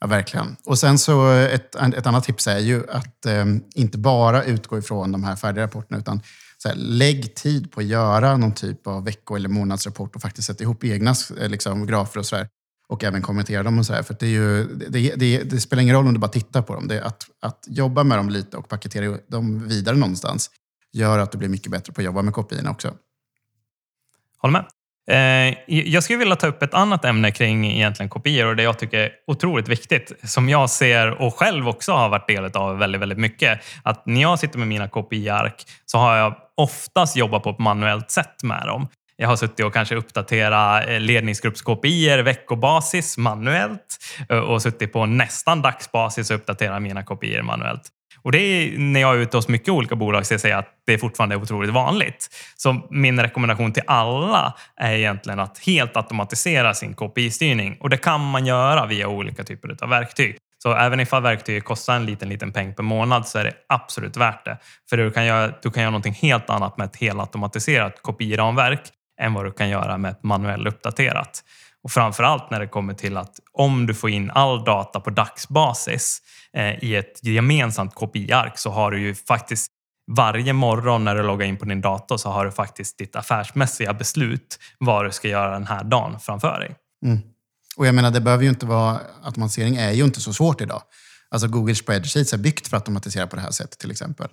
Ja, 0.00 0.06
verkligen. 0.06 0.56
Och 0.66 0.78
sen 0.78 0.98
så 0.98 1.30
ett, 1.30 1.74
ett 1.74 2.06
annat 2.06 2.24
tips 2.24 2.46
är 2.46 2.58
ju 2.58 2.90
att 2.90 3.26
eh, 3.26 3.44
inte 3.74 3.98
bara 3.98 4.44
utgå 4.44 4.78
ifrån 4.78 5.12
de 5.12 5.24
här 5.24 5.36
färdiga 5.36 5.64
rapporterna, 5.64 5.98
utan 5.98 6.20
så 6.58 6.68
här, 6.68 6.76
lägg 6.76 7.34
tid 7.34 7.72
på 7.72 7.80
att 7.80 7.86
göra 7.86 8.36
någon 8.36 8.54
typ 8.54 8.86
av 8.86 9.04
vecko 9.04 9.36
eller 9.36 9.48
månadsrapport 9.48 10.16
och 10.16 10.22
faktiskt 10.22 10.46
sätta 10.46 10.64
ihop 10.64 10.84
egna 10.84 11.14
eh, 11.40 11.48
liksom, 11.48 11.86
grafer 11.86 12.20
och 12.20 12.26
så 12.26 12.36
där. 12.36 12.48
Och 12.88 13.04
även 13.04 13.22
kommentera 13.22 13.62
dem 13.62 13.78
och 13.78 13.86
sådär. 13.86 14.02
För 14.02 14.16
det, 14.20 14.26
är 14.26 14.30
ju, 14.30 14.64
det, 14.64 15.14
det, 15.16 15.42
det, 15.42 15.60
spelar 15.60 15.82
ingen 15.82 15.96
roll 15.96 16.06
om 16.06 16.14
du 16.14 16.20
bara 16.20 16.30
tittar 16.30 16.62
på 16.62 16.74
dem. 16.74 16.88
Det 16.88 16.98
är 16.98 17.02
att, 17.02 17.26
att 17.40 17.64
jobba 17.68 18.04
med 18.04 18.18
dem 18.18 18.30
lite 18.30 18.56
och 18.56 18.68
paketera 18.68 19.18
dem 19.28 19.68
vidare 19.68 19.96
någonstans 19.96 20.50
gör 20.92 21.18
att 21.18 21.32
du 21.32 21.38
blir 21.38 21.48
mycket 21.48 21.72
bättre 21.72 21.92
på 21.92 22.00
att 22.00 22.04
jobba 22.04 22.22
med 22.22 22.34
kopiorna 22.34 22.70
också. 22.70 22.94
Håller 24.42 24.52
med. 24.52 24.64
Eh, 25.10 25.54
jag 25.66 26.02
skulle 26.02 26.18
vilja 26.18 26.36
ta 26.36 26.46
upp 26.46 26.62
ett 26.62 26.74
annat 26.74 27.04
ämne 27.04 27.30
kring 27.30 27.66
egentligen 27.66 28.08
kopior 28.10 28.46
och 28.46 28.56
det 28.56 28.62
jag 28.62 28.78
tycker 28.78 28.98
är 28.98 29.10
otroligt 29.26 29.68
viktigt, 29.68 30.12
som 30.22 30.48
jag 30.48 30.70
ser 30.70 31.22
och 31.22 31.34
själv 31.34 31.68
också 31.68 31.92
har 31.92 32.08
varit 32.08 32.28
del 32.28 32.44
av 32.44 32.78
väldigt, 32.78 33.00
väldigt 33.00 33.18
mycket. 33.18 33.60
Att 33.82 34.06
när 34.06 34.20
jag 34.20 34.38
sitter 34.38 34.58
med 34.58 34.68
mina 34.68 34.88
kopiark 34.88 35.64
så 35.86 35.98
har 35.98 36.16
jag 36.16 36.34
oftast 36.56 37.16
jobbat 37.16 37.42
på 37.42 37.50
ett 37.50 37.58
manuellt 37.58 38.10
sätt 38.10 38.42
med 38.42 38.66
dem. 38.66 38.88
Jag 39.16 39.28
har 39.28 39.36
suttit 39.36 39.66
och 39.66 39.72
kanske 39.72 39.94
uppdaterat 39.94 40.88
eh, 40.88 41.00
ledningsgruppskopior 41.00 42.18
veckobasis 42.18 43.18
manuellt 43.18 43.98
eh, 44.28 44.38
och 44.38 44.62
suttit 44.62 44.92
på 44.92 45.06
nästan 45.06 45.62
dagsbasis 45.62 46.30
och 46.30 46.36
uppdaterat 46.36 46.82
mina 46.82 47.02
kopior 47.02 47.42
manuellt. 47.42 47.82
Och 48.22 48.32
det 48.32 48.38
är 48.38 48.78
när 48.78 49.00
jag 49.00 49.14
är 49.14 49.18
ute 49.18 49.36
hos 49.36 49.48
mycket 49.48 49.68
olika 49.68 49.96
bolag 49.96 50.26
så 50.26 50.34
jag 50.34 50.40
säger 50.40 50.56
att 50.56 50.68
det 50.86 50.98
fortfarande 50.98 51.34
är 51.34 51.42
otroligt 51.42 51.70
vanligt. 51.70 52.28
Så 52.56 52.86
min 52.90 53.20
rekommendation 53.20 53.72
till 53.72 53.82
alla 53.86 54.54
är 54.76 54.92
egentligen 54.92 55.40
att 55.40 55.58
helt 55.58 55.96
automatisera 55.96 56.74
sin 56.74 56.94
KPI-styrning. 56.94 57.76
Och 57.80 57.90
det 57.90 57.96
kan 57.96 58.30
man 58.30 58.46
göra 58.46 58.86
via 58.86 59.08
olika 59.08 59.44
typer 59.44 59.76
av 59.82 59.88
verktyg. 59.88 60.36
Så 60.62 60.74
även 60.74 61.00
ifall 61.00 61.22
verktyget 61.22 61.64
kostar 61.64 61.96
en 61.96 62.06
liten, 62.06 62.28
liten 62.28 62.52
peng 62.52 62.74
per 62.74 62.82
månad 62.82 63.28
så 63.28 63.38
är 63.38 63.44
det 63.44 63.52
absolut 63.68 64.16
värt 64.16 64.44
det. 64.44 64.58
För 64.90 64.96
du 64.96 65.10
kan 65.10 65.26
göra, 65.26 65.52
du 65.62 65.70
kan 65.70 65.82
göra 65.82 65.90
någonting 65.90 66.14
helt 66.14 66.50
annat 66.50 66.78
med 66.78 66.86
ett 66.86 66.96
helautomatiserat 66.96 68.02
KPI-ramverk 68.02 68.82
än 69.20 69.34
vad 69.34 69.44
du 69.44 69.52
kan 69.52 69.68
göra 69.68 69.98
med 69.98 70.10
ett 70.10 70.22
manuellt 70.22 70.68
uppdaterat. 70.68 71.44
Och 71.82 71.90
framför 71.90 72.22
allt 72.22 72.50
när 72.50 72.60
det 72.60 72.66
kommer 72.66 72.94
till 72.94 73.16
att 73.16 73.34
om 73.52 73.86
du 73.86 73.94
får 73.94 74.10
in 74.10 74.30
all 74.30 74.64
data 74.64 75.00
på 75.00 75.10
dagsbasis 75.10 76.22
Eh, 76.56 76.84
i 76.84 76.96
ett 76.96 77.24
gemensamt 77.24 77.94
KPI-ark 77.94 78.58
så 78.58 78.70
har 78.70 78.90
du 78.90 79.00
ju 79.00 79.14
faktiskt 79.14 79.66
varje 80.16 80.52
morgon 80.52 81.04
när 81.04 81.14
du 81.14 81.22
loggar 81.22 81.46
in 81.46 81.56
på 81.56 81.64
din 81.64 81.80
dator 81.80 82.16
så 82.16 82.30
har 82.30 82.44
du 82.44 82.52
faktiskt 82.52 82.98
ditt 82.98 83.16
affärsmässiga 83.16 83.92
beslut 83.92 84.58
vad 84.78 85.04
du 85.04 85.12
ska 85.12 85.28
göra 85.28 85.52
den 85.52 85.66
här 85.66 85.84
dagen 85.84 86.20
framför 86.20 86.60
dig. 86.60 86.76
Mm. 87.06 87.18
Och 87.76 87.86
jag 87.86 87.94
menar, 87.94 88.10
det 88.10 88.20
behöver 88.20 88.44
ju 88.44 88.50
inte 88.50 88.66
vara... 88.66 89.00
Automatisering 89.22 89.76
är 89.76 89.92
ju 89.92 90.04
inte 90.04 90.20
så 90.20 90.32
svårt 90.32 90.60
idag. 90.60 90.82
Alltså 91.30 91.48
Google 91.48 91.74
Spreadsheets 91.74 92.32
är 92.32 92.38
byggt 92.38 92.68
för 92.68 92.76
att 92.76 92.82
automatisera 92.82 93.26
på 93.26 93.36
det 93.36 93.42
här 93.42 93.50
sättet 93.50 93.78
till 93.78 93.90
exempel. 93.90 94.28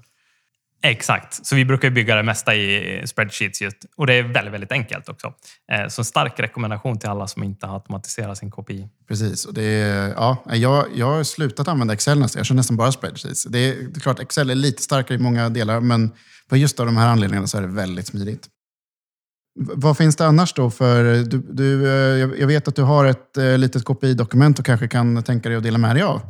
Exakt, 0.83 1.45
så 1.45 1.55
vi 1.55 1.65
brukar 1.65 1.89
bygga 1.89 2.15
det 2.15 2.23
mesta 2.23 2.55
i 2.55 3.01
spreadsheets 3.07 3.61
just. 3.61 3.77
Och 3.95 4.07
det 4.07 4.13
är 4.13 4.23
väldigt, 4.23 4.53
väldigt 4.53 4.71
enkelt 4.71 5.09
också. 5.09 5.33
Eh, 5.71 5.87
så 5.87 6.01
en 6.01 6.05
stark 6.05 6.39
rekommendation 6.39 6.99
till 6.99 7.09
alla 7.09 7.27
som 7.27 7.43
inte 7.43 7.67
har 7.67 7.73
automatiserat 7.73 8.37
sin 8.37 8.51
KPI. 8.51 8.89
Precis, 9.07 9.45
och 9.45 9.53
det 9.53 9.63
är, 9.63 10.09
ja, 10.09 10.43
jag, 10.53 10.85
jag 10.95 11.05
har 11.05 11.23
slutat 11.23 11.67
använda 11.67 11.93
Excel 11.93 12.19
nästan. 12.19 12.39
Jag 12.39 12.45
kör 12.45 12.55
nästan 12.55 12.77
bara 12.77 12.91
spreadsheets. 12.91 13.43
Det 13.43 13.59
är, 13.59 13.75
det 13.75 13.97
är 13.97 13.99
klart, 13.99 14.19
Excel 14.19 14.49
är 14.49 14.55
lite 14.55 14.81
starkare 14.81 15.17
i 15.17 15.21
många 15.21 15.49
delar, 15.49 15.79
men 15.79 16.11
för 16.49 16.55
just 16.55 16.79
av 16.79 16.85
de 16.85 16.97
här 16.97 17.07
anledningarna 17.07 17.47
så 17.47 17.57
är 17.57 17.61
det 17.61 17.67
väldigt 17.67 18.07
smidigt. 18.07 18.47
Vad 19.59 19.97
finns 19.97 20.15
det 20.15 20.25
annars 20.25 20.53
då 20.53 20.69
för... 20.69 21.03
Du, 21.23 21.37
du, 21.37 21.87
eh, 21.87 22.39
jag 22.39 22.47
vet 22.47 22.67
att 22.67 22.75
du 22.75 22.81
har 22.81 23.05
ett 23.05 23.37
eh, 23.37 23.57
litet 23.57 23.83
KPI-dokument 23.85 24.59
och 24.59 24.65
kanske 24.65 24.87
kan 24.87 25.23
tänka 25.23 25.49
dig 25.49 25.57
att 25.57 25.63
dela 25.63 25.77
med 25.77 25.95
dig 25.95 26.03
av. 26.03 26.21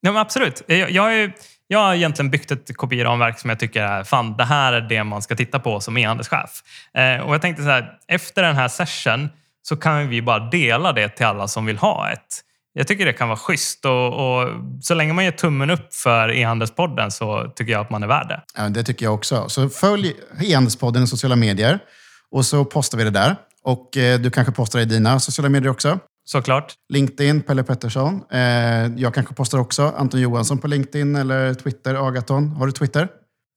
Ja, 0.00 0.20
absolut. 0.20 0.62
Jag, 0.66 0.90
jag, 0.90 1.18
är, 1.18 1.34
jag 1.68 1.78
har 1.78 1.94
egentligen 1.94 2.30
byggt 2.30 2.50
ett 2.50 2.76
KPI-ramverk 2.76 3.38
som 3.38 3.50
jag 3.50 3.58
tycker 3.58 3.82
är 3.82 4.04
fan, 4.04 4.36
det 4.36 4.44
här 4.44 4.72
är 4.72 4.80
det 4.80 5.04
man 5.04 5.22
ska 5.22 5.36
titta 5.36 5.58
på 5.58 5.80
som 5.80 5.96
e-handelschef. 5.96 6.62
Eh, 6.94 7.20
och 7.20 7.34
jag 7.34 7.42
tänkte 7.42 7.62
så 7.62 7.68
här, 7.68 7.98
efter 8.08 8.42
den 8.42 8.56
här 8.56 8.68
session 8.68 9.28
så 9.62 9.76
kan 9.76 10.08
vi 10.08 10.22
bara 10.22 10.50
dela 10.50 10.92
det 10.92 11.08
till 11.08 11.26
alla 11.26 11.48
som 11.48 11.66
vill 11.66 11.78
ha 11.78 12.10
ett. 12.10 12.42
Jag 12.72 12.86
tycker 12.86 13.06
det 13.06 13.12
kan 13.12 13.28
vara 13.28 13.38
schysst 13.38 13.84
och, 13.84 14.06
och 14.06 14.48
så 14.82 14.94
länge 14.94 15.12
man 15.12 15.24
ger 15.24 15.30
tummen 15.30 15.70
upp 15.70 15.94
för 15.94 16.30
e-handelspodden 16.30 17.10
så 17.10 17.52
tycker 17.56 17.72
jag 17.72 17.80
att 17.80 17.90
man 17.90 18.02
är 18.02 18.06
värd 18.06 18.28
det. 18.28 18.42
Ja, 18.56 18.68
det 18.68 18.82
tycker 18.82 19.06
jag 19.06 19.14
också. 19.14 19.48
Så 19.48 19.68
följ 19.68 20.14
e-handelspodden 20.42 21.02
i 21.02 21.06
sociala 21.06 21.36
medier. 21.36 21.78
Och 22.30 22.46
så 22.46 22.64
postar 22.64 22.98
vi 22.98 23.04
det 23.04 23.10
där. 23.10 23.36
Och 23.62 23.96
eh, 23.96 24.20
du 24.20 24.30
kanske 24.30 24.52
postar 24.52 24.80
i 24.80 24.84
dina 24.84 25.20
sociala 25.20 25.48
medier 25.48 25.70
också. 25.70 25.98
Såklart. 26.28 26.74
LinkedIn, 26.92 27.42
Pelle 27.42 27.62
Pettersson. 27.62 28.22
Eh, 28.32 28.40
jag 28.96 29.14
kanske 29.14 29.34
postar 29.34 29.58
också 29.58 29.94
Anton 29.96 30.20
Johansson 30.20 30.58
på 30.58 30.68
LinkedIn 30.68 31.16
eller 31.16 31.54
Twitter, 31.54 32.08
Agaton. 32.08 32.50
Har 32.50 32.66
du 32.66 32.72
Twitter? 32.72 33.08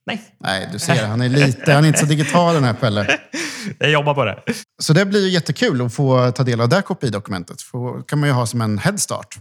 Nej. 0.06 0.22
Nej, 0.40 0.70
du 0.72 0.80
ser. 0.80 1.08
Han 1.08 1.22
är 1.22 1.30
lite, 1.30 1.74
han 1.74 1.84
är 1.84 1.88
inte 1.88 2.00
så 2.00 2.06
digital 2.06 2.54
den 2.54 2.64
här 2.64 2.74
Pelle. 2.74 3.20
Jag 3.80 3.92
jobbar 3.92 4.14
på 4.14 4.26
det. 4.26 4.44
Så 4.82 4.94
det 4.94 5.06
blir 5.06 5.30
jättekul 5.30 5.82
att 5.86 5.94
få 5.94 6.32
ta 6.32 6.44
del 6.44 6.62
av 6.62 6.70
det 6.70 6.76
här 6.76 6.84
kopidokumentet. 6.84 7.62
För 7.62 8.08
kan 8.08 8.20
man 8.20 8.30
ju 8.30 8.34
ha 8.34 8.46
som 8.46 8.62
en 8.62 8.78
headstart. 8.78 9.38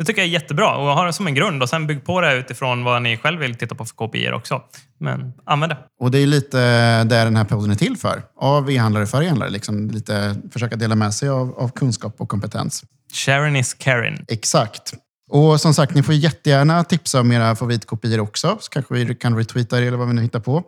Det 0.00 0.04
tycker 0.04 0.20
jag 0.20 0.28
är 0.28 0.32
jättebra 0.32 0.76
och 0.76 0.84
ha 0.84 1.04
det 1.04 1.12
som 1.12 1.26
en 1.26 1.34
grund 1.34 1.62
och 1.62 1.68
sen 1.68 1.86
bygg 1.86 2.04
på 2.04 2.20
det 2.20 2.34
utifrån 2.34 2.84
vad 2.84 3.02
ni 3.02 3.16
själv 3.16 3.40
vill 3.40 3.54
titta 3.54 3.74
på 3.74 3.84
för 3.84 3.94
KPI 3.94 4.30
också. 4.30 4.62
Men 4.98 5.32
använd 5.44 5.72
det. 5.72 5.78
Och 6.00 6.10
det 6.10 6.18
är 6.18 6.26
lite 6.26 6.58
det 7.04 7.24
den 7.24 7.36
här 7.36 7.44
podden 7.44 7.70
är 7.70 7.74
till 7.74 7.96
för. 7.96 8.22
Av 8.36 8.70
e-handlare 8.70 9.06
för 9.06 9.22
e-handlare. 9.22 9.50
Liksom 9.50 9.90
lite 9.90 10.36
försöka 10.52 10.76
dela 10.76 10.94
med 10.94 11.14
sig 11.14 11.28
av, 11.28 11.58
av 11.58 11.68
kunskap 11.68 12.14
och 12.18 12.28
kompetens. 12.28 12.84
Sharing 13.12 13.56
is 13.56 13.74
caring. 13.74 14.24
Exakt. 14.28 14.94
Och 15.30 15.60
som 15.60 15.74
sagt, 15.74 15.94
ni 15.94 16.02
får 16.02 16.14
jättegärna 16.14 16.84
tipsa 16.84 17.20
om 17.20 17.32
era 17.32 17.56
favoritkopior 17.56 18.20
också. 18.20 18.58
Så 18.60 18.70
kanske 18.70 18.94
vi 18.94 19.14
kan 19.14 19.36
retweeta 19.36 19.80
det 19.80 19.86
eller 19.86 19.98
vad 19.98 20.08
vi 20.08 20.14
nu 20.14 20.22
hittar 20.22 20.40
på. 20.40 20.62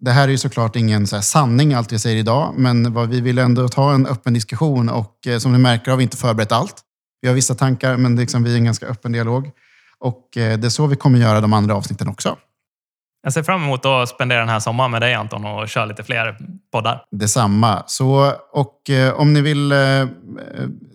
Det 0.00 0.10
här 0.10 0.24
är 0.24 0.32
ju 0.32 0.38
såklart 0.38 0.76
ingen 0.76 1.06
så 1.06 1.22
sanning 1.22 1.74
allt 1.74 1.92
vi 1.92 1.98
säger 1.98 2.16
idag, 2.16 2.54
men 2.56 2.92
vad 2.92 3.08
vi 3.08 3.20
vill 3.20 3.38
ändå 3.38 3.68
ta 3.68 3.94
en 3.94 4.06
öppen 4.06 4.34
diskussion 4.34 4.88
och 4.88 5.26
eh, 5.26 5.38
som 5.38 5.52
ni 5.52 5.58
märker 5.58 5.90
har 5.90 5.98
vi 5.98 6.04
inte 6.04 6.16
förberett 6.16 6.52
allt. 6.52 6.84
Vi 7.20 7.28
har 7.28 7.34
vissa 7.34 7.54
tankar, 7.54 7.96
men 7.96 8.16
det 8.16 8.20
är 8.20 8.22
liksom, 8.22 8.44
vi 8.44 8.52
är 8.52 8.56
en 8.56 8.64
ganska 8.64 8.86
öppen 8.86 9.12
dialog. 9.12 9.50
Och 9.98 10.36
eh, 10.36 10.58
det 10.58 10.66
är 10.66 10.70
så 10.70 10.86
vi 10.86 10.96
kommer 10.96 11.18
göra 11.18 11.40
de 11.40 11.52
andra 11.52 11.74
avsnitten 11.74 12.08
också. 12.08 12.36
Jag 13.22 13.32
ser 13.32 13.42
fram 13.42 13.62
emot 13.62 13.86
att 13.86 14.08
spendera 14.08 14.40
den 14.40 14.48
här 14.48 14.60
sommaren 14.60 14.90
med 14.90 15.02
dig 15.02 15.14
Anton 15.14 15.44
och 15.44 15.68
köra 15.68 15.84
lite 15.84 16.04
fler 16.04 16.38
poddar. 16.72 17.04
Detsamma. 17.10 17.82
Så, 17.86 18.32
och 18.52 18.90
eh, 18.90 19.20
om 19.20 19.32
ni 19.32 19.40
vill 19.40 19.72
eh, 19.72 19.78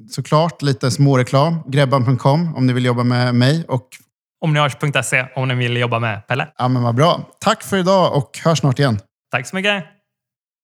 såklart 0.10 0.62
lite 0.62 0.92
småreklam, 0.92 1.64
grebban.com 1.68 2.56
om 2.56 2.68
ni 2.68 2.74
vill 2.74 2.86
jobba 2.86 3.04
med 3.04 3.36
mig 3.36 3.66
och 3.68 3.88
Omniage.se 4.46 5.26
om 5.36 5.48
ni 5.48 5.56
vill 5.56 5.78
jobba 5.78 6.00
med 6.00 6.28
Pelle. 6.28 6.48
Ja, 6.58 6.68
men 6.68 6.84
vad 6.84 6.96
bra. 6.96 7.30
Tack 7.40 7.64
för 7.64 7.78
idag 7.78 8.18
och 8.18 8.40
hörs 8.44 8.60
snart 8.60 8.80
igen. 8.80 9.00
Tack 9.32 9.48
så 9.48 9.56
mycket. 9.56 9.84